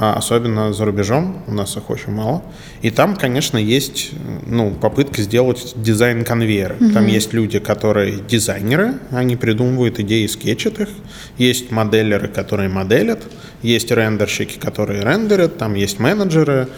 а 0.00 0.14
особенно 0.14 0.72
за 0.72 0.84
рубежом, 0.84 1.44
у 1.46 1.52
нас 1.52 1.76
их 1.76 1.90
очень 1.90 2.12
мало. 2.12 2.42
И 2.82 2.90
там, 2.90 3.16
конечно, 3.16 3.58
есть 3.58 4.10
ну, 4.46 4.70
попытка 4.70 5.22
сделать 5.22 5.74
дизайн 5.76 6.24
конвейера. 6.24 6.76
Там 6.92 7.06
есть 7.06 7.32
люди, 7.32 7.58
которые 7.58 8.18
дизайнеры, 8.28 8.94
они 9.10 9.34
придумывают 9.34 9.98
идеи, 9.98 10.26
скетчат 10.26 10.78
их. 10.80 10.88
Есть 11.36 11.72
моделеры, 11.72 12.28
которые 12.28 12.68
моделят. 12.68 13.22
Есть 13.62 13.90
рендерщики, 13.90 14.58
которые 14.58 15.02
рендерят. 15.02 15.58
Там 15.58 15.74
есть 15.74 15.98
менеджеры. 15.98 16.68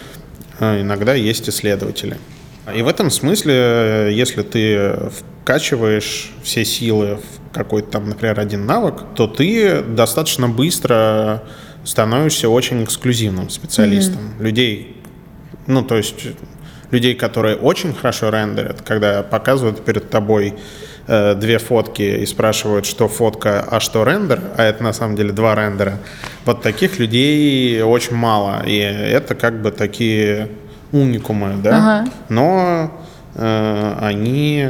а 0.59 0.81
Иногда 0.81 1.13
есть 1.13 1.49
исследователи. 1.49 2.17
И 2.75 2.81
в 2.81 2.87
этом 2.87 3.09
смысле, 3.09 3.53
э, 3.55 4.09
если 4.13 4.43
ты 4.43 5.09
вкачиваешь 5.41 6.31
все 6.43 6.63
силы 6.63 7.17
в 7.17 7.53
какой-то 7.53 7.91
там, 7.91 8.09
например, 8.09 8.39
один 8.39 8.65
навык, 8.65 9.03
то 9.15 9.27
ты 9.27 9.81
достаточно 9.81 10.47
быстро 10.47 11.43
становишься 11.83 12.49
очень 12.49 12.83
эксклюзивным 12.83 13.49
специалистом. 13.49 14.33
Людей, 14.39 14.97
ну, 15.67 15.83
то 15.83 15.97
есть 15.97 16.15
людей, 16.91 17.15
которые 17.15 17.55
очень 17.55 17.93
хорошо 17.93 18.29
рендерят, 18.29 18.81
когда 18.81 19.23
показывают 19.23 19.83
перед 19.83 20.09
тобой 20.09 20.53
э, 21.07 21.35
две 21.35 21.57
фотки 21.57 22.01
и 22.01 22.25
спрашивают, 22.25 22.85
что 22.85 23.07
фотка, 23.07 23.65
а 23.69 23.79
что 23.79 24.03
рендер, 24.03 24.41
а 24.57 24.63
это 24.63 24.83
на 24.83 24.93
самом 24.93 25.15
деле 25.15 25.31
два 25.31 25.55
рендера. 25.55 25.99
Вот 26.45 26.61
таких 26.61 26.99
людей 26.99 27.81
очень 27.81 28.15
мало, 28.15 28.63
и 28.65 28.77
это 28.77 29.35
как 29.35 29.61
бы 29.61 29.71
такие 29.71 30.49
уникумы, 30.91 31.55
да. 31.63 31.77
Ага. 31.77 32.11
Но 32.29 32.91
э, 33.35 33.95
они 34.01 34.67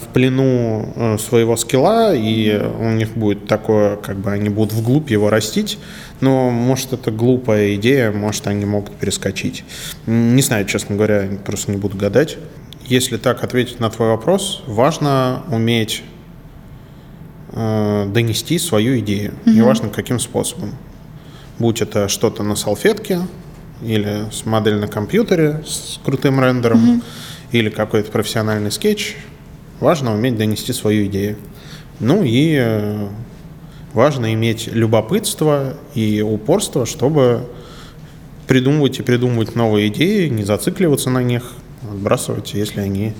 в 0.00 0.08
плену 0.12 0.92
э, 0.94 1.18
своего 1.18 1.56
скилла, 1.56 2.14
и 2.14 2.60
у 2.78 2.90
них 2.90 3.16
будет 3.16 3.46
такое, 3.46 3.96
как 3.96 4.16
бы 4.16 4.30
они 4.30 4.48
будут 4.48 4.72
вглубь 4.72 5.10
его 5.10 5.30
растить, 5.30 5.78
но 6.20 6.50
может 6.50 6.92
это 6.92 7.10
глупая 7.10 7.74
идея, 7.74 8.12
может 8.12 8.46
они 8.46 8.64
могут 8.64 8.94
перескочить. 8.94 9.64
Не 10.06 10.42
знаю, 10.42 10.66
честно 10.66 10.96
говоря, 10.96 11.24
просто 11.44 11.70
не 11.72 11.78
буду 11.78 11.96
гадать. 11.96 12.38
Если 12.86 13.16
так 13.16 13.44
ответить 13.44 13.80
на 13.80 13.90
твой 13.90 14.08
вопрос, 14.08 14.62
важно 14.66 15.42
уметь 15.48 16.02
э, 17.52 18.06
донести 18.12 18.58
свою 18.58 18.98
идею, 18.98 19.34
неважно 19.46 19.88
каким 19.88 20.18
способом. 20.18 20.74
Будь 21.58 21.80
это 21.80 22.08
что-то 22.08 22.42
на 22.42 22.56
салфетке, 22.56 23.20
или 23.82 24.26
с 24.30 24.46
модель 24.46 24.76
на 24.76 24.88
компьютере 24.88 25.62
с 25.66 25.98
крутым 26.04 26.40
рендером, 26.40 27.02
или 27.50 27.68
какой-то 27.68 28.10
профессиональный 28.10 28.70
скетч, 28.70 29.16
важно 29.80 30.14
уметь 30.14 30.36
донести 30.36 30.72
свою 30.72 31.06
идею. 31.06 31.36
Ну 32.00 32.22
и 32.24 32.56
э, 32.58 33.08
важно 33.92 34.32
иметь 34.34 34.68
любопытство 34.68 35.74
и 35.94 36.20
упорство, 36.20 36.86
чтобы 36.86 37.48
придумывать 38.46 38.98
и 38.98 39.02
придумывать 39.02 39.54
новые 39.54 39.88
идеи, 39.88 40.28
не 40.28 40.44
зацикливаться 40.44 41.10
на 41.10 41.22
них, 41.22 41.52
отбрасывать, 41.90 42.54
если 42.54 42.80
они 42.80 43.14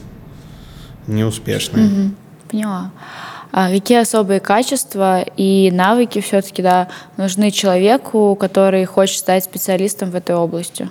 неуспешные. 1.06 2.12
Поняла. 2.50 2.90
А 3.50 3.68
какие 3.70 4.00
особые 4.00 4.40
качества 4.40 5.20
и 5.36 5.70
навыки 5.70 6.20
все-таки 6.20 6.62
да, 6.62 6.88
нужны 7.18 7.50
человеку, 7.50 8.34
который 8.34 8.84
хочет 8.86 9.18
стать 9.18 9.44
специалистом 9.44 10.10
в 10.10 10.14
этой 10.14 10.34
области? 10.34 10.88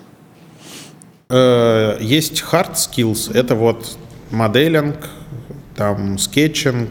Э, 1.30 1.98
Есть 2.00 2.44
hard 2.52 2.76
skills, 2.76 3.36
это 3.36 3.56
вот 3.56 3.98
modeling, 4.30 5.10
там 5.76 6.20
sketching, 6.20 6.90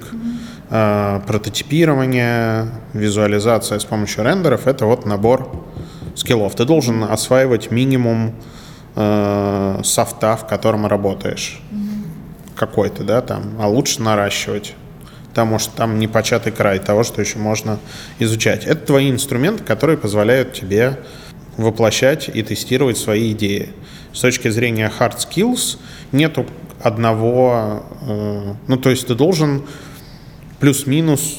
э, 0.71 1.21
прототипирование, 1.27 2.69
визуализация 2.93 3.79
с 3.79 3.85
помощью 3.85 4.25
рендеров. 4.25 4.67
Это 4.67 4.87
вот 4.87 5.07
набор 5.07 5.53
скиллов. 6.17 6.57
Ты 6.57 6.65
должен 6.65 7.05
осваивать 7.05 7.71
минимум 7.71 8.35
э, 9.01 9.81
софта, 9.85 10.37
в 10.37 10.47
котором 10.47 10.87
работаешь. 10.87 11.61
Какой-то, 12.57 13.05
да, 13.05 13.23
там, 13.23 13.57
а 13.59 13.69
лучше 13.69 14.03
наращивать. 14.03 14.75
Потому 15.29 15.59
что 15.59 15.73
там 15.77 15.99
непочатый 15.99 16.53
край 16.53 16.79
того, 16.79 17.05
что 17.05 17.21
еще 17.21 17.39
можно 17.39 17.79
изучать. 18.19 18.65
Это 18.65 18.87
твои 18.87 19.11
инструменты, 19.11 19.65
которые 19.65 19.97
позволяют 19.97 20.53
тебе 20.53 20.99
воплощать 21.57 22.29
и 22.29 22.43
тестировать 22.43 22.99
свои 22.99 23.33
идеи. 23.33 23.71
С 24.13 24.21
точки 24.21 24.49
зрения 24.49 24.91
hard 24.99 25.17
skills 25.19 25.79
нету 26.13 26.47
одного... 26.83 27.85
э, 28.03 28.55
ну, 28.67 28.77
то 28.77 28.91
есть 28.91 29.07
ты 29.07 29.15
должен 29.15 29.63
плюс-минус 30.59 31.39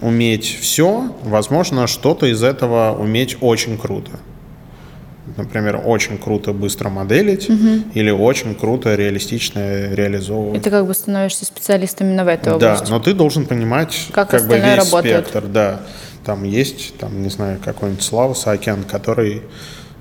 уметь 0.00 0.58
все, 0.60 1.14
возможно, 1.22 1.86
что-то 1.86 2.26
из 2.26 2.42
этого 2.42 2.96
уметь 2.98 3.36
очень 3.40 3.78
круто. 3.78 4.12
Например, 5.36 5.80
очень 5.84 6.18
круто 6.18 6.52
быстро 6.52 6.88
моделить 6.88 7.48
угу. 7.48 7.82
или 7.94 8.10
очень 8.10 8.54
круто 8.54 8.94
реалистично 8.94 9.92
реализовывать. 9.92 10.58
И 10.58 10.60
ты 10.60 10.70
как 10.70 10.86
бы 10.86 10.94
становишься 10.94 11.44
специалистом 11.44 12.08
именно 12.08 12.24
в 12.24 12.28
этой 12.28 12.54
области. 12.54 12.84
Да, 12.84 12.90
но 12.90 13.00
ты 13.00 13.12
должен 13.14 13.46
понимать 13.46 14.08
как, 14.12 14.30
как 14.30 14.46
бы 14.46 14.58
весь 14.58 14.76
работает. 14.76 15.28
спектр. 15.28 15.48
Да. 15.48 15.80
Там 16.24 16.44
есть, 16.44 16.96
там, 16.98 17.22
не 17.22 17.30
знаю, 17.30 17.58
какой-нибудь 17.64 18.02
Слава 18.02 18.34
Сакен, 18.34 18.84
который 18.84 19.42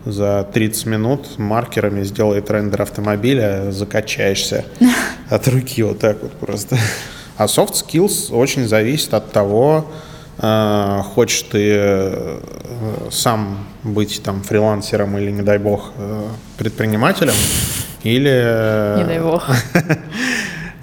за 0.06 0.48
30 0.54 0.86
минут 0.86 1.38
маркерами 1.38 2.04
сделает 2.04 2.50
рендер 2.50 2.82
автомобиля, 2.84 3.72
закачаешься 3.72 4.66
от 5.30 5.48
руки 5.48 5.84
вот 5.84 6.00
так 6.00 6.22
вот 6.22 6.32
просто. 6.34 6.78
А 7.38 7.46
soft 7.46 7.74
skills 7.74 8.34
очень 8.34 8.68
зависит 8.68 9.14
от 9.14 9.32
того, 9.32 9.86
хочешь 10.40 11.44
ты 11.44 11.74
э, 11.74 12.40
сам 13.10 13.66
быть 13.84 14.22
там 14.24 14.44
фрилансером 14.44 15.18
или, 15.18 15.32
не 15.32 15.42
дай 15.42 15.58
бог, 15.58 15.92
э, 15.98 16.28
предпринимателем, 16.58 17.34
или... 18.04 18.98
Не 18.98 19.06
дай 19.06 19.20
бог. 19.20 19.46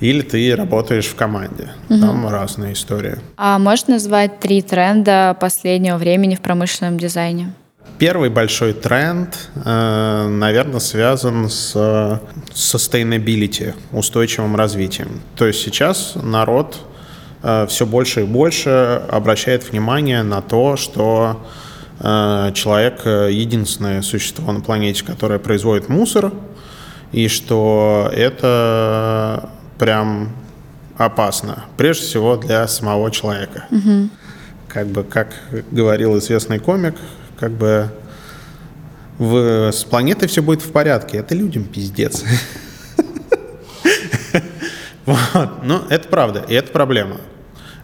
Или 0.01 0.21
ты 0.23 0.55
работаешь 0.55 1.07
в 1.07 1.15
команде. 1.15 1.69
Угу. 1.89 2.01
Там 2.01 2.29
разные 2.29 2.75
истории. 2.75 3.17
А 3.37 3.59
можешь 3.59 3.87
назвать 3.87 4.39
три 4.41 4.61
тренда 4.61 5.37
последнего 5.41 5.97
времени 5.97 6.35
в 6.35 6.41
промышленном 6.41 6.99
дизайне? 6.99 7.55
Первый 7.99 8.29
большой 8.29 8.73
тренд, 8.73 9.49
э, 9.65 10.27
наверное, 10.29 10.81
связан 10.81 11.49
с 11.49 11.75
sustainability, 12.53 13.73
устойчивым 13.93 14.57
развитием. 14.57 15.23
То 15.37 15.47
есть 15.47 15.63
сейчас 15.63 16.15
народ 16.17 16.77
э, 16.77 16.94
все 17.69 17.87
больше 17.87 18.23
и 18.23 18.25
больше 18.25 19.03
обращает 19.09 19.71
внимание 19.71 20.23
на 20.23 20.41
то, 20.41 20.77
что 20.77 21.45
э, 22.01 22.53
человек 22.55 23.05
единственное 23.05 24.03
существо 24.03 24.53
на 24.53 24.61
планете, 24.61 25.05
которое 25.05 25.39
производит 25.39 25.89
мусор, 25.89 26.33
и 27.13 27.29
что 27.29 28.11
это 28.13 29.51
прям 29.79 30.31
опасно, 30.97 31.65
прежде 31.77 32.05
всего 32.05 32.37
для 32.37 32.67
самого 32.69 33.11
человека. 33.11 33.67
Угу. 33.71 34.09
Как 34.69 34.87
бы, 34.89 35.05
как 35.05 35.35
говорил 35.71 36.19
известный 36.19 36.59
комик, 36.59 36.95
как 37.39 37.53
бы 37.53 37.91
в, 39.19 39.71
с 39.71 39.85
планетой 39.85 40.29
все 40.29 40.43
будет 40.43 40.63
в 40.63 40.73
порядке. 40.73 41.19
Это 41.19 41.35
людям 41.35 41.65
пиздец. 41.65 42.25
Вот. 45.07 45.63
Но 45.63 45.85
это 45.91 46.09
правда, 46.09 46.47
и 46.49 46.55
это 46.55 46.73
проблема. 46.73 47.19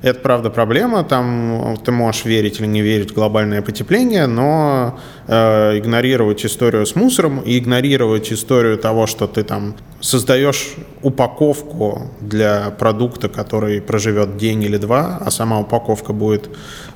Это 0.03 0.21
правда 0.21 0.51
проблема, 0.51 1.05
там 1.05 1.77
ты 1.85 1.93
можешь 1.93 2.25
верить 2.25 2.61
или 2.61 2.67
не 2.67 2.81
верить 2.81 3.11
в 3.11 3.15
глобальное 3.15 3.61
потепление, 3.61 4.27
но 4.27 4.99
э, 5.27 5.79
игнорировать 5.79 6.45
историю 6.47 6.87
с 6.87 6.95
мусором 6.97 7.41
и 7.41 7.59
игнорировать 7.59 8.33
историю 8.33 8.79
того, 8.79 9.07
что 9.07 9.27
ты 9.27 9.45
там 9.45 9.75
создаешь 10.01 10.75
упаковку 11.03 12.11
для 12.21 12.71
продукта, 12.71 13.29
который 13.29 13.83
проживет 13.83 14.39
день 14.39 14.63
или 14.63 14.79
два, 14.79 15.19
а 15.21 15.31
сама 15.31 15.61
упаковка 15.61 16.15
будет 16.15 16.49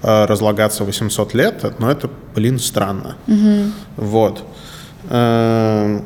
э, 0.02 0.24
разлагаться 0.24 0.84
800 0.84 1.34
лет, 1.34 1.78
но 1.78 1.90
это, 1.90 2.08
блин, 2.34 2.58
странно. 2.58 3.16
Угу. 3.26 3.72
Вот. 3.96 4.42
Э, 4.42 4.54
Э, 5.10 6.00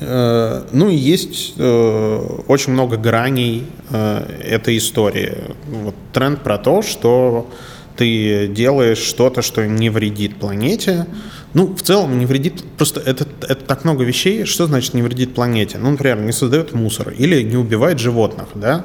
ну 0.00 0.88
и 0.88 0.96
есть 0.96 1.54
э, 1.56 2.26
очень 2.48 2.72
много 2.72 2.96
граней 2.96 3.66
э, 3.90 4.40
этой 4.42 4.78
истории. 4.78 5.34
Вот 5.68 5.94
тренд 6.12 6.42
про 6.42 6.58
то, 6.58 6.82
что 6.82 7.48
ты 7.96 8.48
делаешь 8.48 8.98
что-то, 8.98 9.42
что 9.42 9.66
не 9.66 9.90
вредит 9.90 10.36
планете. 10.36 11.06
Ну, 11.52 11.74
в 11.74 11.82
целом 11.82 12.18
не 12.18 12.26
вредит, 12.26 12.64
просто 12.76 13.00
это, 13.00 13.26
это 13.42 13.64
так 13.64 13.84
много 13.84 14.02
вещей. 14.02 14.44
Что 14.44 14.66
значит 14.66 14.94
не 14.94 15.02
вредит 15.02 15.34
планете? 15.34 15.78
Ну, 15.78 15.90
например, 15.90 16.20
не 16.20 16.32
создает 16.32 16.72
мусор 16.72 17.10
или 17.10 17.42
не 17.42 17.56
убивает 17.56 18.00
животных, 18.00 18.48
да? 18.54 18.84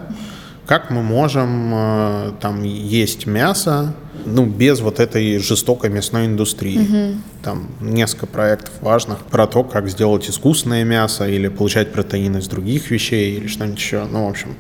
Как 0.68 0.92
мы 0.92 1.02
можем 1.02 1.72
э, 1.74 2.32
там 2.40 2.62
есть 2.64 3.26
мясо, 3.26 3.96
ну, 4.26 4.46
без 4.46 4.82
вот 4.82 5.00
этой 5.00 5.38
жестокой 5.38 5.90
мясной 5.90 6.26
индустрии. 6.26 6.80
Угу. 6.80 7.22
Там 7.44 7.70
несколько 7.82 8.28
проектов 8.28 8.72
важных 8.82 9.20
про 9.20 9.48
то, 9.48 9.64
как 9.64 9.90
сделать 9.90 10.30
искусственное 10.30 10.84
мясо 10.84 11.28
или 11.28 11.48
получать 11.48 11.92
протеины 11.92 12.38
из 12.38 12.48
других 12.48 12.92
вещей 12.92 13.38
или 13.38 13.48
что-нибудь 13.48 13.80
еще. 13.80 14.06
Ну, 14.06 14.26
в 14.26 14.30
общем, 14.30 14.56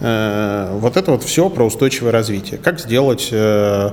э, 0.00 0.78
вот 0.80 0.96
это 0.96 1.10
вот 1.10 1.22
все 1.22 1.48
про 1.50 1.64
устойчивое 1.64 2.12
развитие. 2.12 2.58
Как 2.58 2.80
сделать 2.80 3.28
э, 3.30 3.90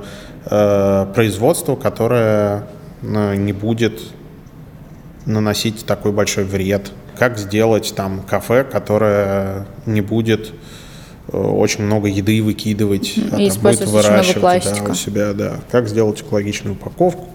производство, 1.16 1.76
которое 1.76 2.68
не 3.02 3.54
будет 3.54 4.02
наносить 5.26 5.86
такой 5.86 6.12
большой 6.12 6.44
вред. 6.44 6.92
Как 7.18 7.38
сделать 7.38 7.94
там 7.96 8.22
кафе, 8.24 8.64
которое 8.64 9.68
не 9.86 10.02
будет 10.02 10.52
Э, 10.52 10.58
очень 11.34 11.84
много 11.84 12.08
еды 12.08 12.42
выкидывать, 12.44 13.16
а 13.32 13.42
и 13.42 13.50
там 13.50 13.62
будет 13.62 13.88
выращивать 13.88 14.64
да, 14.64 14.92
у 14.92 14.94
себя, 14.94 15.34
да. 15.34 15.60
Как 15.72 15.88
сделать 15.88 16.22
экологичную 16.22 16.76
упаковку. 16.76 17.28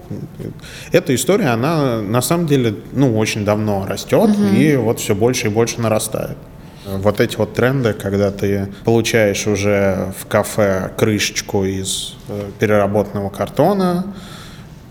Эта 0.91 1.13
история, 1.13 1.47
она 1.47 2.01
на 2.01 2.21
самом 2.21 2.47
деле, 2.47 2.75
ну, 2.93 3.17
очень 3.17 3.45
давно 3.45 3.85
растет 3.85 4.29
угу. 4.29 4.55
и 4.55 4.75
вот 4.75 4.99
все 4.99 5.15
больше 5.15 5.47
и 5.47 5.49
больше 5.49 5.81
нарастает. 5.81 6.37
Вот 6.85 7.19
эти 7.19 7.35
вот 7.35 7.53
тренды, 7.53 7.93
когда 7.93 8.31
ты 8.31 8.69
получаешь 8.83 9.45
уже 9.45 10.11
в 10.17 10.25
кафе 10.25 10.91
крышечку 10.97 11.63
из 11.63 12.15
э, 12.29 12.49
переработанного 12.57 13.29
картона, 13.29 14.15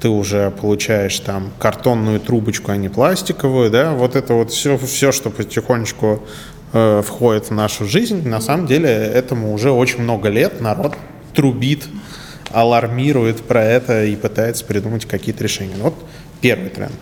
ты 0.00 0.09
уже 0.09 0.52
получаешь 0.52 1.18
там 1.18 1.50
картонную 1.59 2.20
трубочку, 2.20 2.70
а 2.70 2.76
не 2.76 2.88
пластиковую, 2.88 3.70
да, 3.70 3.92
вот 3.94 4.14
это 4.14 4.34
вот 4.34 4.52
все, 4.52 4.78
все 4.78 5.11
что 5.11 5.30
потихонечку 5.30 6.22
э, 6.72 7.02
входит 7.04 7.46
в 7.46 7.50
нашу 7.52 7.84
жизнь, 7.84 8.26
на 8.28 8.40
самом 8.40 8.66
деле 8.66 8.88
этому 8.88 9.52
уже 9.52 9.70
очень 9.70 10.02
много 10.02 10.28
лет 10.28 10.60
народ 10.60 10.94
трубит, 11.34 11.84
алармирует 12.50 13.42
про 13.42 13.62
это 13.62 14.04
и 14.04 14.16
пытается 14.16 14.64
придумать 14.64 15.06
какие-то 15.06 15.44
решения. 15.44 15.74
Вот 15.80 15.94
первый 16.40 16.70
тренд. 16.70 16.92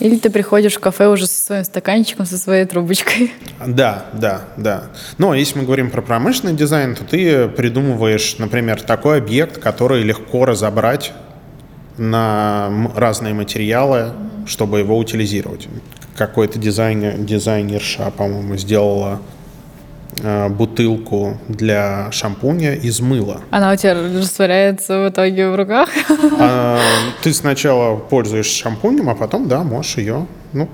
Или 0.00 0.16
ты 0.18 0.30
приходишь 0.30 0.74
в 0.74 0.80
кафе 0.80 1.08
уже 1.08 1.26
со 1.26 1.46
своим 1.46 1.64
стаканчиком, 1.64 2.26
со 2.26 2.36
своей 2.36 2.64
трубочкой. 2.64 3.32
Да, 3.64 4.06
да, 4.12 4.42
да. 4.56 4.84
Но 5.18 5.34
если 5.34 5.58
мы 5.58 5.64
говорим 5.64 5.90
про 5.90 6.02
промышленный 6.02 6.54
дизайн, 6.54 6.94
то 6.94 7.04
ты 7.04 7.48
придумываешь, 7.48 8.36
например, 8.38 8.82
такой 8.82 9.18
объект, 9.18 9.58
который 9.58 10.02
легко 10.02 10.44
разобрать 10.44 11.12
на 11.96 12.90
разные 12.96 13.34
материалы, 13.34 14.12
чтобы 14.46 14.80
его 14.80 14.98
утилизировать 14.98 15.68
какой-то 16.16 16.58
дизайнер, 16.58 17.16
дизайнерша, 17.18 18.10
по-моему, 18.16 18.56
сделала 18.56 19.20
э, 20.22 20.48
бутылку 20.48 21.38
для 21.48 22.10
шампуня 22.12 22.74
из 22.74 23.00
мыла. 23.00 23.40
Она 23.50 23.72
у 23.72 23.76
тебя 23.76 23.94
растворяется 23.94 25.00
в 25.00 25.08
итоге 25.08 25.50
в 25.50 25.56
руках? 25.56 25.88
А, 26.38 26.80
ты 27.22 27.32
сначала 27.32 27.96
пользуешься 27.96 28.56
шампунем, 28.56 29.08
а 29.08 29.14
потом, 29.14 29.48
да, 29.48 29.62
можешь 29.62 29.96
ее, 29.96 30.26
ну, 30.52 30.68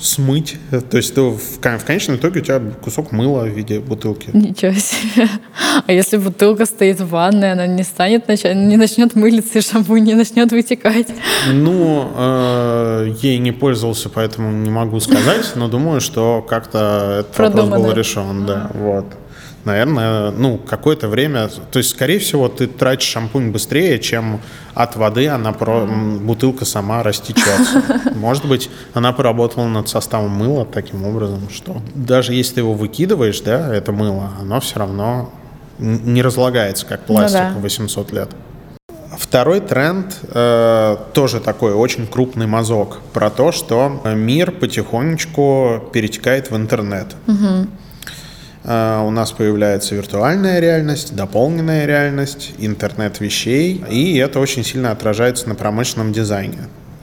смыть. 0.00 0.56
То 0.90 0.96
есть 0.96 1.14
ты 1.14 1.20
в, 1.20 1.38
в 1.38 1.84
конечном 1.84 2.16
итоге 2.16 2.40
у 2.40 2.42
тебя 2.42 2.60
кусок 2.82 3.12
мыла 3.12 3.42
в 3.42 3.48
виде 3.48 3.80
бутылки. 3.80 4.30
Ничего 4.32 4.72
себе. 4.72 5.28
А 5.86 5.92
если 5.92 6.16
бутылка 6.16 6.66
стоит 6.66 7.00
в 7.00 7.08
ванной, 7.08 7.52
она 7.52 7.66
не 7.66 7.84
станет, 7.84 8.28
не 8.28 8.76
начнет 8.76 9.14
мылиться, 9.14 9.58
и 9.58 9.62
шампунь 9.62 10.04
не 10.04 10.14
начнет 10.14 10.50
вытекать? 10.50 11.08
Ну, 11.52 12.10
э, 12.16 13.14
ей 13.22 13.38
не 13.38 13.52
пользовался, 13.52 14.08
поэтому 14.08 14.50
не 14.50 14.70
могу 14.70 14.98
сказать, 15.00 15.52
но 15.54 15.68
думаю, 15.68 16.00
что 16.00 16.44
как-то 16.48 17.18
этот 17.20 17.32
Продумано. 17.34 17.70
вопрос 17.70 17.86
был 17.86 17.92
решен, 17.92 18.46
да, 18.46 18.70
вот 18.74 19.06
наверное, 19.64 20.30
ну, 20.30 20.58
какое-то 20.58 21.08
время, 21.08 21.48
то 21.48 21.78
есть, 21.78 21.90
скорее 21.90 22.18
всего, 22.18 22.48
ты 22.48 22.66
тратишь 22.66 23.08
шампунь 23.08 23.50
быстрее, 23.50 23.98
чем 23.98 24.40
от 24.74 24.96
воды 24.96 25.28
она 25.28 25.52
про, 25.52 25.86
бутылка 25.86 26.64
сама 26.64 27.02
растечется. 27.02 27.82
Может 28.14 28.46
быть, 28.46 28.70
она 28.94 29.12
поработала 29.12 29.66
над 29.66 29.88
составом 29.88 30.30
мыла 30.30 30.64
таким 30.64 31.04
образом, 31.04 31.48
что 31.52 31.80
даже 31.94 32.34
если 32.34 32.54
ты 32.54 32.60
его 32.60 32.74
выкидываешь, 32.74 33.40
да, 33.40 33.74
это 33.74 33.92
мыло, 33.92 34.30
оно 34.40 34.60
все 34.60 34.78
равно 34.78 35.32
не 35.78 36.22
разлагается, 36.22 36.86
как 36.86 37.00
ну 37.08 37.16
пластик 37.16 37.40
ну, 37.40 37.54
да. 37.54 37.60
800 37.60 38.12
лет. 38.12 38.30
Второй 39.18 39.60
тренд 39.60 40.18
э, 40.22 40.96
тоже 41.12 41.40
такой 41.40 41.72
очень 41.72 42.06
крупный 42.06 42.46
мазок 42.46 43.00
про 43.12 43.28
то, 43.28 43.50
что 43.52 44.00
мир 44.04 44.52
потихонечку 44.52 45.90
перетекает 45.92 46.50
в 46.50 46.56
интернет. 46.56 47.16
Угу. 47.26 47.66
А, 48.64 49.02
у 49.04 49.10
нас 49.10 49.32
появляется 49.32 49.94
виртуальная 49.94 50.60
реальность, 50.60 51.14
дополненная 51.14 51.86
реальность, 51.86 52.52
интернет 52.58 53.20
вещей, 53.20 53.82
и 53.90 54.16
это 54.16 54.40
очень 54.40 54.64
сильно 54.64 54.90
отражается 54.90 55.48
на 55.48 55.54
промышленном 55.54 56.12
дизайне. 56.12 56.58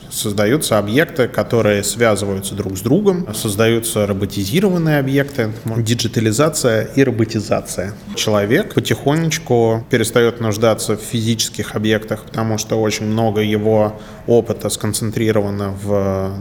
Создаются 0.10 0.78
объекты, 0.78 1.28
которые 1.28 1.84
связываются 1.84 2.56
друг 2.56 2.78
с 2.78 2.82
другом, 2.82 3.28
создаются 3.34 4.08
роботизированные 4.08 5.00
объекты, 5.00 5.52
диджитализация 5.66 6.84
и 6.96 7.04
роботизация. 7.04 7.94
Человек 8.16 8.74
потихонечку 8.74 9.86
перестает 9.90 10.40
нуждаться 10.40 10.96
в 10.96 11.02
физических 11.02 11.76
объектах, 11.76 12.24
потому 12.24 12.58
что 12.58 12.82
очень 12.82 13.06
много 13.06 13.42
его 13.42 14.00
опыта 14.28 14.70
сконцентрировано 14.70 15.72
в, 15.72 16.32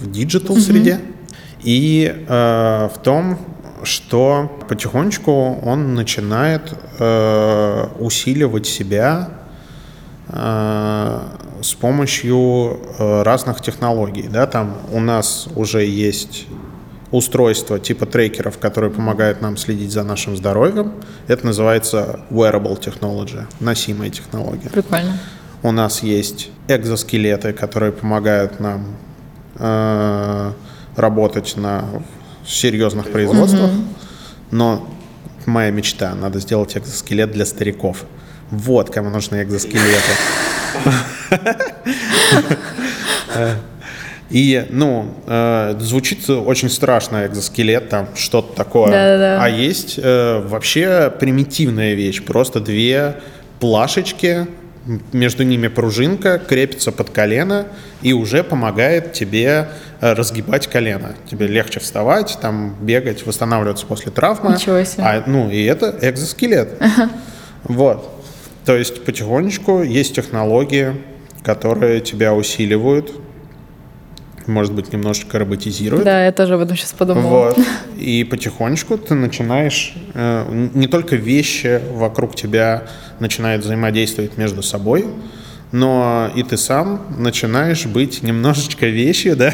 в 0.00 0.10
digital 0.10 0.56
среде. 0.56 0.92
Mm-hmm. 0.92 1.14
И 1.64 2.24
э, 2.28 2.88
в 2.94 2.98
том, 3.02 3.38
что 3.82 4.50
потихонечку 4.68 5.60
он 5.62 5.94
начинает 5.94 6.74
э, 6.98 7.86
усиливать 7.98 8.66
себя 8.66 9.30
э, 10.28 11.20
с 11.62 11.74
помощью 11.74 12.80
э, 12.98 13.22
разных 13.22 13.60
технологий. 13.60 14.28
Да, 14.28 14.46
там 14.46 14.76
у 14.92 15.00
нас 15.00 15.48
уже 15.54 15.84
есть 15.84 16.46
устройства 17.10 17.78
типа 17.78 18.06
трекеров, 18.06 18.58
которые 18.58 18.90
помогают 18.90 19.40
нам 19.40 19.56
следить 19.56 19.92
за 19.92 20.04
нашим 20.04 20.36
здоровьем. 20.36 20.92
Это 21.26 21.46
называется 21.46 22.20
wearable 22.30 22.78
technology, 22.78 23.44
носимая 23.60 24.10
технология. 24.10 24.68
Прикольно. 24.70 25.18
У 25.62 25.72
нас 25.72 26.02
есть 26.02 26.50
экзоскелеты, 26.68 27.52
которые 27.52 27.92
помогают 27.92 28.60
нам 28.60 28.86
э, 29.56 30.52
работать 30.96 31.56
на 31.56 31.84
серьезных 32.48 33.10
производствах. 33.10 33.70
Угу. 33.70 33.82
Но 34.50 34.88
моя 35.46 35.70
мечта, 35.70 36.14
надо 36.14 36.40
сделать 36.40 36.76
экзоскелет 36.76 37.32
для 37.32 37.44
стариков. 37.44 38.04
Вот 38.50 38.90
кому 38.90 39.10
нужны 39.10 39.42
экзоскелеты. 39.42 40.12
И, 44.30 44.66
ну, 44.68 45.14
э, 45.26 45.76
звучит 45.80 46.28
очень 46.28 46.68
страшно 46.68 47.26
экзоскелет, 47.26 47.88
там 47.88 48.08
что-то 48.14 48.54
такое. 48.54 48.90
Да-да-да. 48.90 49.42
А 49.42 49.48
есть 49.48 49.94
э, 49.96 50.42
вообще 50.46 51.10
примитивная 51.18 51.94
вещь. 51.94 52.22
Просто 52.22 52.60
две 52.60 53.22
плашечки, 53.58 54.46
между 55.12 55.44
ними 55.44 55.68
пружинка, 55.68 56.38
крепится 56.38 56.92
под 56.92 57.10
колено 57.10 57.66
и 58.02 58.12
уже 58.12 58.42
помогает 58.42 59.12
тебе 59.12 59.68
э, 60.00 60.12
разгибать 60.12 60.66
колено. 60.66 61.14
Тебе 61.30 61.46
легче 61.46 61.80
вставать, 61.80 62.38
там 62.40 62.74
бегать, 62.80 63.26
восстанавливаться 63.26 63.86
после 63.86 64.10
травмы. 64.10 64.54
Ничего 64.54 64.82
себе. 64.84 65.04
А, 65.04 65.22
ну, 65.26 65.50
и 65.50 65.64
это 65.64 65.94
экзоскелет. 66.00 66.80
Вот. 67.64 68.24
То 68.64 68.76
есть 68.76 69.04
потихонечку 69.04 69.82
есть 69.82 70.14
технологии, 70.14 70.94
которые 71.42 72.00
тебя 72.00 72.34
усиливают, 72.34 73.12
может 74.48 74.72
быть, 74.72 74.92
немножечко 74.92 75.38
роботизируют. 75.38 76.04
Да, 76.04 76.24
я 76.24 76.32
тоже 76.32 76.54
об 76.54 76.60
этом 76.60 76.76
сейчас 76.76 76.92
подумала. 76.92 77.54
Вот. 77.54 77.58
И 77.96 78.24
потихонечку 78.24 78.98
ты 78.98 79.14
начинаешь, 79.14 79.94
э, 80.14 80.68
не 80.74 80.86
только 80.86 81.16
вещи 81.16 81.80
вокруг 81.92 82.34
тебя 82.34 82.84
начинают 83.20 83.64
взаимодействовать 83.64 84.36
между 84.36 84.62
собой, 84.62 85.06
но 85.70 86.30
и 86.34 86.42
ты 86.42 86.56
сам 86.56 87.02
начинаешь 87.18 87.84
быть 87.84 88.22
немножечко 88.22 88.86
вещью, 88.86 89.36
да, 89.36 89.52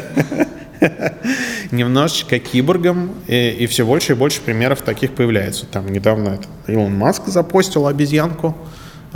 немножечко 1.71 2.39
киборгом, 2.39 3.11
и, 3.27 3.49
и 3.49 3.67
все 3.67 3.85
больше 3.85 4.13
и 4.13 4.15
больше 4.15 4.39
примеров 4.39 4.81
таких 4.81 5.11
появляется. 5.11 5.65
Там 5.65 5.91
недавно 5.91 6.29
это, 6.29 6.47
Илон 6.71 6.95
Маск 6.95 7.27
запостил 7.27 7.87
обезьянку, 7.87 8.55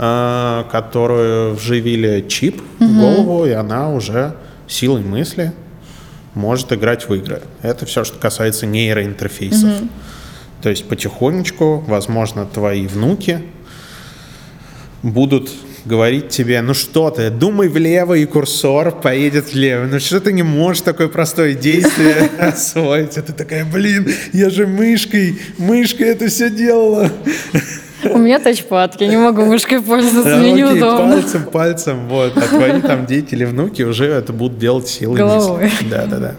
Э, 0.02 0.64
которую 0.72 1.54
вживили 1.54 2.24
чип 2.26 2.62
угу. 2.80 2.88
в 2.88 2.98
голову, 2.98 3.44
и 3.44 3.50
она 3.50 3.90
уже 3.92 4.32
силой 4.66 5.02
мысли 5.02 5.52
может 6.34 6.72
играть 6.72 7.08
в 7.08 7.14
игры. 7.14 7.42
Это 7.62 7.86
все, 7.86 8.04
что 8.04 8.18
касается 8.18 8.66
нейроинтерфейсов. 8.66 9.80
Угу. 9.80 9.88
То 10.62 10.68
есть 10.68 10.88
потихонечку, 10.88 11.78
возможно, 11.86 12.46
твои 12.46 12.86
внуки 12.86 13.42
будут 15.02 15.50
говорить 15.84 16.28
тебе, 16.28 16.60
ну 16.60 16.74
что 16.74 17.10
ты, 17.10 17.30
думай 17.30 17.68
влево, 17.68 18.14
и 18.14 18.26
курсор 18.26 18.90
поедет 18.92 19.52
влево. 19.52 19.86
Ну 19.86 19.98
что 19.98 20.20
ты 20.20 20.32
не 20.32 20.42
можешь 20.42 20.82
такое 20.82 21.08
простое 21.08 21.54
действие 21.54 22.30
освоить? 22.38 23.16
А 23.16 23.22
ты 23.22 23.32
такая, 23.32 23.64
блин, 23.64 24.12
я 24.32 24.50
же 24.50 24.66
мышкой, 24.66 25.40
мышкой 25.58 26.08
это 26.08 26.28
все 26.28 26.50
делала. 26.50 27.10
У 28.04 28.18
меня 28.18 28.38
тачпад, 28.38 29.00
я 29.00 29.06
не 29.06 29.16
могу 29.16 29.44
мышкой 29.44 29.80
пользоваться, 29.80 30.36
мне 30.36 30.52
неудобно. 30.52 31.14
Пальцем, 31.14 31.44
пальцем, 31.44 32.08
вот. 32.08 32.36
А 32.36 32.40
твои 32.40 32.80
там 32.80 33.06
дети 33.06 33.34
или 33.34 33.44
внуки 33.44 33.82
уже 33.82 34.06
это 34.06 34.32
будут 34.32 34.58
делать 34.58 34.88
силой. 34.88 35.18
Головой. 35.18 35.70
Да, 35.90 36.06
да, 36.06 36.18
да. 36.18 36.34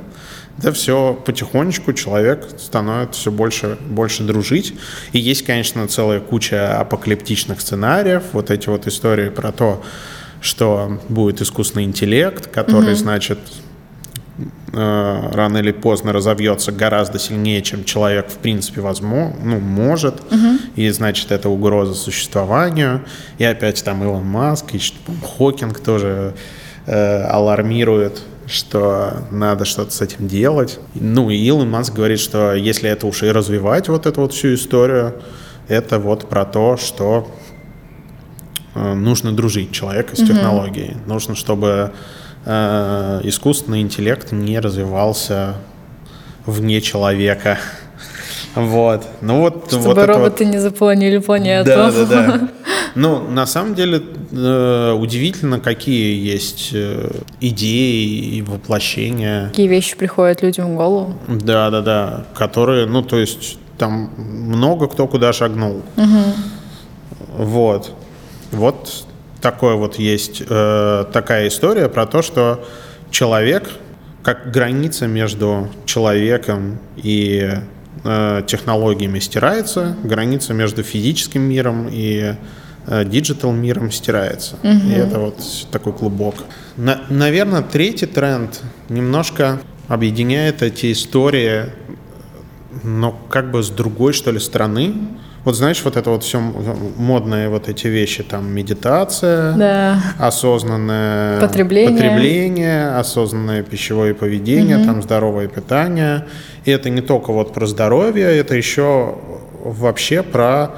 Это 0.57 0.73
все 0.73 1.19
потихонечку 1.25 1.93
человек 1.93 2.47
становится 2.59 3.19
все 3.19 3.31
больше, 3.31 3.77
больше 3.89 4.23
дружить. 4.23 4.75
И 5.11 5.19
есть, 5.19 5.43
конечно, 5.43 5.87
целая 5.87 6.19
куча 6.19 6.79
апокалиптичных 6.79 7.61
сценариев. 7.61 8.23
Вот 8.33 8.51
эти 8.51 8.69
вот 8.69 8.85
истории 8.85 9.29
про 9.29 9.51
то, 9.51 9.81
что 10.39 10.99
будет 11.09 11.41
искусственный 11.41 11.85
интеллект, 11.85 12.47
который, 12.47 12.93
mm 12.93 12.95
значит, 12.95 13.39
рано 14.73 15.57
или 15.57 15.71
поздно 15.71 16.13
разовьется 16.13 16.71
гораздо 16.71 17.19
сильнее, 17.19 17.61
чем 17.61 17.83
человек 17.83 18.29
в 18.29 18.37
принципе 18.37 18.81
возможно, 18.81 19.35
ну, 19.43 19.59
может, 19.59 20.21
угу. 20.31 20.59
и 20.75 20.89
значит 20.89 21.31
это 21.31 21.49
угроза 21.49 21.93
существованию. 21.93 23.01
И 23.37 23.43
опять 23.43 23.83
там 23.83 24.03
Илон 24.03 24.25
Маск, 24.25 24.73
и 24.73 24.79
Хокинг 25.37 25.79
тоже 25.79 26.33
э, 26.85 27.23
алармирует, 27.23 28.21
что 28.47 29.23
надо 29.31 29.65
что-то 29.65 29.91
с 29.91 30.01
этим 30.01 30.27
делать. 30.27 30.79
Ну 30.93 31.29
и 31.29 31.35
Илон 31.35 31.69
Маск 31.69 31.93
говорит, 31.93 32.19
что 32.19 32.53
если 32.53 32.89
это 32.89 33.07
уж 33.07 33.23
и 33.23 33.31
развивать 33.31 33.89
вот 33.89 34.05
эту 34.05 34.21
вот 34.21 34.33
всю 34.33 34.53
историю, 34.53 35.21
это 35.67 35.99
вот 35.99 36.29
про 36.29 36.45
то, 36.45 36.77
что 36.77 37.29
э, 38.75 38.93
нужно 38.93 39.31
дружить 39.31 39.71
человека 39.71 40.15
с 40.15 40.19
угу. 40.19 40.27
технологией. 40.27 40.97
Нужно, 41.05 41.35
чтобы 41.35 41.93
э, 42.45 43.21
искусственный 43.23 43.81
интеллект 43.81 44.31
не 44.31 44.59
развивался 44.59 45.55
вне 46.45 46.81
человека. 46.81 47.57
Вот. 48.53 49.07
Ну 49.21 49.39
вот, 49.39 49.67
Чтобы 49.69 49.85
вот 49.85 49.97
роботы 50.05 50.43
вот... 50.43 50.53
не 50.53 50.59
заполонили 50.59 51.19
планету. 51.19 51.67
Да, 51.67 51.89
да, 51.89 52.05
да. 52.05 52.49
Ну, 52.95 53.21
на 53.29 53.45
самом 53.45 53.75
деле, 53.75 54.03
э, 54.31 54.91
удивительно, 54.91 55.61
какие 55.61 56.21
есть 56.21 56.71
э, 56.73 57.09
идеи 57.39 58.35
и 58.35 58.41
воплощения. 58.41 59.47
Какие 59.47 59.67
вещи 59.67 59.95
приходят 59.95 60.41
людям 60.41 60.73
в 60.73 60.75
голову. 60.75 61.13
Да, 61.29 61.69
да, 61.69 61.81
да. 61.81 62.25
Которые, 62.35 62.87
ну, 62.87 63.01
то 63.01 63.17
есть, 63.17 63.57
там 63.77 64.11
много 64.17 64.87
кто 64.87 65.07
куда 65.07 65.31
шагнул. 65.31 65.83
Угу. 65.95 67.45
Вот. 67.45 67.91
Вот 68.51 69.05
такое 69.41 69.75
вот 69.75 69.95
есть 69.95 70.43
э, 70.47 71.05
такая 71.11 71.47
история 71.47 71.89
про 71.89 72.05
то, 72.05 72.21
что 72.21 72.65
человек, 73.09 73.69
как 74.23 74.51
граница 74.51 75.07
между 75.07 75.69
человеком 75.85 76.79
и 76.95 77.49
э, 78.03 78.43
технологиями 78.47 79.19
стирается, 79.19 79.95
граница 80.03 80.53
между 80.53 80.83
физическим 80.83 81.41
миром 81.41 81.87
и 81.91 82.35
digital 83.05 83.51
миром 83.51 83.91
стирается. 83.91 84.55
Угу. 84.63 84.89
И 84.89 84.91
это 84.93 85.19
вот 85.19 85.37
такой 85.71 85.93
клубок. 85.93 86.33
На, 86.77 87.01
наверное, 87.09 87.61
третий 87.61 88.07
тренд 88.07 88.59
немножко 88.89 89.59
объединяет 89.87 90.63
эти 90.63 90.91
истории, 90.91 91.65
но 92.83 93.11
как 93.11 93.51
бы 93.51 93.61
с 93.61 93.69
другой, 93.69 94.13
что 94.13 94.31
ли, 94.31 94.39
стороны. 94.39 94.95
Вот 95.43 95.55
знаешь, 95.55 95.81
вот 95.83 95.97
это 95.97 96.11
вот 96.11 96.23
все 96.23 96.39
модные 96.39 97.49
вот 97.49 97.67
эти 97.67 97.87
вещи, 97.87 98.21
там 98.21 98.53
медитация, 98.53 99.53
да. 99.53 100.03
осознанное 100.19 101.41
потребление. 101.41 101.91
потребление, 101.91 102.89
осознанное 102.89 103.63
пищевое 103.63 104.13
поведение, 104.13 104.77
угу. 104.77 104.85
там 104.85 105.01
здоровое 105.01 105.47
питание. 105.47 106.27
И 106.65 106.69
это 106.69 106.91
не 106.91 107.01
только 107.01 107.33
вот 107.33 107.53
про 107.53 107.65
здоровье, 107.65 108.25
это 108.25 108.55
еще 108.55 109.15
вообще 109.63 110.21
про 110.21 110.75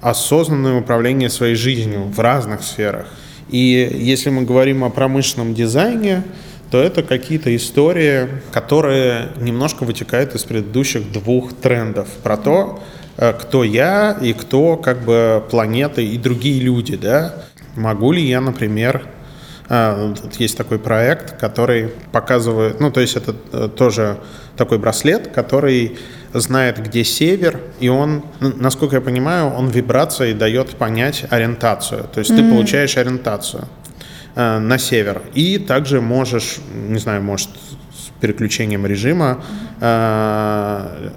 осознанное 0.00 0.78
управление 0.78 1.28
своей 1.28 1.56
жизнью 1.56 2.04
в 2.04 2.20
разных 2.20 2.62
сферах. 2.62 3.06
И 3.48 3.90
если 3.94 4.30
мы 4.30 4.42
говорим 4.42 4.84
о 4.84 4.90
промышленном 4.90 5.54
дизайне, 5.54 6.22
то 6.70 6.80
это 6.80 7.02
какие-то 7.02 7.54
истории, 7.54 8.28
которые 8.50 9.28
немножко 9.40 9.84
вытекают 9.84 10.34
из 10.34 10.44
предыдущих 10.44 11.12
двух 11.12 11.52
трендов 11.52 12.08
про 12.22 12.36
то, 12.36 12.82
кто 13.30 13.62
я 13.62 14.18
и 14.20 14.32
кто 14.32 14.76
как 14.76 15.04
бы 15.04 15.44
планета 15.50 16.00
и 16.00 16.18
другие 16.18 16.60
люди, 16.60 16.96
да. 16.96 17.34
Могу 17.76 18.12
ли 18.12 18.22
я, 18.22 18.40
например, 18.40 19.06
э, 19.68 20.14
есть 20.38 20.56
такой 20.56 20.78
проект, 20.78 21.38
который 21.38 21.88
показывает, 22.10 22.80
ну, 22.80 22.90
то 22.90 23.00
есть 23.00 23.16
это 23.16 23.36
э, 23.52 23.68
тоже 23.76 24.18
такой 24.56 24.78
браслет, 24.78 25.28
который 25.28 25.98
знает, 26.34 26.82
где 26.82 27.04
север, 27.04 27.60
и 27.78 27.88
он, 27.88 28.24
ну, 28.40 28.52
насколько 28.56 28.96
я 28.96 29.02
понимаю, 29.02 29.52
он 29.52 29.68
вибрацией 29.68 30.34
дает 30.34 30.70
понять 30.70 31.24
ориентацию. 31.30 32.08
То 32.12 32.18
есть 32.20 32.30
mm-hmm. 32.30 32.48
ты 32.48 32.50
получаешь 32.50 32.96
ориентацию. 32.96 33.68
э, 34.34 34.58
на 34.58 34.78
север. 34.78 35.22
И 35.34 35.58
также 35.58 36.00
можешь, 36.00 36.58
не 36.88 36.98
знаю, 36.98 37.22
может, 37.22 37.50
переключением 38.22 38.86
режима 38.86 39.44
э, 39.80 41.10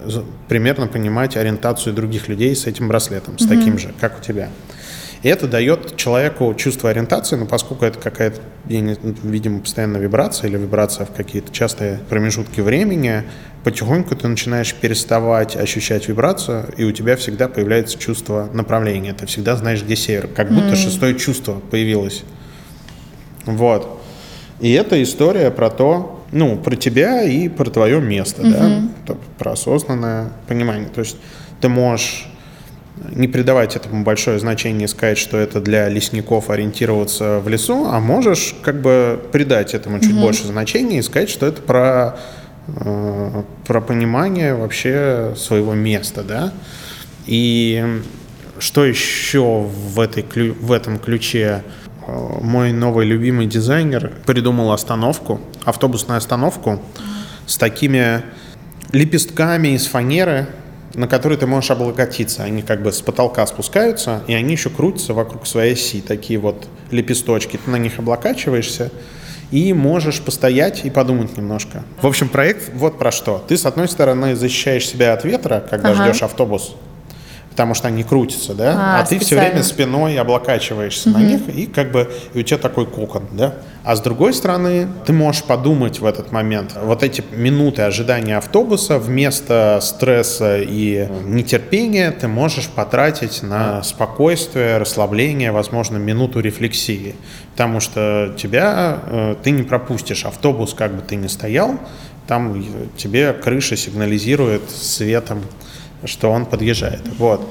примерно 0.50 0.88
понимать 0.88 1.38
ориентацию 1.38 1.94
других 1.94 2.28
людей 2.28 2.56
с 2.56 2.66
этим 2.66 2.88
браслетом, 2.88 3.38
с 3.38 3.46
таким 3.46 3.78
же, 3.78 3.94
как 4.02 4.20
у 4.20 4.22
тебя. 4.22 4.50
И 5.22 5.28
это 5.28 5.48
дает 5.48 5.96
человеку 5.96 6.54
чувство 6.56 6.90
ориентации, 6.90 7.36
но 7.36 7.46
поскольку 7.46 7.86
это 7.86 8.00
какая-то, 8.00 8.42
видимо, 8.68 9.60
постоянная 9.60 10.02
вибрация 10.02 10.50
или 10.50 10.58
вибрация 10.58 11.06
в 11.06 11.12
какие-то 11.12 11.52
частые 11.52 12.00
промежутки 12.10 12.62
времени, 12.62 13.24
потихоньку 13.64 14.16
ты 14.16 14.28
начинаешь 14.28 14.74
переставать 14.76 15.56
ощущать 15.56 16.08
вибрацию, 16.08 16.66
и 16.78 16.84
у 16.84 16.92
тебя 16.92 17.16
всегда 17.16 17.48
появляется 17.48 17.98
чувство 17.98 18.50
направления. 18.54 19.14
Ты 19.14 19.26
всегда 19.26 19.56
знаешь, 19.56 19.84
где 19.84 19.96
север. 19.96 20.28
Как 20.28 20.50
будто 20.50 20.74
mm. 20.74 20.76
шестое 20.76 21.16
чувство 21.16 21.62
появилось. 21.72 22.24
Вот. 23.46 24.00
И 24.60 24.72
это 24.74 25.02
история 25.02 25.52
про 25.52 25.70
то, 25.70 26.25
ну, 26.36 26.58
про 26.58 26.76
тебя 26.76 27.24
и 27.24 27.48
про 27.48 27.70
твое 27.70 28.02
место, 28.02 28.42
mm-hmm. 28.42 28.90
да, 29.08 29.16
про 29.40 29.54
осознанное 29.54 30.34
понимание. 30.50 30.90
То 30.90 31.00
есть 31.00 31.16
ты 31.62 31.70
можешь 31.70 32.28
не 33.10 33.30
придавать 33.30 33.78
этому 33.78 34.04
большое 34.04 34.38
значение 34.38 34.84
и 34.84 34.88
сказать, 34.90 35.18
что 35.18 35.38
это 35.38 35.62
для 35.62 35.88
лесников 35.88 36.50
ориентироваться 36.50 37.40
в 37.40 37.48
лесу, 37.48 37.86
а 37.90 38.02
можешь 38.02 38.54
как 38.64 38.82
бы 38.82 39.18
придать 39.32 39.74
этому 39.74 40.02
чуть 40.02 40.12
mm-hmm. 40.12 40.22
больше 40.22 40.48
значения 40.48 41.00
и 41.00 41.02
сказать, 41.02 41.30
что 41.30 41.46
это 41.46 41.62
про, 41.62 42.18
э, 42.68 43.44
про 43.66 43.80
понимание 43.80 44.56
вообще 44.56 45.34
своего 45.38 45.74
места, 45.74 46.22
да. 46.22 46.52
И 47.28 48.02
что 48.60 48.84
еще 48.84 49.62
в, 49.62 50.02
этой, 50.02 50.52
в 50.52 50.74
этом 50.74 51.00
ключе 51.00 51.64
мой 52.08 52.72
новый 52.72 53.06
любимый 53.06 53.48
дизайнер 53.48 54.12
придумал 54.26 54.72
остановку, 54.72 55.42
автобусную 55.64 56.18
остановку 56.18 56.82
с 57.46 57.58
такими 57.58 58.24
лепестками 58.92 59.70
из 59.70 59.88
фанеры, 59.88 60.48
на 60.94 61.08
которые 61.08 61.38
ты 61.38 61.48
можешь 61.48 61.72
облокотиться. 61.72 62.44
Они 62.44 62.62
как 62.62 62.82
бы 62.82 62.92
с 62.92 63.02
потолка 63.02 63.46
спускаются, 63.48 64.22
и 64.28 64.34
они 64.34 64.54
еще 64.54 64.70
крутятся 64.70 65.14
вокруг 65.14 65.46
своей 65.48 65.74
оси. 65.74 66.02
Такие 66.02 66.40
вот 66.40 66.68
лепесточки. 66.92 67.60
Ты 67.64 67.70
на 67.70 67.78
них 67.78 68.00
облокачиваешься, 68.00 68.92
и 69.52 69.74
можешь 69.74 70.22
постоять 70.22 70.86
и 70.86 70.90
подумать 70.90 71.38
немножко. 71.38 71.84
В 72.02 72.08
общем, 72.08 72.30
проект 72.30 72.72
вот 72.74 72.98
про 72.98 73.12
что. 73.12 73.44
Ты, 73.48 73.58
с 73.58 73.66
одной 73.66 73.88
стороны, 73.88 74.36
защищаешь 74.36 74.88
себя 74.88 75.14
от 75.14 75.24
ветра, 75.24 75.64
когда 75.70 75.92
ага. 75.92 76.06
ждешь 76.06 76.24
автобус, 76.24 76.76
потому 77.56 77.74
что 77.74 77.88
они 77.88 78.04
крутятся, 78.04 78.54
да, 78.54 78.74
а, 78.76 79.00
а 79.00 79.06
ты 79.06 79.18
все 79.18 79.40
время 79.40 79.64
спиной 79.64 80.20
облокачиваешься 80.20 81.10
угу. 81.10 81.20
на 81.20 81.24
них, 81.24 81.48
и 81.48 81.68
как 81.68 81.90
бы 81.90 82.12
и 82.34 82.40
у 82.40 82.44
тебя 82.44 82.58
такой 82.58 82.86
кокон, 82.86 83.24
да. 83.32 83.56
А 83.86 83.96
с 83.96 84.02
другой 84.02 84.34
стороны, 84.34 84.90
ты 85.06 85.14
можешь 85.14 85.44
подумать 85.44 86.02
в 86.02 86.06
этот 86.06 86.34
момент, 86.34 86.76
вот 86.84 87.02
эти 87.02 87.24
минуты 87.32 87.84
ожидания 87.84 88.36
автобуса 88.36 89.00
вместо 89.00 89.80
стресса 89.82 90.60
и 90.60 91.08
нетерпения 91.24 92.12
ты 92.12 92.28
можешь 92.28 92.68
потратить 92.68 93.42
на 93.42 93.82
спокойствие, 93.84 94.78
расслабление, 94.78 95.54
возможно, 95.54 95.96
минуту 95.96 96.42
рефлексии, 96.42 97.16
потому 97.54 97.80
что 97.80 98.34
тебя, 98.38 99.00
э, 99.06 99.36
ты 99.42 99.52
не 99.52 99.64
пропустишь 99.64 100.26
автобус, 100.26 100.74
как 100.74 100.94
бы 100.94 101.02
ты 101.02 101.16
ни 101.16 101.28
стоял, 101.28 101.80
там 102.28 102.66
тебе 102.98 103.32
крыша 103.32 103.78
сигнализирует 103.78 104.70
светом 104.70 105.42
что 106.06 106.32
он 106.32 106.46
подъезжает. 106.46 107.02
Вот. 107.18 107.48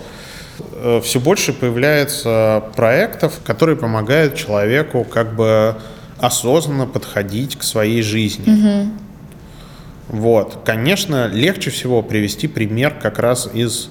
Э, 0.73 1.01
Все 1.03 1.21
больше 1.21 1.53
появляется 1.53 2.65
проектов, 2.77 3.41
которые 3.45 3.77
помогают 3.77 4.35
человеку 4.35 5.05
как 5.05 5.35
бы 5.35 5.77
осознанно 6.19 6.87
подходить 6.87 7.57
к 7.57 7.63
своей 7.63 8.03
жизни. 8.03 8.51
Угу. 8.51 10.19
Вот. 10.21 10.59
Конечно, 10.65 11.27
легче 11.27 11.71
всего 11.71 12.03
привести 12.03 12.47
пример 12.47 12.95
как 13.01 13.19
раз 13.19 13.49
из 13.53 13.89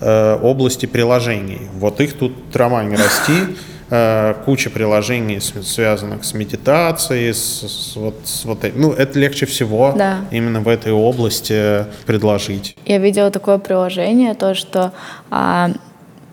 э, 0.00 0.38
области 0.40 0.86
приложений. 0.86 1.68
Вот 1.74 2.00
их 2.00 2.14
тут 2.14 2.50
трава 2.50 2.84
не 2.84 2.96
расти. 2.96 3.56
Э, 3.90 4.34
куча 4.44 4.68
приложений, 4.68 5.40
связанных 5.40 6.22
с 6.22 6.34
медитацией, 6.34 7.32
с, 7.32 7.62
с, 7.62 7.96
вот, 7.96 8.16
с 8.24 8.44
вот 8.44 8.58
ну 8.74 8.92
это 8.92 9.18
легче 9.18 9.46
всего 9.46 9.94
да. 9.96 10.26
именно 10.30 10.60
в 10.60 10.68
этой 10.68 10.92
области 10.92 11.86
предложить. 12.04 12.76
Я 12.84 12.98
видела 12.98 13.30
такое 13.30 13.56
приложение, 13.56 14.34
то 14.34 14.54
что 14.54 14.92
а, 15.30 15.70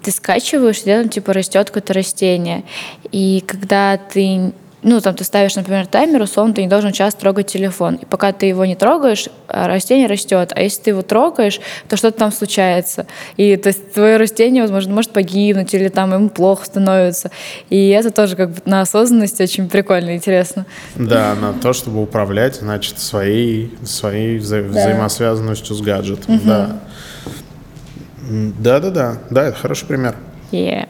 ты 0.02 0.12
скачиваешь, 0.12 0.82
где 0.82 1.00
там 1.00 1.08
типа 1.08 1.32
растет 1.32 1.68
какое-то 1.68 1.94
растение, 1.94 2.66
и 3.14 3.42
когда 3.48 3.98
ты 3.98 4.52
ну, 4.86 5.02
там 5.02 5.16
ты 5.16 5.24
ставишь, 5.24 5.56
например, 5.56 5.88
таймер, 5.88 6.22
условно, 6.22 6.54
ты 6.54 6.62
не 6.62 6.68
должен 6.68 6.92
час 6.92 7.16
трогать 7.16 7.48
телефон. 7.48 7.96
И 7.96 8.06
пока 8.06 8.32
ты 8.32 8.46
его 8.46 8.66
не 8.66 8.76
трогаешь, 8.76 9.30
а, 9.48 9.68
растение 9.68 10.06
растет. 10.06 10.54
А 10.56 10.62
если 10.62 10.84
ты 10.84 10.90
его 10.92 11.02
трогаешь, 11.02 11.60
то 11.90 11.98
что-то 11.98 12.20
там 12.20 12.32
случается. 12.32 13.08
И 13.36 13.58
то 13.58 13.70
есть 13.70 13.94
твое 13.94 14.18
растение, 14.18 14.62
возможно, 14.62 14.94
может 14.94 15.10
погибнуть, 15.10 15.74
или 15.74 15.88
там 15.88 16.14
ему 16.14 16.30
плохо 16.30 16.66
становится. 16.66 17.32
И 17.72 17.90
это 17.90 18.12
тоже 18.12 18.36
как 18.36 18.52
бы 18.52 18.62
на 18.66 18.82
осознанности 18.82 19.42
очень 19.42 19.70
прикольно 19.70 20.12
и 20.12 20.18
интересно. 20.18 20.68
Да, 20.94 21.34
на 21.34 21.54
то, 21.54 21.74
чтобы 21.74 22.04
управлять, 22.04 22.58
значит, 22.58 23.00
своей, 23.00 23.76
своей 23.84 24.38
вза- 24.38 24.72
да. 24.72 24.82
взаимосвязанностью 24.82 25.76
с 25.76 25.82
гаджетом. 25.82 26.36
Угу. 26.36 26.46
Да. 26.46 26.80
Да-да-да, 28.60 29.18
да, 29.32 29.48
это 29.48 29.58
хороший 29.58 29.88
пример. 29.88 30.16
Yeah. 30.52 30.88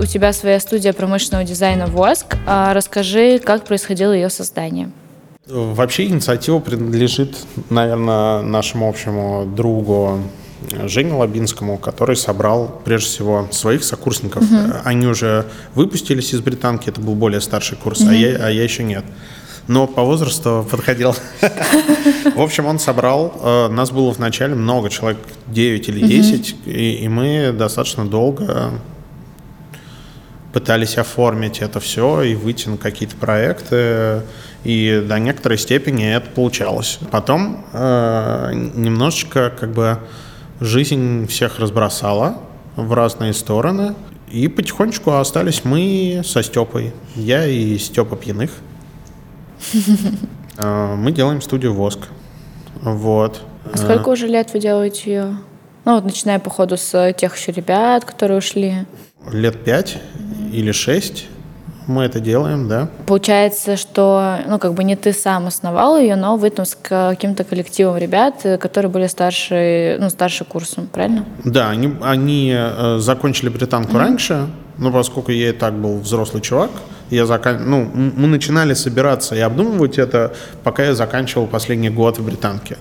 У 0.00 0.06
тебя 0.06 0.32
своя 0.32 0.60
студия 0.60 0.92
промышленного 0.92 1.44
дизайна 1.44 1.86
«Воск». 1.86 2.36
А 2.46 2.74
расскажи, 2.74 3.38
как 3.38 3.64
происходило 3.64 4.12
ее 4.12 4.30
создание. 4.30 4.90
Вообще 5.46 6.06
инициатива 6.06 6.58
принадлежит, 6.58 7.36
наверное, 7.70 8.42
нашему 8.42 8.88
общему 8.88 9.46
другу 9.46 10.20
Жене 10.84 11.12
Лабинскому, 11.12 11.78
который 11.78 12.16
собрал, 12.16 12.80
прежде 12.84 13.08
всего, 13.08 13.48
своих 13.52 13.84
сокурсников. 13.84 14.42
Угу. 14.42 14.72
Они 14.84 15.06
уже 15.06 15.46
выпустились 15.74 16.34
из 16.34 16.40
британки, 16.40 16.88
это 16.88 17.00
был 17.00 17.14
более 17.14 17.40
старший 17.40 17.76
курс, 17.76 18.00
угу. 18.00 18.10
а, 18.10 18.14
я, 18.14 18.36
а 18.46 18.50
я 18.50 18.64
еще 18.64 18.82
нет. 18.82 19.04
Но 19.68 19.86
по 19.86 20.02
возрасту 20.02 20.66
подходил. 20.70 21.14
В 22.34 22.40
общем, 22.40 22.66
он 22.66 22.78
собрал, 22.78 23.32
э, 23.42 23.68
нас 23.68 23.90
было 23.90 24.10
вначале 24.10 24.54
много, 24.54 24.90
человек 24.90 25.18
9 25.48 25.88
или 25.88 26.06
10, 26.06 26.56
и 26.66 27.08
мы 27.08 27.52
достаточно 27.52 28.04
долго 28.04 28.72
пытались 30.56 30.96
оформить 30.96 31.58
это 31.60 31.80
все 31.80 32.22
и 32.22 32.34
выйти 32.34 32.70
на 32.70 32.78
какие-то 32.78 33.14
проекты, 33.16 34.22
и 34.64 35.04
до 35.06 35.18
некоторой 35.18 35.58
степени 35.58 36.10
это 36.10 36.30
получалось. 36.30 36.98
Потом 37.10 37.62
э, 37.74 38.52
немножечко 38.54 39.50
как 39.50 39.72
бы 39.72 39.98
жизнь 40.60 41.26
всех 41.26 41.58
разбросала 41.58 42.38
в 42.74 42.90
разные 42.94 43.34
стороны, 43.34 43.94
и 44.30 44.48
потихонечку 44.48 45.12
остались 45.12 45.62
мы 45.66 46.22
со 46.24 46.42
Степой. 46.42 46.94
Я 47.16 47.44
и 47.46 47.76
Степа 47.76 48.16
Пьяных. 48.16 48.50
Э, 50.58 50.94
мы 50.96 51.12
делаем 51.12 51.42
студию 51.42 51.74
«Воск». 51.74 51.98
Вот. 52.80 53.42
А 53.70 53.76
сколько 53.76 54.08
уже 54.08 54.26
лет 54.26 54.54
вы 54.54 54.58
делаете 54.58 55.02
ее? 55.04 55.38
Ну, 55.84 55.96
вот 55.96 56.04
начиная, 56.04 56.38
походу, 56.38 56.78
с 56.78 57.12
тех 57.12 57.36
еще 57.36 57.52
ребят, 57.52 58.06
которые 58.06 58.38
ушли. 58.38 58.86
Лет 59.30 59.62
пять 59.64 59.98
или 60.56 60.72
шесть 60.72 61.26
мы 61.86 62.02
это 62.02 62.18
делаем, 62.18 62.68
да. 62.68 62.88
Получается, 63.06 63.76
что, 63.76 64.38
ну, 64.48 64.58
как 64.58 64.74
бы 64.74 64.82
не 64.82 64.96
ты 64.96 65.12
сам 65.12 65.46
основал 65.46 65.96
ее, 65.98 66.16
но 66.16 66.36
вы 66.36 66.50
там 66.50 66.64
с 66.64 66.74
каким-то 66.74 67.44
коллективом 67.44 67.96
ребят, 67.96 68.44
которые 68.60 68.90
были 68.90 69.06
старше, 69.06 69.96
ну, 70.00 70.10
старше 70.10 70.44
курсом, 70.44 70.88
правильно? 70.88 71.24
Да, 71.44 71.70
они, 71.70 71.94
они 72.02 72.52
э, 72.56 72.98
закончили 72.98 73.50
британку 73.50 73.92
mm-hmm. 73.92 73.98
раньше, 73.98 74.46
но 74.78 74.90
поскольку 74.90 75.30
я 75.30 75.50
и 75.50 75.52
так 75.52 75.74
был 75.74 75.98
взрослый 75.98 76.42
чувак, 76.42 76.70
я 77.10 77.24
закан... 77.24 77.70
ну, 77.70 77.88
мы 77.94 78.26
начинали 78.26 78.74
собираться 78.74 79.36
и 79.36 79.40
обдумывать 79.40 79.98
это, 79.98 80.32
пока 80.64 80.84
я 80.84 80.94
заканчивал 80.94 81.46
последний 81.46 81.90
год 81.90 82.18
в 82.18 82.24
британке. 82.24 82.78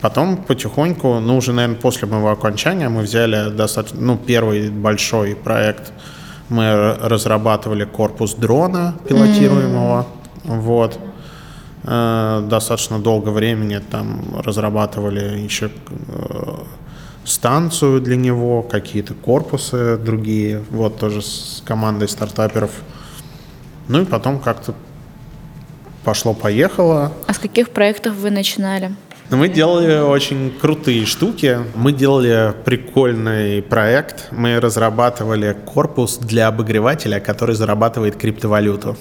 Потом 0.00 0.36
потихоньку, 0.36 1.18
ну, 1.18 1.36
уже, 1.38 1.52
наверное, 1.52 1.80
после 1.80 2.06
моего 2.06 2.30
окончания 2.30 2.88
мы 2.88 3.02
взяли 3.02 3.50
достаточно, 3.50 4.00
ну, 4.00 4.16
первый 4.16 4.70
большой 4.70 5.34
проект– 5.34 5.92
мы 6.48 6.96
разрабатывали 7.00 7.84
корпус 7.84 8.34
дрона 8.34 8.94
пилотируемого. 9.08 10.06
Mm. 10.44 10.60
Вот. 10.60 10.98
Э, 11.84 12.44
достаточно 12.48 12.98
долго 12.98 13.30
времени 13.30 13.80
там 13.90 14.40
разрабатывали 14.44 15.38
еще 15.38 15.70
э, 16.08 16.54
станцию 17.24 18.00
для 18.00 18.16
него, 18.16 18.62
какие-то 18.62 19.14
корпусы 19.14 19.96
другие, 19.96 20.62
вот 20.70 20.98
тоже 20.98 21.22
с 21.22 21.62
командой 21.64 22.08
стартаперов. 22.08 22.70
Ну 23.88 24.02
и 24.02 24.04
потом 24.04 24.40
как-то 24.40 24.74
пошло-поехало. 26.04 27.12
А 27.26 27.34
с 27.34 27.38
каких 27.38 27.70
проектов 27.70 28.14
вы 28.14 28.30
начинали? 28.30 28.94
Но 29.28 29.36
мы 29.36 29.48
делали 29.48 29.98
очень 29.98 30.52
крутые 30.60 31.04
штуки. 31.04 31.58
Мы 31.74 31.92
делали 31.92 32.54
прикольный 32.64 33.60
проект. 33.60 34.28
Мы 34.30 34.60
разрабатывали 34.60 35.56
корпус 35.64 36.18
для 36.18 36.46
обогревателя, 36.46 37.18
который 37.18 37.56
зарабатывает 37.56 38.16
криптовалюту. 38.16 38.96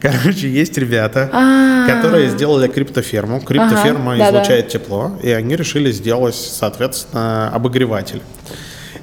Короче, 0.00 0.48
есть 0.48 0.76
ребята, 0.78 1.30
А-а-а. 1.32 1.86
которые 1.86 2.30
сделали 2.30 2.66
криптоферму. 2.68 3.40
Криптоферма 3.40 4.14
ага, 4.14 4.30
излучает 4.30 4.66
да-да. 4.66 4.78
тепло, 4.78 5.12
и 5.22 5.30
они 5.30 5.54
решили 5.54 5.92
сделать, 5.92 6.34
соответственно, 6.34 7.50
обогреватель. 7.50 8.20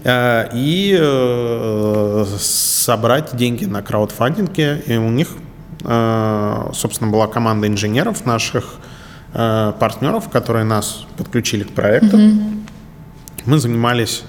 Э, 0.04 0.50
и 0.54 0.98
э, 1.00 2.26
собрать 2.38 3.36
деньги 3.36 3.66
на 3.66 3.82
краудфандинге. 3.82 4.82
И 4.88 4.98
у 4.98 5.10
них, 5.10 5.30
э, 5.86 6.70
собственно, 6.74 7.12
была 7.12 7.28
команда 7.28 7.68
инженеров 7.68 8.26
наших 8.26 8.80
партнеров, 9.34 10.30
которые 10.30 10.66
нас 10.66 11.06
подключили 11.18 11.64
к 11.64 11.72
проекту. 11.72 12.18
Mm-hmm. 12.18 12.60
Мы 13.46 13.60
занимались 13.60 14.24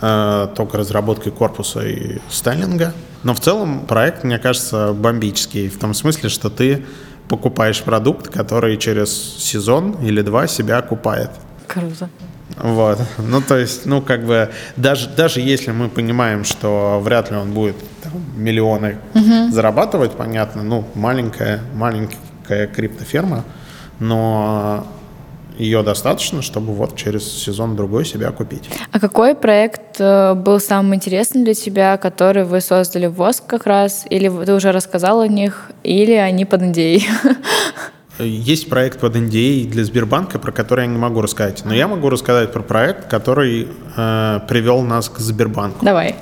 только 0.00 0.76
разработкой 0.76 1.32
корпуса 1.32 1.80
и 1.80 2.18
стайлинга. 2.28 2.92
Но 3.22 3.34
в 3.34 3.40
целом 3.40 3.86
проект, 3.86 4.22
мне 4.24 4.38
кажется, 4.38 4.92
бомбический. 4.92 5.68
В 5.68 5.78
том 5.78 5.94
смысле, 5.94 6.28
что 6.28 6.50
ты 6.50 6.84
покупаешь 7.28 7.82
продукт, 7.82 8.28
который 8.28 8.76
через 8.76 9.10
сезон 9.10 9.92
или 10.02 10.20
два 10.20 10.46
себя 10.46 10.78
окупает. 10.78 11.30
Круто. 11.66 12.10
Вот. 12.58 13.00
Ну, 13.18 13.40
то 13.40 13.56
есть, 13.56 13.86
ну, 13.86 14.02
как 14.02 14.26
бы, 14.26 14.50
даже, 14.76 15.08
даже 15.08 15.40
если 15.40 15.70
мы 15.70 15.88
понимаем, 15.88 16.44
что 16.44 17.00
вряд 17.02 17.30
ли 17.30 17.36
он 17.38 17.52
будет 17.52 17.76
там, 18.02 18.12
миллионы 18.36 18.98
угу. 19.14 19.50
зарабатывать, 19.50 20.12
понятно, 20.12 20.62
ну, 20.62 20.86
маленькая, 20.94 21.62
маленькая 21.74 22.66
криптоферма, 22.66 23.44
но 24.00 24.86
ее 25.58 25.82
достаточно, 25.82 26.42
чтобы 26.42 26.72
вот 26.72 26.96
через 26.96 27.24
сезон 27.30 27.76
другой 27.76 28.04
себя 28.04 28.30
купить. 28.32 28.68
А 28.90 28.98
какой 28.98 29.34
проект 29.34 30.00
э, 30.00 30.34
был 30.34 30.58
самым 30.58 30.96
интересным 30.96 31.44
для 31.44 31.54
тебя, 31.54 31.96
который 31.96 32.44
вы 32.44 32.60
создали 32.60 33.06
в 33.06 33.14
ВОСК 33.14 33.46
как 33.46 33.66
раз? 33.66 34.04
Или 34.10 34.28
ты 34.44 34.52
уже 34.52 34.72
рассказал 34.72 35.20
о 35.20 35.28
них, 35.28 35.70
или 35.84 36.12
они 36.12 36.44
под 36.44 36.62
идеей? 36.62 37.06
Есть 38.18 38.68
проект 38.68 39.00
под 39.00 39.16
NDA 39.16 39.66
для 39.66 39.84
Сбербанка, 39.84 40.38
про 40.38 40.52
который 40.52 40.82
я 40.82 40.86
не 40.86 40.98
могу 40.98 41.20
рассказать. 41.20 41.64
Но 41.64 41.74
я 41.74 41.88
могу 41.88 42.10
рассказать 42.10 42.52
про 42.52 42.62
проект, 42.62 43.08
который 43.08 43.68
э, 43.96 44.40
привел 44.48 44.82
нас 44.82 45.08
к 45.08 45.18
Сбербанку. 45.18 45.84
Давай. 45.84 46.10
Э, 46.10 46.14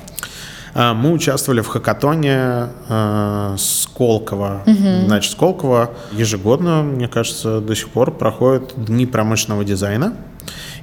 мы 0.75 1.11
участвовали 1.11 1.61
в 1.61 1.67
хакатоне 1.67 2.69
э, 2.89 3.55
Сколково. 3.57 4.63
Угу. 4.65 5.07
Значит, 5.07 5.31
Сколково 5.31 5.91
ежегодно, 6.11 6.83
мне 6.83 7.07
кажется, 7.07 7.59
до 7.59 7.75
сих 7.75 7.89
пор 7.89 8.11
проходят 8.11 8.73
дни 8.75 9.05
промышленного 9.05 9.63
дизайна. 9.63 10.15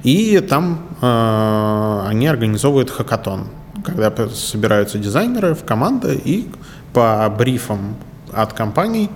И 0.03 0.39
там 0.39 0.87
э, 1.01 2.03
они 2.07 2.27
организовывают 2.27 2.89
хакатон, 2.89 3.47
когда 3.83 4.11
собираются 4.29 4.97
дизайнеры 4.97 5.55
в 5.55 5.63
команды 5.63 6.15
и 6.15 6.49
по 6.93 7.33
брифам 7.37 7.95
от 8.33 8.53
компаний 8.53 9.09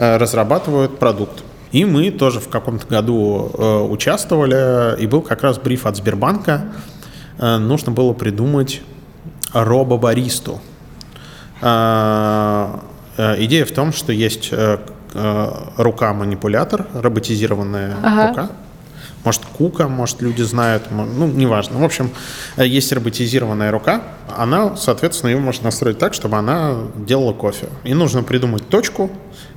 Э, 0.00 0.16
разрабатывают 0.16 0.98
продукт. 0.98 1.44
И 1.72 1.84
мы 1.84 2.10
тоже 2.10 2.40
в 2.40 2.48
каком-то 2.48 2.86
году 2.86 3.50
э, 3.52 3.80
участвовали, 3.80 4.98
и 4.98 5.06
был 5.06 5.20
как 5.20 5.42
раз 5.42 5.58
бриф 5.58 5.84
от 5.84 5.94
Сбербанка. 5.94 6.72
Э, 7.36 7.58
нужно 7.58 7.92
было 7.92 8.14
придумать 8.14 8.80
робобаристу. 9.52 10.60
Э, 11.60 12.78
э, 13.16 13.44
идея 13.44 13.64
в 13.64 13.72
том, 13.72 13.92
что 13.92 14.12
есть 14.12 14.48
э, 14.52 14.78
э, 15.14 15.52
рука-манипулятор, 15.76 16.86
роботизированная 16.94 17.96
ага. 18.02 18.28
рука. 18.28 18.50
Может, 19.22 19.42
кука, 19.44 19.86
может, 19.86 20.22
люди 20.22 20.40
знают, 20.42 20.84
ну, 20.90 21.26
неважно. 21.26 21.78
В 21.78 21.84
общем, 21.84 22.10
есть 22.56 22.90
роботизированная 22.90 23.70
рука, 23.70 24.02
она, 24.34 24.76
соответственно, 24.76 25.30
ее 25.30 25.38
можно 25.38 25.64
настроить 25.64 25.98
так, 25.98 26.14
чтобы 26.14 26.38
она 26.38 26.74
делала 26.96 27.34
кофе. 27.34 27.68
И 27.84 27.92
нужно 27.92 28.22
придумать 28.22 28.68
точку, 28.68 29.10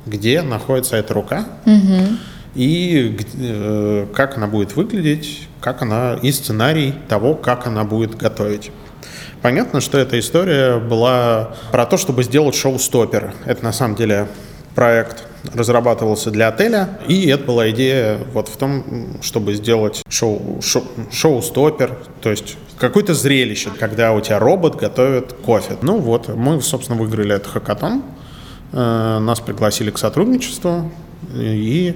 где 0.05 0.41
находится 0.41 0.97
эта 0.97 1.13
рука, 1.13 1.45
угу. 1.65 2.17
и 2.55 3.17
э, 3.35 4.07
как 4.13 4.35
она 4.35 4.47
будет 4.47 4.75
выглядеть, 4.75 5.47
как 5.61 5.81
она, 5.81 6.15
и 6.21 6.31
сценарий 6.33 6.93
того, 7.07 7.33
как 7.33 7.65
она 7.65 7.85
будет 7.85 8.17
готовить. 8.17 8.69
Понятно, 9.43 9.79
что 9.81 9.99
эта 9.99 10.19
история 10.19 10.79
была 10.79 11.55
про 11.71 11.85
то, 11.85 11.97
чтобы 11.97 12.23
сделать 12.23 12.55
шоу-стопер. 12.55 13.33
Это 13.45 13.63
на 13.63 13.71
самом 13.71 13.95
деле 13.95 14.27
проект 14.73 15.25
разрабатывался 15.53 16.31
для 16.31 16.47
отеля, 16.47 16.97
и 17.07 17.27
это 17.27 17.43
была 17.43 17.69
идея 17.69 18.17
вот 18.33 18.47
в 18.47 18.57
том, 18.57 19.19
чтобы 19.21 19.53
сделать 19.53 20.01
шоу, 20.09 20.61
шоу, 20.63 20.83
шоу-стопер, 21.11 21.97
то 22.21 22.31
есть 22.31 22.57
какое-то 22.79 23.13
зрелище, 23.13 23.69
когда 23.77 24.13
у 24.13 24.21
тебя 24.21 24.39
робот 24.39 24.77
готовит 24.77 25.33
кофе. 25.33 25.77
Ну 25.83 25.99
вот, 25.99 26.29
мы, 26.29 26.59
собственно, 26.61 26.97
выиграли 26.97 27.35
этот 27.35 27.51
хакатон, 27.51 28.01
Э, 28.73 29.19
нас 29.19 29.39
пригласили 29.39 29.91
к 29.91 29.99
сотрудничеству, 29.99 30.91
и 31.35 31.95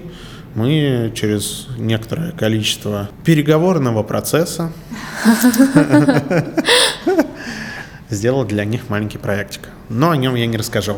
мы 0.54 1.12
через 1.16 1.68
некоторое 1.78 2.32
количество 2.34 3.10
переговорного 3.26 4.04
процесса 4.04 4.72
сделали 8.10 8.48
для 8.48 8.66
них 8.66 8.90
маленький 8.90 9.18
проектик. 9.18 9.70
Но 9.90 10.12
о 10.12 10.18
нем 10.18 10.36
я 10.36 10.46
не 10.46 10.58
расскажу. 10.58 10.98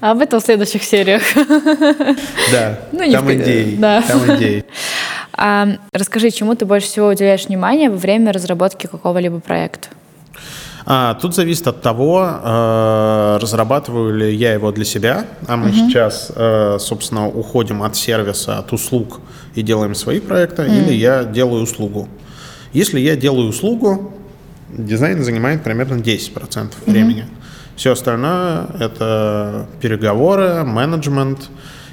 А 0.00 0.10
об 0.10 0.20
этом 0.20 0.40
в 0.40 0.44
следующих 0.44 0.82
сериях. 0.82 1.22
Да, 2.52 2.78
ну, 2.92 3.10
там 3.10 3.32
идеи. 3.32 3.76
Да. 3.76 4.02
Там 4.02 4.36
идеи. 4.36 4.64
А, 5.38 5.68
расскажи, 5.92 6.30
чему 6.30 6.54
ты 6.54 6.64
больше 6.64 6.86
всего 6.86 7.08
уделяешь 7.08 7.44
внимание 7.44 7.90
во 7.90 7.96
время 7.98 8.32
разработки 8.32 8.86
какого-либо 8.86 9.40
проекта? 9.40 9.88
А, 10.86 11.12
тут 11.14 11.34
зависит 11.34 11.66
от 11.66 11.82
того, 11.82 12.26
э, 12.26 13.38
разрабатываю 13.42 14.16
ли 14.16 14.34
я 14.34 14.54
его 14.54 14.72
для 14.72 14.86
себя, 14.86 15.26
а 15.46 15.56
мы 15.58 15.68
угу. 15.68 15.74
сейчас, 15.74 16.32
э, 16.34 16.78
собственно, 16.80 17.28
уходим 17.28 17.82
от 17.82 17.96
сервиса, 17.96 18.58
от 18.58 18.72
услуг 18.72 19.20
и 19.54 19.60
делаем 19.60 19.94
свои 19.94 20.20
проекты, 20.20 20.62
угу. 20.62 20.72
или 20.72 20.94
я 20.94 21.24
делаю 21.24 21.64
услугу. 21.64 22.08
Если 22.72 23.00
я 23.00 23.14
делаю 23.14 23.48
услугу, 23.48 24.14
дизайн 24.68 25.22
занимает 25.22 25.62
примерно 25.62 25.94
10% 25.94 26.72
времени. 26.86 27.22
Угу. 27.22 27.30
Все 27.76 27.92
остальное— 27.92 28.66
это 28.80 29.66
переговоры, 29.80 30.64
менеджмент 30.64 31.50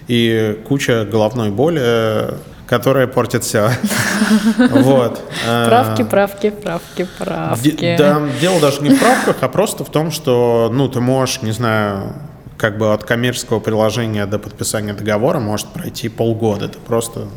и 0.07 0.59
куча 0.65 1.05
головной 1.05 1.51
боли, 1.51 2.35
которая 2.67 3.07
портит 3.07 3.43
все. 3.43 3.69
Вот. 4.69 5.21
Правки, 5.45 6.03
правки, 6.03 6.49
правки, 6.49 7.07
правки. 7.17 7.95
Да, 7.97 8.21
дело 8.39 8.59
даже 8.61 8.81
не 8.81 8.89
в 8.89 8.99
правках, 8.99 9.37
а 9.41 9.49
просто 9.49 9.83
в 9.83 9.91
том, 9.91 10.11
что, 10.11 10.71
ну, 10.73 10.87
ты 10.87 11.01
можешь, 11.01 11.41
не 11.41 11.51
знаю, 11.51 12.13
как 12.57 12.77
бы 12.77 12.93
от 12.93 13.03
коммерческого 13.03 13.59
приложения 13.59 14.25
до 14.25 14.39
подписания 14.39 14.93
договора 14.93 15.39
может 15.39 15.67
пройти 15.67 16.07
полгода. 16.07 16.69
Ты 16.69 16.79
просто 16.79 17.27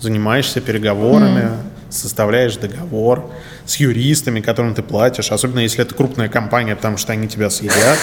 занимаешься 0.00 0.60
переговорами, 0.60 1.50
составляешь 1.92 2.56
договор 2.56 3.30
с 3.64 3.76
юристами, 3.76 4.40
которым 4.40 4.74
ты 4.74 4.82
платишь, 4.82 5.30
особенно 5.30 5.60
если 5.60 5.82
это 5.82 5.94
крупная 5.94 6.28
компания, 6.28 6.74
потому 6.74 6.96
что 6.96 7.12
они 7.12 7.28
тебя 7.28 7.50
съедят. 7.50 7.98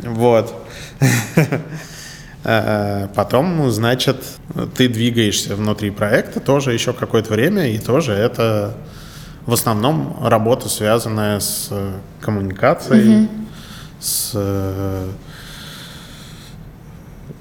Вот. 0.00 0.54
Э, 2.48 3.08
потом, 3.16 3.72
значит, 3.72 4.22
ты 4.76 4.88
двигаешься 4.88 5.56
внутри 5.56 5.90
проекта 5.90 6.38
тоже 6.38 6.72
еще 6.72 6.92
какое-то 6.92 7.32
время, 7.32 7.68
и 7.70 7.78
тоже 7.78 8.12
это 8.12 8.76
в 9.46 9.52
основном 9.52 10.16
работа, 10.24 10.68
связанная 10.68 11.40
с 11.40 11.72
коммуникацией, 12.20 13.24
угу. 13.24 13.28
с 13.98 14.30
э, 14.34 15.08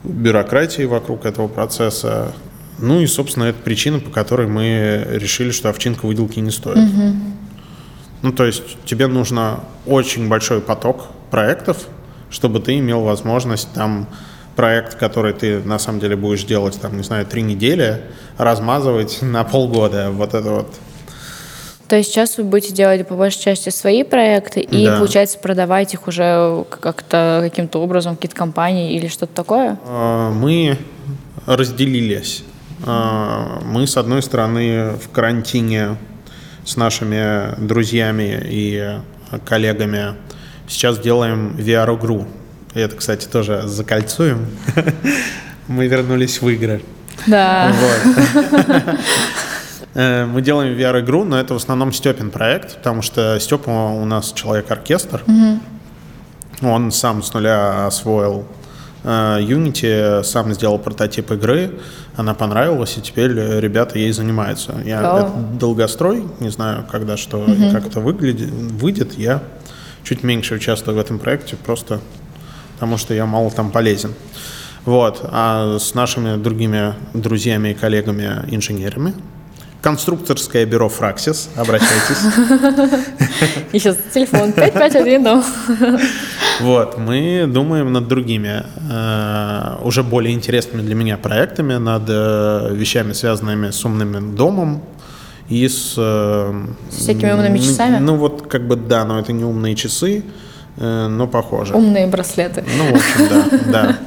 бюрократией 0.04 0.88
вокруг 0.88 1.26
этого 1.26 1.48
процесса. 1.48 2.34
Ну 2.80 3.00
и, 3.00 3.08
собственно, 3.08 3.46
это 3.46 3.60
причина, 3.62 4.00
по 4.00 4.10
которой 4.10 4.48
мы 4.48 5.06
решили, 5.10 5.52
что 5.52 5.70
овчинка 5.70 6.06
выделки 6.06 6.40
не 6.40 6.52
стоит. 6.52 6.78
Угу. 6.78 7.16
Ну, 8.22 8.32
то 8.32 8.46
есть 8.46 8.64
тебе 8.86 9.08
нужно 9.08 9.62
очень 9.86 10.28
большой 10.28 10.60
поток 10.62 11.08
проектов, 11.32 11.88
чтобы 12.30 12.60
ты 12.60 12.78
имел 12.80 13.02
возможность 13.02 13.72
там 13.74 14.08
проект, 14.56 14.96
который 14.96 15.34
ты 15.34 15.60
на 15.60 15.80
самом 15.80 16.00
деле 16.00 16.16
будешь 16.16 16.44
делать, 16.44 16.80
там, 16.80 16.98
не 16.98 17.04
знаю, 17.04 17.26
три 17.26 17.42
недели, 17.42 18.02
размазывать 18.38 19.20
на 19.22 19.44
полгода. 19.44 20.12
Вот 20.12 20.34
это 20.34 20.50
вот. 20.50 20.74
То 21.88 21.96
есть 21.96 22.10
сейчас 22.10 22.38
вы 22.38 22.46
будете 22.46 22.74
делать 22.74 23.08
по 23.08 23.16
большей 23.16 23.42
части 23.42 23.70
свои 23.70 24.04
проекты 24.04 24.62
и, 24.62 24.86
да. 24.88 24.98
получается, 24.98 25.38
продавать 25.38 25.94
их 25.94 26.08
уже 26.08 26.66
как-то 26.82 27.42
каким-то 27.44 27.80
образом 27.80 28.16
какие-то 28.16 28.36
компании 28.36 28.96
или 28.96 29.08
что-то 29.08 29.36
такое? 29.36 29.78
А, 29.86 30.32
мы 30.32 30.80
разделились. 31.46 32.44
А, 32.86 33.62
мы, 33.66 33.88
с 33.88 33.98
одной 33.98 34.22
стороны, 34.22 34.92
в 34.92 35.10
карантине 35.10 35.98
с 36.64 36.78
нашими 36.78 37.56
друзьями 37.60 38.42
и 38.46 39.00
коллегами 39.46 40.16
сейчас 40.68 41.00
делаем 41.00 41.56
VR-игру. 41.58 42.28
И 42.74 42.80
это, 42.80 42.96
кстати, 42.96 43.28
тоже 43.28 43.64
закольцуем. 43.66 44.48
Мы 45.68 45.88
вернулись 45.88 46.42
в 46.42 46.50
игры. 46.50 46.82
Да. 47.28 47.74
Э, 49.98 50.26
мы 50.26 50.42
делаем 50.42 50.78
VR-игру, 50.78 51.24
но 51.24 51.40
это 51.40 51.54
в 51.54 51.58
основном 51.58 51.94
Степин 51.94 52.30
проект, 52.30 52.76
потому 52.80 53.02
что 53.02 53.40
Степа 53.40 53.70
у 53.70 54.04
нас 54.04 54.34
человек-оркестр. 54.34 55.24
Он 56.62 56.92
сам 56.92 57.24
с 57.24 57.34
нуля 57.34 57.88
освоил 57.88 58.46
э, 59.06 59.40
Unity, 59.40 60.22
сам 60.24 60.54
сделал 60.54 60.80
прототип 60.80 61.32
игры, 61.32 61.80
она 62.18 62.34
понравилась, 62.34 62.98
и 62.98 63.02
теперь 63.02 63.34
ребята 63.34 64.00
ей 64.00 64.12
занимаются. 64.12 64.76
Я 64.86 65.00
это 65.00 65.32
долгострой, 65.60 66.24
не 66.40 66.50
знаю, 66.50 66.86
когда 66.90 67.18
что 67.18 67.44
и 67.46 67.72
как 67.72 67.88
это 67.88 68.00
выглядит, 68.00 68.50
выйдет. 68.50 69.18
Я 69.18 69.42
чуть 70.04 70.24
меньше 70.24 70.56
участвую 70.56 70.96
в 70.96 71.00
этом 71.00 71.20
проекте, 71.20 71.56
просто 71.56 72.00
потому 72.76 72.98
что 72.98 73.14
я 73.14 73.26
мало 73.26 73.52
там 73.52 73.72
полезен. 73.72 74.14
Вот. 74.86 75.22
А 75.24 75.78
с 75.80 75.96
нашими 75.96 76.38
другими 76.38 76.94
друзьями 77.14 77.70
и 77.70 77.74
коллегами-инженерами 77.74 79.14
конструкторское 79.82 80.66
бюро 80.66 80.90
«Фраксис». 80.90 81.50
Обращайтесь. 81.56 82.18
И 83.72 83.78
сейчас 83.78 83.98
телефон 84.12 84.52
5510. 84.52 85.46
Вот, 86.62 86.98
мы 86.98 87.46
думаем 87.48 87.92
над 87.92 88.08
другими, 88.08 88.64
э, 88.90 89.76
уже 89.84 90.04
более 90.04 90.34
интересными 90.34 90.82
для 90.82 90.96
меня 90.96 91.18
проектами, 91.18 91.76
над 91.76 92.04
э, 92.08 92.70
вещами, 92.74 93.12
связанными 93.12 93.72
с 93.72 93.84
умным 93.84 94.36
домом, 94.36 94.82
и 95.50 95.68
с... 95.68 95.96
Э, 95.98 96.54
с 96.90 96.96
всякими 96.96 97.32
умными 97.32 97.60
часами? 97.60 97.98
Ну 97.98 98.16
вот, 98.16 98.48
как 98.48 98.68
бы, 98.68 98.78
да, 98.78 99.04
но 99.04 99.20
это 99.20 99.34
не 99.34 99.44
умные 99.44 99.76
часы, 99.76 100.24
но 100.78 101.28
похоже. 101.28 101.74
Умные 101.74 102.08
браслеты. 102.08 102.64
Ну, 102.78 102.92
в 102.92 102.96
общем, 102.96 103.28
да, 103.30 103.72
да. 103.72 103.98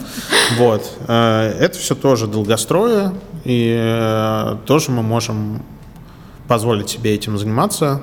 Вот. 0.59 0.91
Это 1.07 1.79
все 1.79 1.95
тоже 1.95 2.27
долгостроя, 2.27 3.13
и 3.45 4.55
тоже 4.67 4.91
мы 4.91 5.03
можем 5.03 5.63
позволить 6.47 6.91
себе 6.91 7.15
этим 7.15 7.39
заниматься 7.39 8.03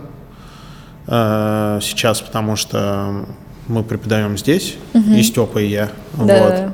сейчас, 1.07 2.21
потому 2.21 2.55
что 2.55 3.25
мы 3.67 3.83
преподаем 3.83 4.37
здесь, 4.37 4.75
угу. 4.93 5.11
и 5.11 5.23
Степа, 5.23 5.59
и 5.59 5.67
я. 5.67 5.89
Да. 6.13 6.43
Вот. 6.43 6.73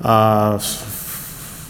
А 0.00 0.60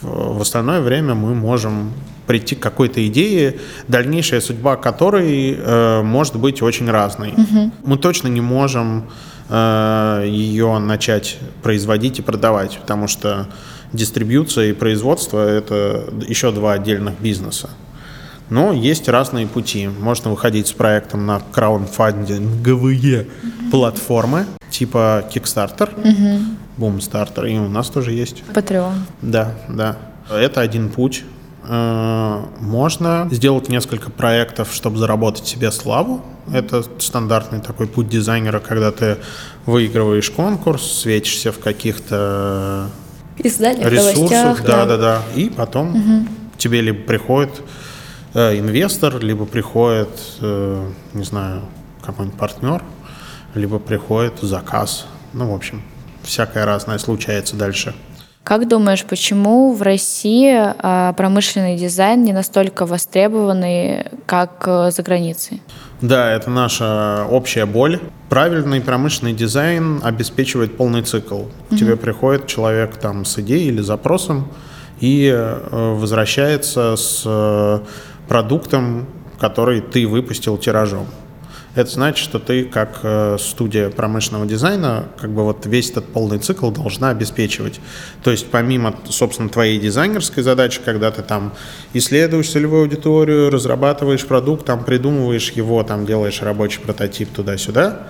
в, 0.03 0.41
остальное 0.41 0.81
время 0.81 1.15
мы 1.15 1.35
можем 1.35 1.93
прийти 2.27 2.55
к 2.55 2.61
какой-то 2.61 3.07
идее, 3.07 3.59
дальнейшая 3.89 4.41
судьба 4.41 4.77
которой 4.77 5.57
э, 5.59 6.03
может 6.03 6.37
быть 6.37 6.63
очень 6.63 6.91
разной. 6.91 7.33
Угу. 7.33 7.73
Мы 7.85 7.99
точно 7.99 8.29
не 8.29 8.41
можем 8.41 9.11
э, 9.49 10.25
ее 10.27 10.79
начать 10.79 11.39
производить 11.63 12.21
и 12.21 12.23
продавать, 12.23 12.79
потому 12.81 13.09
что 13.09 13.49
дистрибьюция 13.93 14.71
и 14.71 14.73
производство– 14.73 15.47
это 15.49 16.05
еще 16.27 16.53
два 16.53 16.73
отдельных 16.75 17.21
бизнеса. 17.21 17.71
Но 18.53 18.75
есть 18.75 19.09
разные 19.09 19.47
пути. 19.47 19.89
Можно 19.89 20.31
выходить 20.31 20.67
с 20.67 20.73
проектом 20.73 21.25
на 21.25 21.41
краудфандинговые 21.41 23.27
mm-hmm. 23.27 23.71
платформы, 23.71 24.45
типа 24.69 25.25
Kickstarter, 25.33 25.89
mm-hmm. 25.97 26.43
Boomstarter, 26.77 27.51
и 27.51 27.57
у 27.59 27.71
нас 27.71 27.89
тоже 27.89 28.13
есть. 28.13 28.43
Patreon. 28.53 28.93
Да, 29.23 29.55
да. 29.71 29.97
Это 30.31 30.61
один 30.61 30.91
путь. 30.91 31.25
Э, 31.67 32.45
можно 32.61 33.27
сделать 33.31 33.71
несколько 33.71 34.11
проектов, 34.11 34.69
чтобы 34.75 34.99
заработать 34.99 35.47
себе 35.47 35.71
славу. 35.71 36.21
Это 36.53 36.85
стандартный 36.99 37.61
такой 37.61 37.87
путь 37.87 38.11
дизайнера, 38.11 38.61
когда 38.61 38.93
ты 38.93 39.17
выигрываешь 39.65 40.31
конкурс, 40.31 41.01
светишься 41.01 41.53
в 41.53 41.59
каких-то 41.59 42.91
Изданиях, 43.39 43.91
ресурсах, 43.91 44.63
да, 44.63 44.85
да, 44.85 44.85
да, 44.85 44.97
да, 44.99 45.23
и 45.35 45.49
потом 45.49 45.97
угу. 45.97 46.29
тебе 46.59 46.83
либо 46.83 47.01
приходит 47.01 47.63
э, 48.35 48.59
инвестор, 48.59 49.18
либо 49.20 49.47
приходит, 49.47 50.09
э, 50.41 50.91
не 51.14 51.24
знаю, 51.24 51.62
какой-нибудь 52.05 52.39
партнер, 52.39 52.83
либо 53.55 53.78
приходит 53.78 54.41
заказ. 54.41 55.07
Ну, 55.33 55.51
в 55.51 55.55
общем, 55.55 55.83
всякое 56.22 56.64
разное 56.64 56.99
случается 56.99 57.57
дальше. 57.57 57.95
Как 58.45 58.66
думаешь, 58.66 59.05
почему 59.05 59.72
в 59.72 59.83
России 59.83 60.53
а, 60.53 61.12
промышленный 61.12 61.76
дизайн 61.76 62.24
не 62.24 62.33
настолько 62.33 62.87
востребованный, 62.87 64.07
как 64.26 64.64
э, 64.66 64.91
за 64.91 65.03
границей? 65.05 65.62
Да, 66.01 66.33
это 66.33 66.51
наша 66.51 67.24
общая 67.30 67.66
боль. 67.66 68.01
Правильный 68.28 68.80
промышленный 68.80 69.33
дизайн 69.33 70.01
обеспечивает 70.03 70.76
полный 70.76 71.03
цикл. 71.03 71.43
К 71.70 71.76
тебе 71.76 71.97
приходит 71.97 72.49
человек 72.49 72.97
там 72.97 73.24
с 73.24 73.39
идеей 73.39 73.68
или 73.68 73.80
запросом 73.80 74.49
и 74.99 75.30
э, 75.33 75.95
возвращается 75.95 76.97
с 76.97 77.22
э, 77.24 77.78
продуктом, 78.33 79.05
который 79.39 79.83
ты 79.83 80.07
выпустил 80.07 80.57
тиражом. 80.57 81.07
Это 81.74 81.91
значит, 81.91 82.24
что 82.24 82.39
ты 82.39 82.64
как 82.64 83.01
э, 83.03 83.37
студия 83.39 83.91
промышленного 83.91 84.47
дизайна 84.47 85.05
как 85.20 85.33
бы 85.33 85.43
вот 85.45 85.66
весь 85.66 85.91
этот 85.91 86.07
полный 86.07 86.39
цикл 86.39 86.70
должна 86.70 87.11
обеспечивать. 87.11 87.78
То 88.24 88.30
есть 88.30 88.47
помимо, 88.51 88.95
собственно, 89.11 89.51
твоей 89.51 89.78
дизайнерской 89.78 90.43
задачи, 90.43 90.80
когда 90.83 91.11
ты 91.11 91.20
там 91.20 91.53
исследуешь 91.93 92.49
целевую 92.49 92.85
аудиторию, 92.85 93.51
разрабатываешь 93.51 94.26
продукт, 94.26 94.64
там 94.64 94.83
придумываешь 94.83 95.51
его, 95.51 95.83
там 95.83 96.07
делаешь 96.07 96.41
рабочий 96.41 96.80
прототип 96.80 97.30
туда-сюда, 97.35 98.07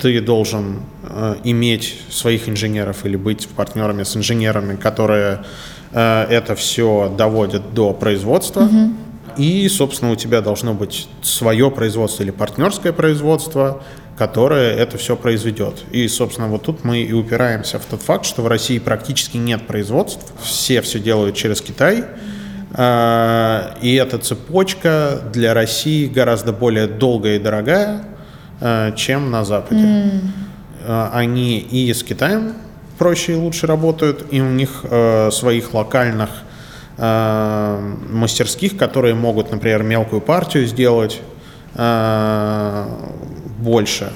ты 0.00 0.20
должен 0.20 0.80
э, 1.04 1.36
иметь 1.44 2.00
своих 2.10 2.48
инженеров 2.48 3.06
или 3.06 3.14
быть 3.14 3.46
партнерами 3.46 4.02
с 4.02 4.16
инженерами, 4.16 4.74
которые 4.74 5.44
э, 5.92 6.26
это 6.30 6.56
все 6.56 7.14
доводят 7.16 7.74
до 7.74 7.92
производства. 7.92 8.62
Угу 8.62 9.03
и, 9.36 9.68
собственно, 9.68 10.12
у 10.12 10.16
тебя 10.16 10.40
должно 10.40 10.74
быть 10.74 11.08
свое 11.22 11.70
производство 11.70 12.22
или 12.22 12.30
партнерское 12.30 12.92
производство, 12.92 13.82
которое 14.16 14.74
это 14.74 14.96
все 14.98 15.16
произведет. 15.16 15.82
И, 15.90 16.06
собственно, 16.08 16.48
вот 16.48 16.62
тут 16.62 16.84
мы 16.84 17.02
и 17.02 17.12
упираемся 17.12 17.78
в 17.78 17.84
тот 17.84 18.02
факт, 18.02 18.24
что 18.24 18.42
в 18.42 18.46
России 18.46 18.78
практически 18.78 19.36
нет 19.36 19.66
производств, 19.66 20.32
все 20.42 20.80
все 20.82 21.00
делают 21.00 21.36
через 21.36 21.60
Китай, 21.60 22.04
а, 22.76 23.76
и 23.80 23.94
эта 23.94 24.18
цепочка 24.18 25.20
для 25.32 25.54
России 25.54 26.06
гораздо 26.06 26.52
более 26.52 26.86
долгая 26.86 27.36
и 27.36 27.38
дорогая, 27.38 28.04
а, 28.60 28.92
чем 28.92 29.30
на 29.30 29.44
Западе. 29.44 29.84
Mm. 29.84 30.20
Они 31.12 31.60
и 31.60 31.94
с 31.94 32.02
Китаем 32.02 32.52
проще 32.98 33.32
и 33.32 33.36
лучше 33.36 33.66
работают, 33.66 34.26
и 34.30 34.42
у 34.42 34.50
них 34.50 34.84
своих 35.32 35.72
локальных 35.72 36.28
э, 36.96 37.94
мастерских, 38.10 38.76
которые 38.76 39.14
могут, 39.14 39.50
например, 39.50 39.82
мелкую 39.82 40.20
партию 40.20 40.66
сделать 40.66 41.20
э, 41.74 42.86
больше. 43.58 44.12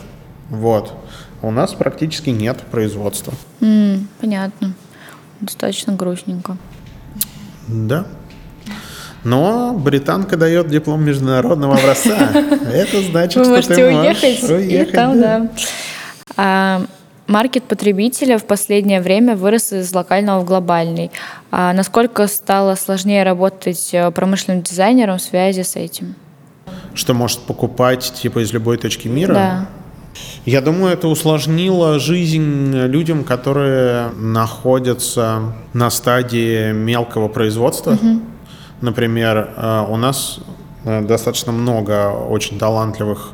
Вот. 0.51 0.95
У 1.43 1.51
нас 1.51 1.75
практически 1.75 2.31
нет 2.31 2.59
производства. 2.71 3.33
Mm, 3.61 4.07
понятно. 4.21 4.75
Достаточно 5.41 5.93
грустненько. 5.93 6.57
Да. 7.69 8.07
Но 9.25 9.75
британка 9.75 10.37
дает 10.37 10.69
диплом 10.69 11.05
международного 11.05 11.77
образца. 11.77 12.31
Это 12.73 13.03
значит, 13.03 13.45
что 13.45 13.63
ты 13.63 13.91
можешь 13.91 14.23
уехать. 14.23 14.89
И 14.89 14.93
там, 14.93 15.21
да. 16.37 16.87
Маркет 17.29 17.65
потребителя 17.65 18.39
в 18.39 18.47
последнее 18.47 19.03
время 19.03 19.37
вырос 19.37 19.73
из 19.75 19.93
локального 19.93 20.41
в 20.41 20.47
глобальный. 20.47 21.11
А 21.51 21.75
насколько 21.75 22.27
стало 22.27 22.75
сложнее 22.75 23.23
работать 23.23 23.91
э, 23.93 24.11
промышленным 24.11 24.63
дизайнером 24.63 25.19
в 25.19 25.23
связи 25.23 25.63
с 25.63 25.77
этим? 25.77 26.15
Что 26.95 27.13
может 27.13 27.41
покупать 27.41 28.15
типа 28.15 28.43
из 28.43 28.55
любой 28.55 28.79
точки 28.79 29.09
мира? 29.09 29.35
Да. 29.35 29.67
Я 30.47 30.63
думаю, 30.63 30.95
это 30.95 31.09
усложнило 31.09 31.99
жизнь 31.99 32.75
людям, 32.75 33.25
которые 33.25 34.09
находятся 34.13 35.53
на 35.75 35.91
стадии 35.91 36.73
мелкого 36.73 37.29
производства. 37.29 37.93
Угу. 37.93 38.21
Например, 38.81 39.53
э, 39.55 39.85
у 39.87 39.97
нас 39.97 40.41
э, 40.85 41.03
достаточно 41.03 41.53
много 41.53 42.11
очень 42.11 42.59
талантливых 42.59 43.33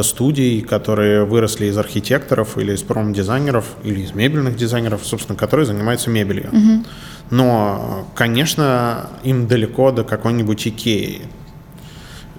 студий, 0.00 0.62
которые 0.62 1.24
выросли 1.24 1.66
из 1.66 1.76
архитекторов 1.76 2.56
или 2.56 2.72
из 2.72 2.82
промдизайнеров 2.82 3.66
или 3.84 4.00
из 4.00 4.14
мебельных 4.14 4.56
дизайнеров, 4.56 5.04
собственно, 5.04 5.36
которые 5.36 5.66
занимаются 5.66 6.08
мебелью. 6.08 6.48
Угу. 6.48 6.84
Но, 7.30 8.08
конечно, 8.14 9.10
им 9.22 9.46
далеко 9.46 9.92
до 9.92 10.04
какой-нибудь 10.04 10.66
Икеи. 10.66 11.22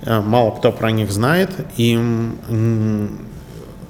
Э, 0.02 0.20
мало 0.20 0.52
кто 0.52 0.72
про 0.72 0.92
них 0.92 1.12
знает, 1.12 1.52
им 1.78 3.20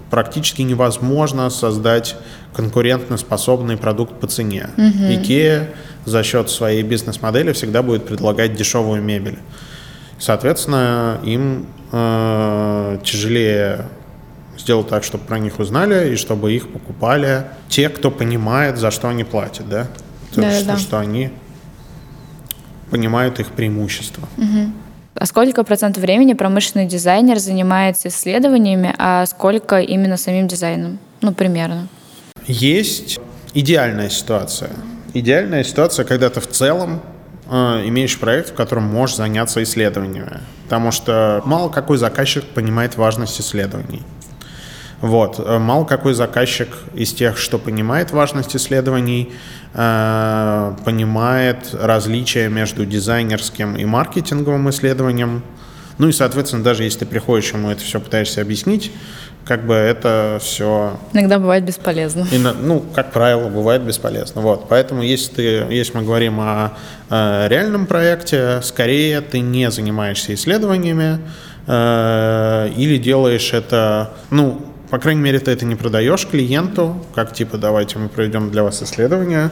практически 0.10 0.62
невозможно 0.62 1.50
создать 1.50 2.18
конкурентоспособный 2.54 3.78
продукт 3.78 4.20
по 4.20 4.28
цене. 4.28 4.70
Угу. 4.78 5.14
Икея 5.14 5.70
за 6.06 6.22
счет 6.24 6.50
своей 6.50 6.84
бизнес-модели 6.84 7.54
всегда 7.54 7.82
будет 7.82 8.06
предлагать 8.06 8.56
дешевую 8.56 9.02
мебель. 9.02 9.40
Соответственно, 10.20 11.20
им 11.24 11.66
э, 11.92 13.00
тяжелее 13.04 13.86
сделать 14.58 14.88
так, 14.88 15.04
чтобы 15.04 15.26
про 15.26 15.40
них 15.40 15.60
узнали 15.60 16.14
и 16.14 16.16
чтобы 16.16 16.54
их 16.54 16.72
покупали 16.72 17.46
те, 17.70 17.90
кто 17.90 18.12
понимает, 18.12 18.78
за 18.78 18.92
что 18.92 19.10
они 19.10 19.24
платят, 19.24 19.68
да? 19.68 19.88
То, 20.34 20.42
да, 20.42 20.52
что, 20.52 20.66
да. 20.66 20.78
что 20.78 21.00
они 21.00 21.32
понимают 22.90 23.40
их 23.40 23.48
преимущества. 23.52 24.28
Угу. 24.38 24.72
А 25.16 25.26
сколько 25.26 25.64
процентов 25.64 26.02
времени 26.02 26.34
промышленный 26.34 26.88
дизайнер 26.88 27.40
занимается 27.40 28.08
исследованиями, 28.08 28.94
а 28.98 29.26
сколько 29.26 29.80
именно 29.80 30.18
самим 30.18 30.48
дизайном? 30.48 31.00
Ну, 31.22 31.34
примерно. 31.34 31.88
Есть 32.48 33.20
идеальная 33.54 34.10
ситуация. 34.10 34.72
Идеальная 35.14 35.64
ситуация, 35.64 36.06
когда 36.06 36.30
ты 36.30 36.40
в 36.40 36.48
целом 36.48 37.02
имеешь 37.48 38.18
проект, 38.18 38.50
в 38.50 38.54
котором 38.54 38.84
можешь 38.84 39.18
заняться 39.18 39.62
исследованиями. 39.64 40.40
Потому 40.66 40.92
что 40.92 41.42
мало 41.46 41.70
какой 41.70 41.98
заказчик 41.98 42.44
понимает 42.44 42.96
важность 42.96 43.40
исследований. 43.40 44.02
Вот. 45.04 45.38
Э, 45.38 45.60
мало 45.60 45.84
какой 45.84 46.14
заказчик 46.14 46.70
из 46.94 47.12
тех, 47.12 47.38
что 47.38 47.60
понимает 47.60 48.12
важность 48.12 48.56
исследований, 48.56 49.34
э, 49.74 50.76
понимает 50.86 51.58
различия 51.74 52.48
между 52.48 52.86
дизайнерским 52.86 53.76
и 53.76 53.84
маркетинговым 53.84 54.70
исследованием. 54.70 55.44
Ну 55.98 56.08
и, 56.08 56.14
соответственно, 56.14 56.64
даже 56.64 56.84
если 56.84 57.00
ты 57.00 57.06
приходишь 57.06 57.52
ему 57.52 57.70
это 57.70 57.84
все 57.84 58.00
пытаешься 58.00 58.40
объяснить, 58.40 58.94
как 59.46 59.66
бы 59.66 59.74
это 59.74 60.40
все... 60.42 60.98
Иногда 61.12 61.38
бывает 61.38 61.66
бесполезно. 61.66 62.26
И, 62.32 62.38
ну, 62.38 62.84
как 62.96 63.12
правило, 63.12 63.50
бывает 63.50 63.82
бесполезно. 63.82 64.42
Вот. 64.42 64.70
Поэтому 64.70 65.02
если, 65.02 65.34
ты, 65.34 65.42
если 65.70 65.98
мы 65.98 66.04
говорим 66.04 66.40
о, 66.40 66.74
о 67.10 67.48
реальном 67.48 67.86
проекте, 67.86 68.62
скорее 68.64 69.22
ты 69.22 69.42
не 69.42 69.70
занимаешься 69.70 70.34
исследованиями 70.34 71.20
э, 71.68 72.70
или 72.78 72.98
делаешь 72.98 73.54
это, 73.54 74.12
ну, 74.30 74.62
по 74.90 74.98
крайней 74.98 75.22
мере, 75.22 75.40
ты 75.40 75.52
это 75.52 75.66
не 75.66 75.76
продаешь 75.76 76.26
клиенту, 76.26 77.06
как 77.14 77.34
типа 77.34 77.58
давайте 77.58 78.00
мы 78.00 78.08
проведем 78.08 78.50
для 78.50 78.64
вас 78.64 78.82
исследование, 78.82 79.52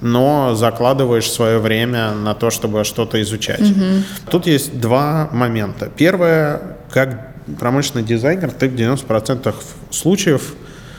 но 0.00 0.54
закладываешь 0.54 1.30
свое 1.30 1.58
время 1.58 2.12
на 2.12 2.34
то, 2.34 2.50
чтобы 2.50 2.84
что-то 2.84 3.20
изучать. 3.22 3.60
Угу. 3.60 4.30
Тут 4.30 4.46
есть 4.46 4.78
два 4.80 5.28
момента. 5.32 5.88
Первое, 5.96 6.60
как 6.90 7.31
промышленный 7.58 8.04
дизайнер, 8.04 8.50
ты 8.50 8.68
в 8.68 8.74
90% 8.74 9.54
случаев 9.90 10.54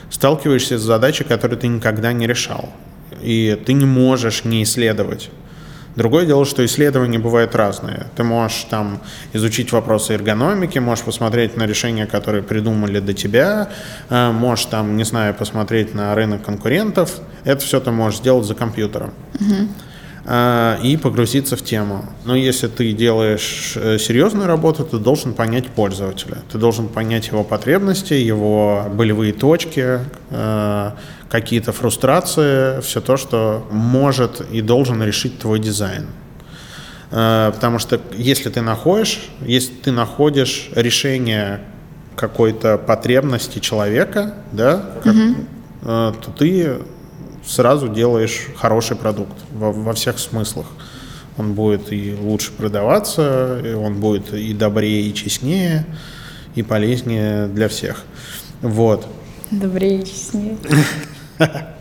сталкиваешься 0.09 0.77
с 0.77 0.81
задачей, 0.81 1.23
которую 1.23 1.59
ты 1.59 1.67
никогда 1.67 2.13
не 2.13 2.27
решал. 2.27 2.69
И 3.21 3.59
ты 3.65 3.73
не 3.73 3.85
можешь 3.85 4.43
не 4.43 4.63
исследовать. 4.63 5.29
Другое 5.95 6.25
дело, 6.25 6.43
что 6.45 6.65
исследования 6.65 7.19
бывают 7.19 7.53
разные. 7.55 8.07
Ты 8.15 8.23
можешь 8.23 8.65
там 8.69 8.99
изучить 9.33 9.71
вопросы 9.71 10.13
эргономики, 10.13 10.79
можешь 10.79 11.05
посмотреть 11.05 11.55
на 11.55 11.67
решения, 11.67 12.07
которые 12.07 12.41
придумали 12.41 12.99
до 12.99 13.13
тебя, 13.13 13.69
э, 14.09 14.31
можешь 14.31 14.65
там, 14.65 14.97
не 14.97 15.03
знаю, 15.03 15.35
посмотреть 15.35 15.93
на 15.93 16.15
рынок 16.15 16.43
конкурентов. 16.43 17.19
Это 17.43 17.63
все 17.63 17.79
ты 17.79 17.91
можешь 17.91 18.19
сделать 18.19 18.45
за 18.45 18.55
компьютером. 18.55 19.13
Угу. 19.35 19.67
И 20.25 20.97
погрузиться 21.01 21.57
в 21.57 21.63
тему. 21.63 22.05
Но 22.23 22.33
если 22.33 22.67
ты 22.67 22.93
делаешь 22.93 23.73
э, 23.75 23.97
серьезную 23.97 24.47
работу, 24.47 24.85
ты 24.85 24.97
должен 24.97 25.33
понять 25.33 25.67
пользователя. 25.67 26.37
Ты 26.49 26.57
должен 26.57 26.87
понять 26.87 27.27
его 27.27 27.43
потребности, 27.43 28.13
его 28.13 28.85
болевые 28.89 29.33
точки, 29.33 29.99
какие-то 31.29 31.73
фрустрации, 31.73 32.79
все 32.79 33.01
то, 33.01 33.17
что 33.17 33.67
может 33.69 34.39
и 34.49 34.61
должен 34.61 35.03
решить 35.03 35.39
твой 35.39 35.59
дизайн. 35.59 36.05
Э, 37.11 37.51
потому 37.53 37.77
что 37.79 37.99
если 38.15 38.49
ты 38.49 38.61
находишь, 38.61 39.29
если 39.41 39.73
ты 39.73 39.91
находишь 39.91 40.69
решение 40.73 41.59
какой-то 42.15 42.77
потребности 42.77 43.59
человека, 43.59 44.35
да, 44.51 44.83
как, 45.03 45.15
угу. 45.15 45.35
то 45.81 46.31
ты 46.37 46.77
сразу 47.45 47.87
делаешь 47.87 48.47
хороший 48.55 48.97
продукт 48.97 49.37
во, 49.51 49.71
во 49.71 49.93
всех 49.93 50.19
смыслах. 50.19 50.67
Он 51.37 51.53
будет 51.53 51.91
и 51.91 52.15
лучше 52.19 52.51
продаваться, 52.51 53.59
и 53.63 53.73
он 53.73 53.95
будет 53.99 54.33
и 54.33 54.53
добрее, 54.53 55.09
и 55.09 55.13
честнее, 55.13 55.85
и 56.55 56.61
полезнее 56.61 57.47
для 57.47 57.67
всех. 57.67 58.03
Вот. 58.61 59.07
Добрее 59.51 60.01
и 60.01 60.05
честнее. 60.05 60.57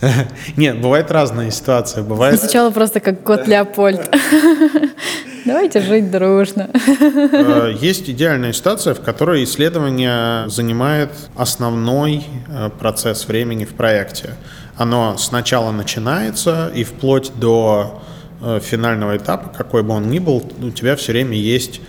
Нет, 0.56 0.80
бывает 0.80 1.10
разные 1.10 1.50
ситуации. 1.50 2.02
Бывает... 2.02 2.38
Сначала 2.38 2.70
просто 2.70 3.00
как 3.00 3.22
кот 3.22 3.46
Леопольд. 3.46 4.08
Давайте 5.44 5.80
жить 5.80 6.10
дружно. 6.10 6.68
Э, 6.74 7.72
есть 7.80 8.08
идеальная 8.10 8.52
ситуация, 8.52 8.94
в 8.94 9.00
которой 9.00 9.44
исследование 9.44 10.48
занимает 10.48 11.10
основной 11.36 12.24
э, 12.48 12.70
процесс 12.78 13.26
времени 13.26 13.64
в 13.64 13.74
проекте. 13.74 14.34
Оно 14.76 15.16
сначала 15.16 15.72
начинается 15.72 16.70
и 16.74 16.84
вплоть 16.84 17.32
до 17.36 18.02
э, 18.42 18.60
финального 18.62 19.16
этапа, 19.16 19.48
какой 19.48 19.82
бы 19.82 19.94
он 19.94 20.10
ни 20.10 20.18
был, 20.18 20.44
у 20.62 20.70
тебя 20.70 20.96
все 20.96 21.12
время 21.12 21.36
есть 21.36 21.80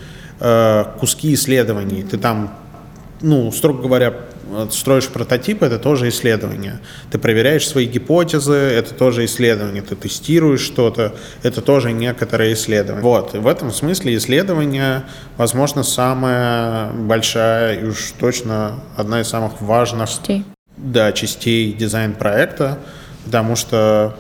куски 1.00 1.34
исследований. 1.34 2.02
Ты 2.04 2.18
там, 2.18 2.56
ну, 3.20 3.52
строго 3.52 3.82
говоря, 3.84 4.14
строишь 4.72 5.08
прототип, 5.08 5.64
это 5.64 5.80
тоже 5.80 6.10
исследование. 6.10 6.80
Ты 7.12 7.18
проверяешь 7.18 7.68
свои 7.68 7.86
гипотезы, 7.86 8.54
это 8.54 8.94
тоже 8.94 9.26
исследование. 9.26 9.82
Ты 9.82 9.96
тестируешь 9.96 10.62
что-то, 10.62 11.14
это 11.44 11.62
тоже 11.62 11.92
некоторое 11.92 12.54
исследование. 12.54 13.04
Вот, 13.04 13.36
и 13.36 13.38
в 13.38 13.48
этом 13.48 13.72
смысле 13.72 14.16
исследование, 14.18 15.04
возможно, 15.38 15.84
самая 15.84 16.92
большая 16.92 17.80
и 17.80 17.86
уж 17.86 18.14
точно 18.20 18.80
одна 18.98 19.22
из 19.22 19.28
самых 19.28 19.62
важных 19.62 20.10
частей. 20.10 20.46
Да, 20.78 21.12
частей 21.12 21.74
дизайн-проекта, 21.74 22.80
потому 23.26 23.56
что 23.56 24.16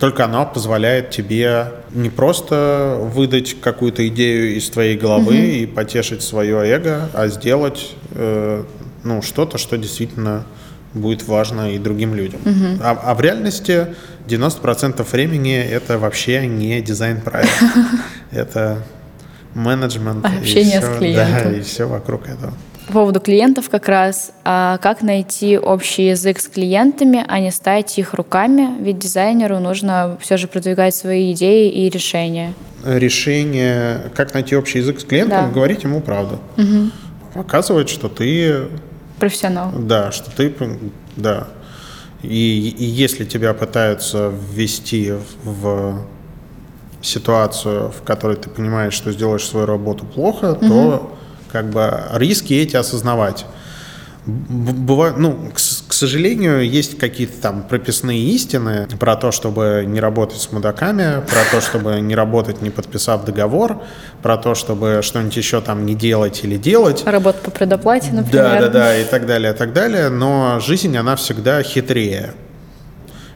только 0.00 0.24
оно 0.24 0.46
позволяет 0.46 1.10
тебе 1.10 1.72
не 1.90 2.08
просто 2.08 2.96
выдать 2.98 3.60
какую-то 3.60 4.06
идею 4.08 4.56
из 4.56 4.70
твоей 4.70 4.96
головы 4.96 5.34
угу. 5.34 5.42
и 5.42 5.66
потешить 5.66 6.22
свое 6.22 6.56
эго, 6.66 7.10
а 7.12 7.28
сделать 7.28 7.90
э, 8.12 8.64
ну, 9.04 9.22
что-то, 9.22 9.58
что 9.58 9.76
действительно 9.76 10.44
будет 10.94 11.26
важно 11.26 11.72
и 11.72 11.78
другим 11.78 12.14
людям. 12.14 12.40
Угу. 12.44 12.82
А, 12.82 13.00
а 13.04 13.14
в 13.14 13.20
реальности 13.20 13.94
90% 14.26 15.04
времени 15.10 15.56
это 15.56 15.98
вообще 15.98 16.46
не 16.46 16.80
дизайн-проект. 16.80 17.50
Это 18.32 18.82
менеджмент. 19.54 20.24
Общение 20.24 20.80
с 20.80 20.98
клиентом. 20.98 21.52
Да, 21.52 21.56
и 21.56 21.60
все 21.62 21.86
вокруг 21.88 22.28
этого. 22.28 22.52
По 22.86 22.92
поводу 22.94 23.20
клиентов 23.20 23.70
как 23.70 23.88
раз, 23.88 24.32
а 24.44 24.78
как 24.78 25.02
найти 25.02 25.58
общий 25.58 26.08
язык 26.08 26.40
с 26.40 26.48
клиентами, 26.48 27.24
а 27.26 27.38
не 27.38 27.52
ставить 27.52 27.98
их 27.98 28.14
руками, 28.14 28.68
ведь 28.80 28.98
дизайнеру 28.98 29.60
нужно 29.60 30.16
все 30.20 30.36
же 30.36 30.48
продвигать 30.48 30.94
свои 30.94 31.32
идеи 31.32 31.70
и 31.70 31.88
решения. 31.88 32.52
Решение, 32.84 34.10
как 34.14 34.34
найти 34.34 34.56
общий 34.56 34.78
язык 34.78 35.00
с 35.00 35.04
клиентом, 35.04 35.48
да. 35.48 35.52
говорить 35.52 35.84
ему 35.84 36.00
правду. 36.00 36.40
Угу. 36.56 37.42
Показывать, 37.42 37.88
что 37.88 38.08
ты 38.08 38.68
профессионал. 39.20 39.70
Да, 39.76 40.10
что 40.10 40.30
ты, 40.30 40.52
да. 41.16 41.46
И, 42.22 42.74
и 42.76 42.84
если 42.84 43.24
тебя 43.24 43.54
пытаются 43.54 44.32
ввести 44.52 45.12
в 45.44 46.04
ситуацию, 47.02 47.90
в 47.90 48.02
которой 48.02 48.36
ты 48.36 48.50
понимаешь, 48.50 48.94
что 48.94 49.12
сделаешь 49.12 49.44
свою 49.44 49.66
работу 49.66 50.04
плохо, 50.04 50.52
угу. 50.52 50.66
то 50.66 51.16
как 51.52 51.70
бы 51.70 52.02
риски 52.14 52.54
эти 52.54 52.76
осознавать 52.76 53.46
бывает, 54.26 55.16
ну, 55.16 55.50
к, 55.54 55.58
к 55.90 55.92
сожалению, 55.92 56.64
есть 56.70 56.98
какие-то 56.98 57.42
там 57.42 57.64
прописные 57.64 58.20
истины 58.20 58.86
про 59.00 59.16
то, 59.16 59.32
чтобы 59.32 59.82
не 59.84 59.98
работать 59.98 60.40
с 60.40 60.52
мудаками, 60.52 61.20
про 61.26 61.40
то, 61.50 61.60
чтобы 61.60 62.00
не 62.00 62.14
работать, 62.14 62.62
не 62.62 62.70
подписав 62.70 63.24
договор, 63.24 63.82
про 64.22 64.36
то, 64.36 64.54
чтобы 64.54 65.00
что-нибудь 65.02 65.36
еще 65.36 65.60
там 65.60 65.84
не 65.84 65.96
делать 65.96 66.44
или 66.44 66.56
делать. 66.58 67.02
Работа 67.04 67.38
по 67.42 67.50
предоплате, 67.50 68.12
например. 68.12 68.30
Да, 68.30 68.60
да, 68.60 68.68
да, 68.68 68.98
и 68.98 69.04
так 69.04 69.26
далее, 69.26 69.52
и 69.52 69.56
так 69.56 69.72
далее. 69.72 70.10
Но 70.10 70.60
жизнь, 70.60 70.96
она 70.96 71.16
всегда 71.16 71.60
хитрее. 71.64 72.34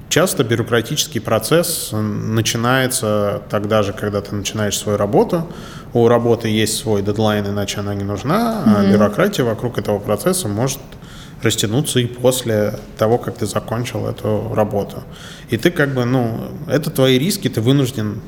Часто 0.08 0.44
бюрократический 0.44 1.20
процесс 1.20 1.88
начинается 1.90 3.42
тогда 3.50 3.82
же, 3.82 3.92
когда 3.92 4.20
ты 4.20 4.32
начинаешь 4.32 4.78
свою 4.78 4.96
работу. 4.96 5.48
У 5.92 6.06
работы 6.06 6.46
есть 6.46 6.76
свой 6.76 7.02
дедлайн, 7.02 7.48
иначе 7.48 7.80
она 7.80 7.96
не 7.96 8.04
нужна, 8.04 8.62
mm-hmm. 8.64 8.74
а 8.76 8.92
бюрократия 8.92 9.42
вокруг 9.42 9.76
этого 9.76 9.98
процесса 9.98 10.46
может 10.46 10.78
растянуться 11.44 12.00
и 12.00 12.06
после 12.06 12.74
того, 12.98 13.18
как 13.18 13.36
ты 13.36 13.46
закончил 13.46 14.06
эту 14.06 14.52
работу. 14.54 15.02
И 15.50 15.56
ты 15.56 15.70
как 15.70 15.94
бы, 15.94 16.04
ну, 16.04 16.48
это 16.68 16.90
твои 16.90 17.18
риски, 17.18 17.48
ты 17.48 17.60
вынужден 17.60 18.20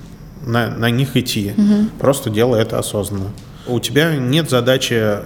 на, 0.45 0.69
на 0.69 0.91
них 0.91 1.17
идти. 1.17 1.53
Угу. 1.57 1.99
Просто 1.99 2.31
делай 2.31 2.63
это 2.63 2.79
осознанно. 2.79 3.33
У 3.67 3.81
тебя 3.81 4.15
нет 4.15 4.49
задачи 4.49 5.19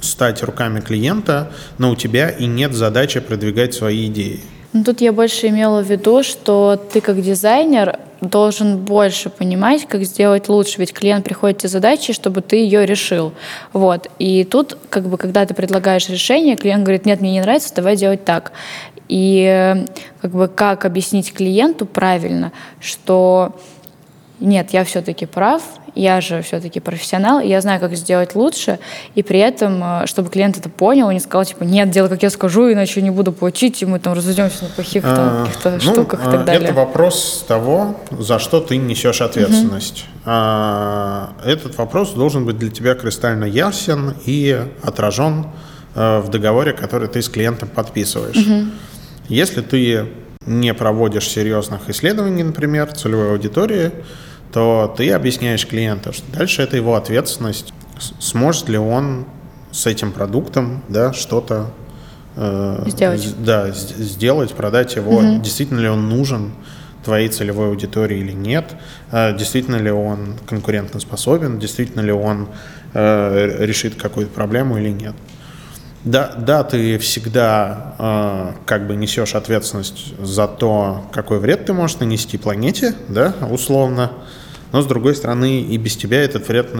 стать 0.00 0.42
руками 0.42 0.80
клиента, 0.80 1.50
но 1.78 1.90
у 1.90 1.96
тебя 1.96 2.28
и 2.28 2.46
нет 2.46 2.74
задачи 2.74 3.20
продвигать 3.20 3.74
свои 3.74 4.06
идеи. 4.06 4.40
Ну, 4.72 4.82
тут 4.82 5.00
я 5.00 5.12
больше 5.12 5.48
имела 5.48 5.82
в 5.82 5.88
виду, 5.88 6.22
что 6.24 6.76
ты 6.92 7.00
как 7.00 7.22
дизайнер 7.22 7.98
должен 8.24 8.78
больше 8.78 9.30
понимать, 9.30 9.86
как 9.86 10.04
сделать 10.04 10.48
лучше, 10.48 10.78
ведь 10.78 10.92
клиент 10.92 11.24
приходит 11.24 11.58
тебе 11.58 11.68
задачи, 11.68 12.12
чтобы 12.12 12.40
ты 12.40 12.56
ее 12.56 12.86
решил. 12.86 13.32
Вот. 13.72 14.10
И 14.18 14.44
тут, 14.44 14.76
как 14.90 15.06
бы, 15.08 15.16
когда 15.16 15.46
ты 15.46 15.54
предлагаешь 15.54 16.08
решение, 16.08 16.56
клиент 16.56 16.84
говорит, 16.84 17.06
нет, 17.06 17.20
мне 17.20 17.32
не 17.32 17.40
нравится, 17.40 17.74
давай 17.74 17.96
делать 17.96 18.24
так. 18.24 18.52
И 19.08 19.84
как 20.20 20.30
бы 20.30 20.48
как 20.48 20.84
объяснить 20.84 21.32
клиенту 21.32 21.84
правильно, 21.84 22.52
что 22.80 23.54
нет, 24.44 24.70
я 24.72 24.84
все-таки 24.84 25.26
прав, 25.26 25.62
я 25.94 26.20
же 26.20 26.42
все-таки 26.42 26.80
профессионал, 26.80 27.40
и 27.40 27.48
я 27.48 27.60
знаю, 27.60 27.80
как 27.80 27.94
сделать 27.94 28.34
лучше, 28.34 28.78
и 29.14 29.22
при 29.22 29.38
этом, 29.38 29.82
э, 29.82 30.06
чтобы 30.06 30.28
клиент 30.30 30.56
это 30.58 30.68
понял, 30.68 31.10
и 31.10 31.14
не 31.14 31.20
сказал, 31.20 31.44
типа, 31.44 31.64
нет, 31.64 31.90
делай, 31.90 32.08
как 32.08 32.22
я 32.22 32.30
скажу, 32.30 32.72
иначе 32.72 33.00
не 33.02 33.10
буду 33.10 33.32
платить, 33.32 33.82
и 33.82 33.86
мы 33.86 33.98
там 33.98 34.12
разведемся 34.12 34.64
на 34.64 34.70
плохих 34.70 35.04
а, 35.06 35.44
каких-то 35.44 35.70
ну, 35.70 35.80
штуках 35.80 36.20
и 36.20 36.24
так 36.24 36.40
а, 36.40 36.44
далее. 36.44 36.64
Это 36.64 36.74
вопрос 36.74 37.44
того, 37.46 37.96
за 38.10 38.38
что 38.38 38.60
ты 38.60 38.76
несешь 38.76 39.20
ответственность. 39.20 40.04
Угу. 40.04 40.22
А, 40.26 41.32
этот 41.44 41.76
вопрос 41.78 42.12
должен 42.12 42.44
быть 42.44 42.58
для 42.58 42.70
тебя 42.70 42.94
кристально 42.94 43.44
ясен 43.44 44.14
и 44.26 44.66
отражен 44.82 45.46
а, 45.94 46.20
в 46.20 46.30
договоре, 46.30 46.72
который 46.72 47.08
ты 47.08 47.22
с 47.22 47.28
клиентом 47.28 47.68
подписываешь. 47.68 48.36
Угу. 48.36 48.64
Если 49.28 49.60
ты 49.60 50.06
не 50.46 50.74
проводишь 50.74 51.28
серьезных 51.28 51.88
исследований, 51.88 52.42
например, 52.42 52.92
целевой 52.92 53.30
аудитории, 53.32 53.92
то 54.54 54.94
ты 54.96 55.10
объясняешь 55.10 55.66
клиенту, 55.66 56.12
что 56.12 56.30
дальше 56.30 56.62
это 56.62 56.76
его 56.76 56.94
ответственность, 56.94 57.74
сможет 58.20 58.68
ли 58.68 58.78
он 58.78 59.24
с 59.72 59.84
этим 59.86 60.12
продуктом 60.12 60.84
да, 60.88 61.12
что-то 61.12 61.72
э, 62.36 62.84
сделать. 62.86 63.34
Да, 63.44 63.72
сделать, 63.72 64.52
продать 64.52 64.94
его, 64.94 65.16
угу. 65.16 65.40
действительно 65.40 65.80
ли 65.80 65.88
он 65.88 66.08
нужен 66.08 66.52
твоей 67.02 67.30
целевой 67.30 67.70
аудитории 67.70 68.18
или 68.18 68.30
нет, 68.30 68.76
э, 69.10 69.36
действительно 69.36 69.74
ли 69.74 69.90
он 69.90 70.36
конкурентоспособен, 70.46 71.58
действительно 71.58 72.02
ли 72.02 72.12
он 72.12 72.46
э, 72.92 73.56
решит 73.58 73.96
какую-то 73.96 74.32
проблему 74.32 74.78
или 74.78 74.90
нет. 74.90 75.16
Да, 76.04 76.32
да, 76.38 76.62
ты 76.62 76.98
всегда 76.98 77.96
э, 77.98 78.52
как 78.66 78.86
бы 78.86 78.94
несешь 78.94 79.34
ответственность 79.34 80.16
за 80.20 80.46
то, 80.46 81.10
какой 81.12 81.40
вред 81.40 81.66
ты 81.66 81.72
можешь 81.72 81.98
нанести 81.98 82.38
планете, 82.38 82.94
да, 83.08 83.34
условно. 83.50 84.12
Но, 84.74 84.82
с 84.82 84.86
другой 84.86 85.14
стороны, 85.14 85.60
и 85.60 85.78
без 85.78 85.96
тебя 85.96 86.24
этот 86.24 86.48
вред... 86.48 86.74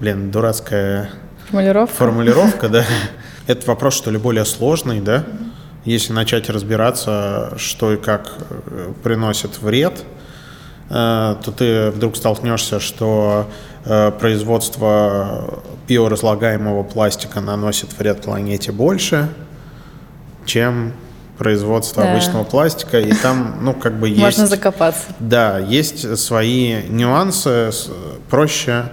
Блин, 0.00 0.30
дурацкая 0.30 1.10
формулировка, 1.50 1.94
формулировка 1.94 2.68
да. 2.70 2.86
Это 3.46 3.66
вопрос, 3.66 3.92
что 3.92 4.10
ли, 4.10 4.16
более 4.16 4.46
сложный, 4.46 5.02
да? 5.02 5.26
Если 5.84 6.14
начать 6.14 6.48
разбираться, 6.48 7.52
что 7.58 7.92
и 7.92 7.98
как 7.98 8.32
э, 8.70 8.94
приносит 9.02 9.60
вред, 9.60 10.02
э, 10.88 11.36
то 11.44 11.52
ты 11.54 11.90
вдруг 11.90 12.16
столкнешься, 12.16 12.80
что 12.80 13.50
э, 13.84 14.10
производство 14.12 15.62
биоразлагаемого 15.86 16.84
пластика 16.84 17.42
наносит 17.42 17.92
вред 17.98 18.22
планете 18.22 18.72
больше, 18.72 19.28
чем 20.46 20.94
производства 21.38 22.02
да. 22.02 22.12
обычного 22.12 22.44
пластика, 22.44 23.00
и 23.00 23.12
там, 23.12 23.58
ну, 23.62 23.72
как 23.72 23.98
бы 23.98 24.08
есть... 24.08 24.20
Можно 24.20 24.46
закопаться. 24.46 25.02
Да, 25.18 25.58
есть 25.58 26.18
свои 26.18 26.82
нюансы, 26.88 27.70
проще 28.30 28.84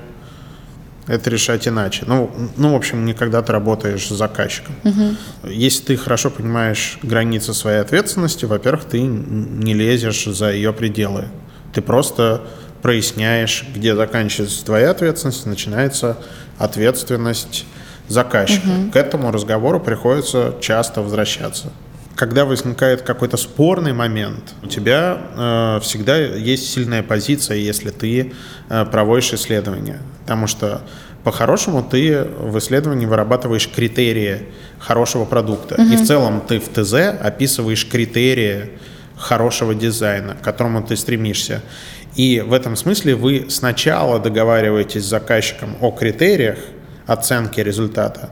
это 1.10 1.32
решать 1.32 1.68
иначе. 1.68 2.04
Ну, 2.06 2.30
ну, 2.56 2.74
в 2.74 2.76
общем, 2.76 3.04
не 3.04 3.14
когда 3.14 3.42
ты 3.42 3.52
работаешь 3.52 4.06
с 4.06 4.10
заказчиком. 4.10 4.76
Угу. 4.84 5.50
Если 5.50 5.84
ты 5.84 5.98
хорошо 5.98 6.30
понимаешь 6.30 7.00
границы 7.02 7.56
своей 7.56 7.80
ответственности, 7.80 8.46
во-первых, 8.46 8.86
ты 8.86 9.02
не 9.02 9.74
лезешь 9.74 10.26
за 10.26 10.52
ее 10.52 10.72
пределы. 10.72 11.26
Ты 11.74 11.82
просто 11.82 12.44
проясняешь, 12.84 13.66
где 13.76 13.96
заканчивается 13.96 14.64
твоя 14.64 14.92
ответственность, 14.92 15.48
начинается 15.48 16.18
ответственность 16.60 17.66
заказчика. 18.08 18.68
Угу. 18.68 18.92
К 18.92 18.96
этому 18.96 19.32
разговору 19.32 19.80
приходится 19.80 20.56
часто 20.62 21.02
возвращаться 21.02 21.72
когда 22.20 22.44
возникает 22.44 23.02
какой-то 23.04 23.38
спорный 23.38 23.94
момент, 23.94 24.54
у 24.62 24.68
тебя 24.68 25.22
э, 25.38 25.80
всегда 25.82 26.18
есть 26.18 26.70
сильная 26.70 27.02
позиция, 27.02 27.56
если 27.56 27.92
ты 27.92 28.34
э, 28.70 28.86
проводишь 28.92 29.32
исследование. 29.32 30.00
Потому 30.24 30.46
что 30.46 30.82
по-хорошему 31.24 31.82
ты 31.82 32.26
в 32.26 32.58
исследовании 32.58 33.06
вырабатываешь 33.06 33.70
критерии 33.70 34.48
хорошего 34.80 35.24
продукта. 35.24 35.76
Угу. 35.76 35.94
И 35.94 35.96
в 35.96 36.06
целом 36.06 36.42
ты 36.46 36.60
в 36.60 36.68
ТЗ 36.68 36.94
описываешь 37.22 37.88
критерии 37.88 38.72
хорошего 39.16 39.74
дизайна, 39.74 40.34
к 40.34 40.42
которому 40.42 40.84
ты 40.84 40.98
стремишься. 40.98 41.62
И 42.18 42.44
в 42.46 42.52
этом 42.52 42.76
смысле 42.76 43.16
вы 43.16 43.46
сначала 43.48 44.20
договариваетесь 44.20 45.06
с 45.06 45.10
заказчиком 45.10 45.78
о 45.80 45.92
критериях 45.92 46.60
оценки 47.08 47.62
результата, 47.62 48.30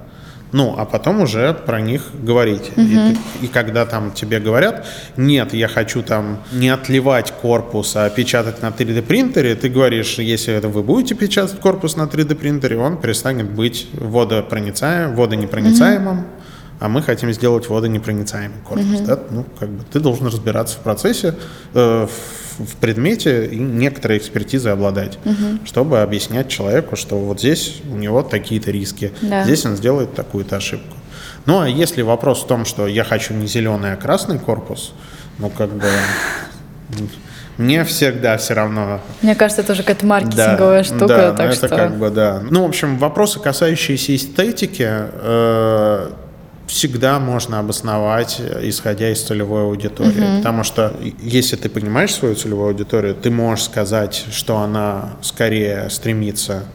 ну, 0.51 0.75
а 0.77 0.85
потом 0.85 1.21
уже 1.21 1.53
про 1.53 1.81
них 1.81 2.03
говорить. 2.13 2.71
Угу. 2.75 2.81
И, 2.81 3.45
и 3.45 3.47
когда 3.47 3.85
там 3.85 4.11
тебе 4.11 4.39
говорят, 4.39 4.85
нет, 5.17 5.53
я 5.53 5.67
хочу 5.67 6.01
там 6.01 6.39
не 6.51 6.69
отливать 6.69 7.31
корпус, 7.31 7.95
а 7.95 8.09
печатать 8.09 8.61
на 8.61 8.67
3D 8.67 9.01
принтере, 9.01 9.55
ты 9.55 9.69
говоришь, 9.69 10.19
если 10.19 10.53
это 10.53 10.69
вы 10.69 10.83
будете 10.83 11.15
печатать 11.15 11.59
корпус 11.59 11.97
на 11.97 12.03
3D 12.03 12.35
принтере, 12.35 12.77
он 12.77 12.97
перестанет 12.97 13.49
быть 13.49 13.87
водопроницаемым, 13.93 15.15
водонепроницаемым. 15.15 16.19
Угу 16.19 16.36
а 16.79 16.87
мы 16.87 17.01
хотим 17.01 17.31
сделать 17.33 17.69
водонепроницаемый 17.69 18.59
корпус. 18.63 18.99
Угу. 18.99 19.05
Да? 19.05 19.19
Ну, 19.31 19.45
как 19.59 19.69
бы 19.69 19.83
ты 19.91 19.99
должен 19.99 20.27
разбираться 20.27 20.77
в 20.77 20.81
процессе, 20.81 21.35
э, 21.73 22.07
в, 22.07 22.63
в 22.63 22.75
предмете 22.75 23.47
и 23.47 23.57
некоторые 23.57 24.19
экспертизы 24.19 24.69
обладать, 24.69 25.17
угу. 25.25 25.59
чтобы 25.65 26.01
объяснять 26.01 26.49
человеку, 26.49 26.95
что 26.95 27.17
вот 27.17 27.39
здесь 27.39 27.81
у 27.91 27.95
него 27.95 28.21
такие-то 28.21 28.71
риски, 28.71 29.11
да. 29.21 29.43
здесь 29.43 29.65
он 29.65 29.75
сделает 29.75 30.13
такую-то 30.13 30.57
ошибку. 30.57 30.95
Ну, 31.45 31.61
а 31.61 31.69
если 31.69 32.01
вопрос 32.01 32.43
в 32.43 32.47
том, 32.47 32.65
что 32.65 32.87
я 32.87 33.03
хочу 33.03 33.33
не 33.33 33.47
зеленый, 33.47 33.93
а 33.93 33.95
красный 33.95 34.37
корпус, 34.37 34.93
ну, 35.39 35.49
как 35.49 35.69
бы... 35.69 35.87
Мне 37.57 37.83
всегда 37.85 38.37
все 38.37 38.53
равно. 38.53 39.01
Мне 39.23 39.33
кажется, 39.33 39.63
это 39.63 39.73
уже 39.73 39.81
какая-то 39.81 40.05
маркетинговая 40.05 40.79
да, 40.79 40.83
штука. 40.83 41.07
Да, 41.07 41.31
так 41.33 41.53
это 41.53 41.67
что... 41.67 41.75
как 41.75 41.97
бы, 41.97 42.11
да. 42.11 42.39
Ну, 42.47 42.63
в 42.63 42.67
общем, 42.67 42.99
вопросы, 42.99 43.39
касающиеся 43.39 44.15
эстетики, 44.15 44.87
э, 44.87 46.11
всегда 46.67 47.19
можно 47.19 47.59
обосновать, 47.59 48.41
исходя 48.61 49.09
из 49.09 49.23
целевой 49.23 49.63
аудитории. 49.63 50.35
Угу. 50.35 50.37
Потому 50.37 50.63
что 50.63 50.93
если 51.21 51.55
ты 51.55 51.69
понимаешь 51.69 52.13
свою 52.13 52.35
целевую 52.35 52.69
аудиторию, 52.69 53.15
ты 53.15 53.31
можешь 53.31 53.65
сказать, 53.65 54.25
что 54.31 54.57
она 54.57 55.17
скорее 55.21 55.89
стремится, 55.89 56.65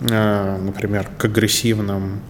э, 0.00 0.58
например, 0.62 1.08
к 1.18 1.24
агрессивным 1.24 2.20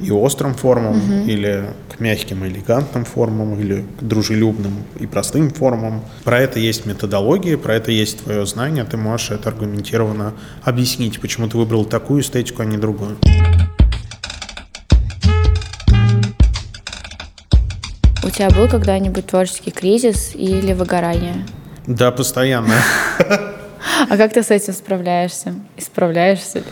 и 0.00 0.10
острым 0.10 0.54
формам, 0.54 0.98
угу. 0.98 1.26
или 1.26 1.64
к 1.94 2.00
мягким 2.00 2.44
и 2.44 2.48
элегантным 2.48 3.04
формам, 3.04 3.58
или 3.58 3.84
к 3.98 4.02
дружелюбным 4.02 4.82
и 4.98 5.06
простым 5.06 5.50
формам. 5.50 6.02
Про 6.24 6.40
это 6.40 6.58
есть 6.58 6.86
методология, 6.86 7.56
про 7.56 7.76
это 7.76 7.92
есть 7.92 8.24
твое 8.24 8.44
знание, 8.46 8.84
ты 8.84 8.96
можешь 8.96 9.30
это 9.30 9.48
аргументированно 9.48 10.34
объяснить, 10.62 11.20
почему 11.20 11.48
ты 11.48 11.56
выбрал 11.56 11.84
такую 11.84 12.22
эстетику, 12.22 12.62
а 12.62 12.64
не 12.64 12.76
другую. 12.76 13.16
Тебя 18.34 18.50
был 18.50 18.68
когда-нибудь 18.68 19.26
творческий 19.26 19.70
кризис 19.70 20.32
или 20.34 20.72
выгорание? 20.72 21.46
Да, 21.86 22.10
постоянно. 22.10 22.74
А 24.08 24.16
как 24.16 24.32
ты 24.32 24.42
с 24.42 24.50
этим 24.50 24.72
справляешься? 24.72 25.54
И 25.76 25.80
справляешься 25.80 26.58
ли? 26.58 26.64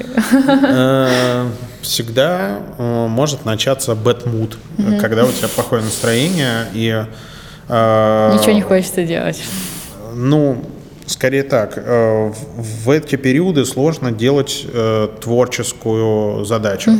Э, 0.66 1.46
всегда 1.82 2.60
э, 2.78 3.06
может 3.06 3.44
начаться 3.44 3.92
mood, 4.24 4.56
когда 4.98 5.24
у 5.24 5.30
тебя 5.30 5.48
плохое 5.48 5.82
настроение 5.82 6.68
и... 6.72 7.04
Э, 7.68 8.32
Ничего 8.34 8.52
не 8.52 8.62
хочется 8.62 9.04
делать. 9.04 9.42
Ну, 10.14 10.64
скорее 11.06 11.42
так. 11.42 11.76
В 11.76 12.90
эти 12.90 13.16
периоды 13.16 13.66
сложно 13.66 14.10
делать 14.10 14.66
творческую 15.20 16.46
задачу. 16.46 16.92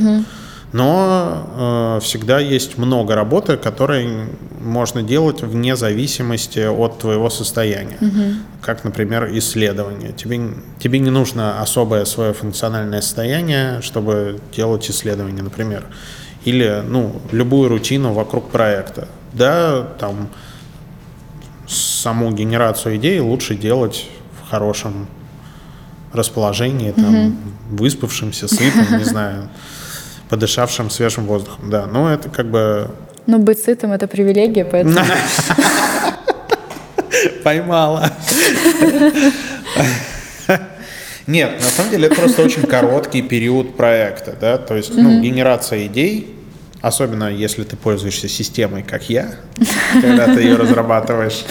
Но 0.73 1.99
э, 1.99 2.01
всегда 2.03 2.39
есть 2.39 2.78
много 2.78 3.15
работы, 3.15 3.59
которые 3.59 4.28
можно 4.59 5.03
делать 5.03 5.43
вне 5.43 5.77
зависимости 5.77 6.61
от 6.61 6.99
твоего 6.99 7.28
состояния. 7.28 7.99
Угу. 8.01 8.62
Как, 8.62 8.82
например, 8.82 9.28
исследование. 9.36 10.12
Тебе, 10.12 10.40
тебе 10.78 10.99
не 10.99 11.11
нужно 11.11 11.61
особое 11.61 12.07
свое 12.07 12.32
функциональное 12.32 13.03
состояние, 13.03 13.82
чтобы 13.82 14.40
делать 14.57 14.90
исследование, 14.90 15.43
например. 15.43 15.85
Или 16.47 16.82
ну, 16.89 17.20
любую 17.32 17.69
рутину 17.69 18.15
вокруг 18.15 18.51
проекта. 18.51 19.09
Да, 19.35 19.82
там 19.99 20.28
саму 21.69 22.32
генерацию 22.32 22.97
идей 22.97 23.20
лучше 23.20 23.57
делать 23.57 24.09
в 24.40 24.51
хорошем 24.51 25.07
расположении, 26.15 26.93
там, 26.93 27.27
угу. 27.27 27.36
выспавшимся, 27.73 28.49
сытым, 28.49 28.99
не 28.99 29.05
знаю 29.05 29.49
подышавшим 30.32 30.88
свежим 30.88 31.26
воздухом, 31.26 31.68
да. 31.68 31.86
Но 31.86 32.10
это 32.10 32.30
как 32.30 32.50
бы... 32.50 32.90
Ну, 33.26 33.38
быть 33.38 33.62
сытым— 33.62 33.92
это 33.92 34.09
привилегия, 34.09 34.64
поэтому... 34.64 34.96
Поймала. 37.44 38.10
Нет, 41.26 41.60
на 41.60 41.68
самом 41.68 41.90
деле 41.90 42.06
это 42.06 42.14
просто 42.14 42.42
очень 42.42 42.62
короткий 42.62 43.20
период 43.20 43.76
проекта, 43.76 44.34
да, 44.40 44.56
то 44.56 44.74
есть, 44.74 44.94
ну, 44.94 45.20
генерация 45.20 45.86
идей, 45.86 46.34
особенно 46.80 47.30
если 47.30 47.64
ты 47.64 47.76
пользуешься 47.76 48.26
системой, 48.26 48.82
как 48.82 49.10
я, 49.10 49.34
когда 50.00 50.34
ты 50.34 50.40
ее 50.40 50.56
разрабатываешь. 50.56 51.44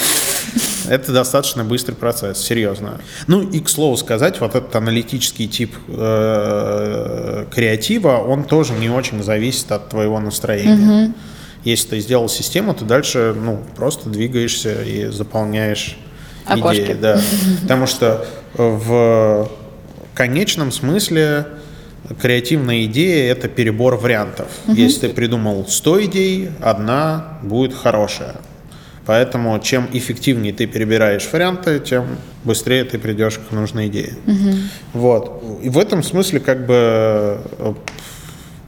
Это 0.89 1.11
достаточно 1.11 1.63
быстрый 1.63 1.93
процесс, 1.93 2.39
серьезно. 2.39 3.01
Ну 3.27 3.41
и, 3.41 3.59
к 3.59 3.69
слову 3.69 3.97
сказать, 3.97 4.39
вот 4.39 4.55
этот 4.55 4.75
аналитический 4.75 5.47
тип 5.47 5.75
э, 5.87 7.45
креатива, 7.53 8.17
он 8.17 8.43
тоже 8.43 8.73
не 8.73 8.89
очень 8.89 9.23
зависит 9.23 9.71
от 9.71 9.89
твоего 9.89 10.19
настроения. 10.19 11.05
Угу. 11.05 11.13
Если 11.63 11.89
ты 11.89 11.99
сделал 11.99 12.27
систему, 12.27 12.73
ты 12.73 12.85
дальше 12.85 13.35
ну, 13.39 13.61
просто 13.75 14.09
двигаешься 14.09 14.81
и 14.83 15.07
заполняешь 15.07 15.97
Окошки. 16.45 16.81
идеи. 16.81 16.93
Да. 16.93 17.21
Потому 17.61 17.87
что 17.87 18.25
в 18.55 19.49
конечном 20.15 20.71
смысле 20.71 21.47
креативная 22.19 22.85
идея– 22.85 23.31
это 23.33 23.47
перебор 23.47 23.95
вариантов. 23.95 24.47
Угу. 24.67 24.75
Если 24.75 25.07
ты 25.07 25.13
придумал 25.13 25.65
100 25.67 26.05
идей, 26.05 26.49
одна 26.61 27.37
будет 27.43 27.73
хорошая. 27.73 28.35
Поэтому 29.05 29.57
чем 29.59 29.87
эффективнее 29.91 30.53
ты 30.53 30.67
перебираешь 30.67 31.27
варианты, 31.31 31.79
тем 31.79 32.05
быстрее 32.43 32.83
ты 32.83 32.99
придешь 32.99 33.39
к 33.39 33.51
нужной 33.51 33.87
идее. 33.87 34.13
Угу. 34.27 34.55
Вот. 34.93 35.43
И 35.63 35.69
в 35.69 35.77
этом 35.77 36.03
смысле 36.03 36.39
как 36.39 36.65
бы 36.65 37.41
э, 37.57 37.73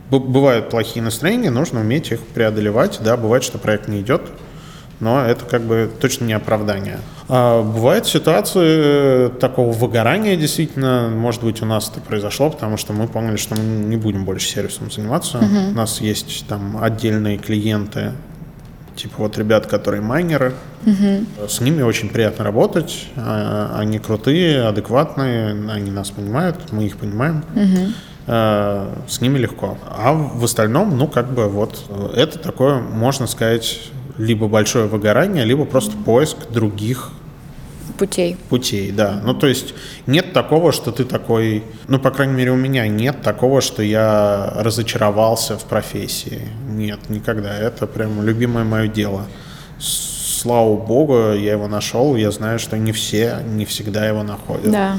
бывают 0.10 0.70
плохие 0.70 1.04
настроения, 1.04 1.52
нужно 1.52 1.82
уметь 1.82 2.12
их 2.12 2.20
преодолевать. 2.20 3.00
Да, 3.04 3.16
бывает, 3.16 3.44
что 3.44 3.58
проект 3.58 3.88
не 3.88 4.02
идет, 4.02 4.22
но 5.00 5.24
это 5.24 5.46
как 5.46 5.62
бы 5.62 5.90
точно 6.00 6.26
не 6.26 6.34
оправдание. 6.34 7.00
А 7.30 7.62
бывают 7.62 8.08
ситуации 8.08 9.30
такого 9.40 9.72
выгорания, 9.72 10.36
действительно, 10.36 11.10
может 11.10 11.44
быть, 11.44 11.62
у 11.62 11.66
нас 11.66 11.90
это 11.90 12.02
произошло, 12.02 12.50
потому 12.50 12.78
что 12.78 12.94
мы 12.94 13.08
поняли, 13.08 13.38
что 13.38 13.56
мы 13.56 13.64
не 13.64 13.98
будем 13.98 14.26
больше 14.26 14.48
сервисом 14.48 14.92
заниматься. 14.92 15.38
Uh-huh. 15.38 15.72
У 15.72 15.74
нас 15.74 16.02
есть 16.02 16.46
там 16.48 16.78
отдельные 16.82 17.38
клиенты, 17.38 18.14
типа 18.96 19.16
вот 19.18 19.38
ребят, 19.38 19.68
которые 19.68 20.02
майнеры. 20.02 20.54
Uh-huh. 20.86 21.48
С 21.48 21.62
ними 21.62 21.82
очень 21.82 22.10
приятно 22.10 22.44
работать. 22.44 23.08
А, 23.16 23.76
они 23.80 24.00
крутые, 24.00 24.68
адекватные, 24.68 25.52
они 25.72 25.92
нас 25.92 26.12
понимают, 26.12 26.72
мы 26.72 26.86
их 26.86 26.98
понимаем. 26.98 27.44
Uh-huh. 27.56 27.94
С 29.08 29.20
ними 29.20 29.38
легко. 29.38 29.78
А 29.86 30.14
в 30.14 30.44
остальном, 30.44 30.98
ну, 30.98 31.08
как 31.08 31.34
бы 31.34 31.50
вот, 31.50 31.84
это 32.16 32.40
такое, 32.40 32.80
можно 32.80 33.28
сказать, 33.28 33.92
либо 34.18 34.48
большое 34.48 34.88
выгорание, 34.88 35.44
либо 35.44 35.66
просто 35.66 35.98
поиск 35.98 36.38
других 36.50 37.12
путей. 38.04 38.36
Путей, 38.50 38.92
да. 38.92 39.22
Ну, 39.24 39.34
то 39.34 39.48
есть 39.48 39.74
нет 40.08 40.34
такого, 40.34 40.74
что 40.74 40.92
ты 40.92 41.06
такой, 41.06 41.64
ну, 41.88 42.00
по 42.00 42.12
крайней 42.12 42.34
мере, 42.34 42.52
у 42.52 42.58
меня 42.58 42.86
нет 42.88 43.22
такого, 43.22 43.62
что 43.62 43.82
я 43.82 44.52
разочаровался 44.58 45.58
в 45.58 45.64
профессии. 45.64 46.42
Нет, 46.68 47.00
никогда. 47.10 47.58
Это 47.58 47.88
прям 47.88 48.22
любимое 48.22 48.66
мое 48.66 48.88
дело. 48.90 49.26
Слава 49.80 50.76
богу, 50.76 51.32
я 51.32 51.54
его 51.54 51.70
нашел. 51.70 52.18
Я 52.18 52.32
знаю, 52.32 52.60
что 52.60 52.78
не 52.78 52.92
все, 52.92 53.38
не 53.48 53.64
всегда 53.64 54.06
его 54.06 54.24
находят. 54.24 54.70
Да. 54.70 54.98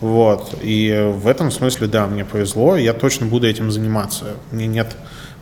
Вот. 0.00 0.56
И 0.60 1.12
в 1.14 1.28
этом 1.28 1.52
смысле, 1.52 1.86
да, 1.86 2.08
мне 2.08 2.24
повезло. 2.24 2.76
Я 2.76 2.94
точно 2.94 3.26
буду 3.26 3.46
этим 3.46 3.70
заниматься. 3.70 4.24
Мне 4.50 4.66
нет 4.66 4.96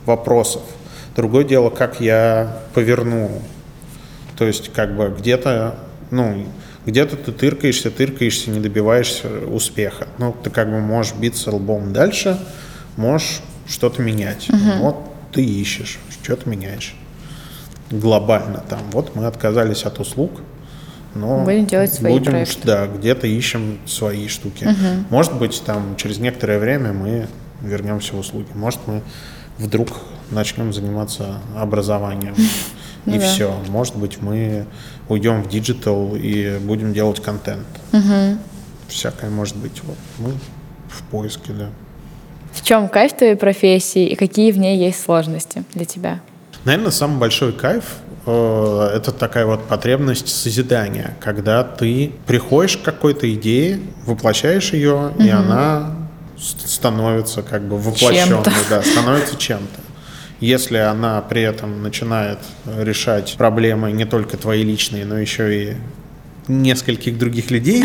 вопросов. 0.04 0.60
Другое 1.16 1.44
дело, 1.44 1.70
как 1.70 2.02
я 2.02 2.58
поверну. 2.74 3.30
То 4.36 4.44
есть, 4.44 4.70
как 4.74 4.94
бы 4.94 5.14
где-то, 5.18 5.76
ну, 6.10 6.44
где-то 6.88 7.16
ты 7.16 7.32
тыркаешься, 7.32 7.90
тыркаешься, 7.90 8.50
не 8.50 8.60
добиваешься 8.60 9.28
успеха. 9.46 10.08
Ну, 10.16 10.34
ты 10.42 10.48
как 10.48 10.70
бы 10.70 10.80
можешь 10.80 11.12
биться 11.12 11.50
лбом 11.50 11.92
дальше, 11.92 12.38
можешь 12.96 13.42
что-то 13.66 14.00
менять. 14.00 14.48
Угу. 14.48 14.78
Вот 14.80 14.96
ты 15.32 15.44
ищешь, 15.44 15.98
что-то 16.22 16.48
меняешь. 16.48 16.94
Глобально 17.90 18.64
там. 18.66 18.80
Вот 18.92 19.14
мы 19.14 19.26
отказались 19.26 19.84
от 19.84 20.00
услуг, 20.00 20.40
но 21.14 21.44
будем 21.44 21.66
делать 21.66 21.92
свои 21.92 22.14
будем, 22.14 22.32
проекты. 22.32 22.60
Да, 22.64 22.86
где-то 22.86 23.26
ищем 23.26 23.78
свои 23.86 24.26
штуки. 24.28 24.64
Угу. 24.64 25.04
Может 25.10 25.34
быть, 25.34 25.62
там 25.66 25.94
через 25.96 26.18
некоторое 26.18 26.58
время 26.58 26.94
мы 26.94 27.28
вернемся 27.60 28.14
в 28.14 28.18
услуги. 28.18 28.48
Может, 28.54 28.80
мы 28.86 29.02
вдруг 29.58 29.88
начнем 30.30 30.72
заниматься 30.72 31.40
образованием. 31.54 32.34
Ну, 33.08 33.16
и 33.16 33.18
да. 33.18 33.26
все. 33.26 33.54
Может 33.68 33.96
быть, 33.96 34.20
мы 34.20 34.66
уйдем 35.08 35.42
в 35.42 35.48
digital 35.48 36.14
и 36.14 36.58
будем 36.58 36.92
делать 36.92 37.20
контент. 37.22 37.66
Угу. 37.92 38.38
Всякое 38.88 39.30
может 39.30 39.56
быть. 39.56 39.82
Вот 39.82 39.96
мы 40.18 40.32
в 40.88 41.02
поиске, 41.10 41.52
да. 41.52 41.68
В 42.52 42.62
чем 42.62 42.88
кайф 42.88 43.14
твоей 43.14 43.36
профессии 43.36 44.06
и 44.06 44.14
какие 44.14 44.52
в 44.52 44.58
ней 44.58 44.78
есть 44.78 45.02
сложности 45.02 45.64
для 45.74 45.84
тебя? 45.84 46.20
Наверное, 46.64 46.90
самый 46.90 47.18
большой 47.18 47.52
кайф 47.52 47.84
э, 48.26 48.90
это 48.94 49.12
такая 49.12 49.46
вот 49.46 49.66
потребность 49.68 50.28
созидания, 50.28 51.16
когда 51.20 51.62
ты 51.62 52.12
приходишь 52.26 52.76
к 52.76 52.82
какой-то 52.82 53.32
идее, 53.32 53.80
воплощаешь 54.04 54.72
ее, 54.72 55.08
угу. 55.08 55.22
и 55.22 55.28
она 55.28 55.94
становится 56.36 57.42
как 57.42 57.62
бы 57.62 57.78
воплощенной, 57.78 58.44
да, 58.70 58.82
становится 58.82 59.36
чем-то. 59.36 59.87
Если 60.40 60.78
она 60.78 61.20
при 61.20 61.42
этом 61.42 61.82
начинает 61.82 62.38
решать 62.64 63.34
проблемы 63.36 63.90
не 63.90 64.04
только 64.04 64.36
твои 64.36 64.62
личные, 64.62 65.04
но 65.04 65.18
еще 65.18 65.72
и 65.72 65.76
нескольких 66.46 67.18
других 67.18 67.50
людей, 67.50 67.84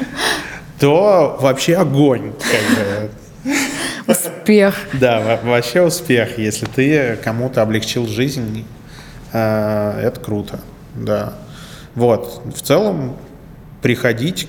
то 0.80 1.36
вообще 1.40 1.76
огонь. 1.76 2.32
Как 2.32 2.76
бы. 2.76 3.10
Успех. 4.06 4.74
Да, 4.94 5.40
вообще 5.42 5.82
успех. 5.82 6.38
Если 6.38 6.66
ты 6.66 7.16
кому-то 7.22 7.62
облегчил 7.62 8.06
жизнь, 8.06 8.64
э, 9.32 10.00
это 10.02 10.20
круто. 10.20 10.60
Да. 10.94 11.34
Вот. 11.94 12.42
В 12.54 12.62
целом, 12.62 13.16
приходить 13.82 14.48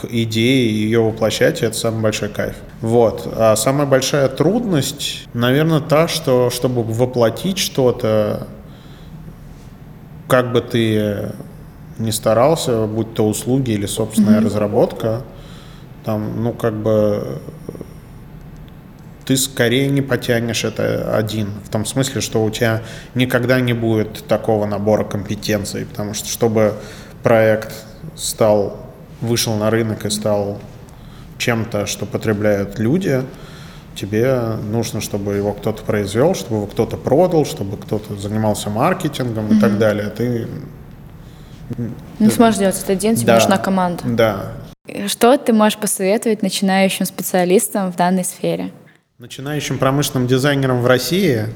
к 0.00 0.06
идее 0.06 0.70
и 0.70 0.74
ее 0.74 1.00
воплощать, 1.00 1.62
это 1.62 1.76
самый 1.76 2.02
большой 2.02 2.28
кайф. 2.28 2.56
Вот. 2.80 3.28
А 3.36 3.56
самая 3.56 3.86
большая 3.86 4.28
трудность, 4.28 5.26
наверное, 5.34 5.80
та, 5.80 6.08
что 6.08 6.50
чтобы 6.50 6.82
воплотить 6.82 7.58
что-то, 7.58 8.46
как 10.28 10.52
бы 10.52 10.60
ты 10.60 11.32
не 11.98 12.12
старался, 12.12 12.86
будь 12.86 13.14
то 13.14 13.26
услуги 13.26 13.72
или 13.72 13.86
собственная 13.86 14.40
mm-hmm. 14.40 14.44
разработка, 14.44 15.22
там, 16.04 16.42
ну, 16.42 16.52
как 16.52 16.74
бы 16.74 17.40
ты 19.26 19.36
скорее 19.36 19.88
не 19.88 20.00
потянешь 20.00 20.64
это 20.64 21.16
один. 21.16 21.50
В 21.64 21.68
том 21.68 21.84
смысле, 21.84 22.20
что 22.20 22.42
у 22.42 22.50
тебя 22.50 22.82
никогда 23.14 23.60
не 23.60 23.74
будет 23.74 24.24
такого 24.26 24.66
набора 24.66 25.04
компетенций, 25.04 25.84
потому 25.84 26.14
что 26.14 26.26
чтобы 26.28 26.74
проект 27.22 27.72
стал 28.16 28.89
вышел 29.20 29.56
на 29.56 29.70
рынок 29.70 30.06
и 30.06 30.10
стал 30.10 30.58
чем-то, 31.38 31.86
что 31.86 32.06
потребляют 32.06 32.78
люди, 32.78 33.22
тебе 33.94 34.56
нужно, 34.70 35.00
чтобы 35.00 35.34
его 35.34 35.52
кто-то 35.52 35.82
произвел, 35.82 36.34
чтобы 36.34 36.56
его 36.56 36.66
кто-то 36.66 36.96
продал, 36.96 37.44
чтобы 37.44 37.76
кто-то 37.76 38.16
занимался 38.16 38.70
маркетингом 38.70 39.46
mm-hmm. 39.46 39.56
и 39.56 39.60
так 39.60 39.78
далее. 39.78 40.10
Ты 40.10 40.48
не 42.18 42.30
сможешь 42.30 42.58
делать 42.58 42.80
это 42.82 42.92
один, 42.92 43.14
тебе 43.14 43.26
да, 43.26 43.34
нужна 43.36 43.58
команда. 43.58 44.02
Да. 44.04 44.52
Что 45.06 45.36
ты 45.36 45.52
можешь 45.52 45.78
посоветовать 45.78 46.42
начинающим 46.42 47.06
специалистам 47.06 47.92
в 47.92 47.96
данной 47.96 48.24
сфере? 48.24 48.70
Начинающим 49.18 49.78
промышленным 49.78 50.26
дизайнерам 50.26 50.80
в 50.80 50.86
России 50.86 51.46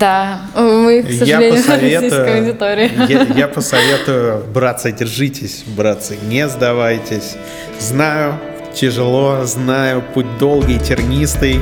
да, 0.00 0.40
мы, 0.56 1.02
к 1.02 1.12
сожалению, 1.12 1.52
я 1.52 1.56
посоветую, 1.56 2.38
аудитории. 2.38 2.90
Я, 3.06 3.22
я 3.22 3.48
посоветую, 3.48 4.44
братцы, 4.52 4.92
держитесь, 4.92 5.62
братцы, 5.66 6.16
не 6.22 6.48
сдавайтесь. 6.48 7.36
Знаю, 7.78 8.40
тяжело, 8.74 9.44
знаю, 9.44 10.02
путь 10.14 10.38
долгий, 10.38 10.78
тернистый. 10.78 11.60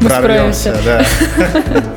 Мы 0.00 0.08
Прорвемся, 0.08 0.76
да. 0.84 1.04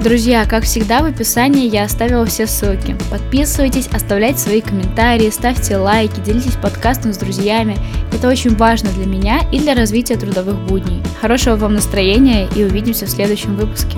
Друзья, 0.00 0.46
как 0.46 0.62
всегда, 0.62 1.02
в 1.02 1.06
описании 1.06 1.68
я 1.68 1.82
оставила 1.82 2.24
все 2.24 2.46
ссылки. 2.46 2.96
Подписывайтесь, 3.10 3.88
оставляйте 3.88 4.38
свои 4.38 4.60
комментарии, 4.60 5.28
ставьте 5.28 5.76
лайки, 5.76 6.20
делитесь 6.20 6.54
подкастом 6.54 7.12
с 7.12 7.18
друзьями. 7.18 7.76
Это 8.12 8.28
очень 8.28 8.54
важно 8.54 8.90
для 8.90 9.06
меня 9.06 9.40
и 9.50 9.58
для 9.58 9.74
развития 9.74 10.16
трудовых 10.16 10.56
будней. 10.66 11.02
Хорошего 11.20 11.56
вам 11.56 11.74
настроения 11.74 12.48
и 12.54 12.62
увидимся 12.62 13.06
в 13.06 13.10
следующем 13.10 13.56
выпуске. 13.56 13.96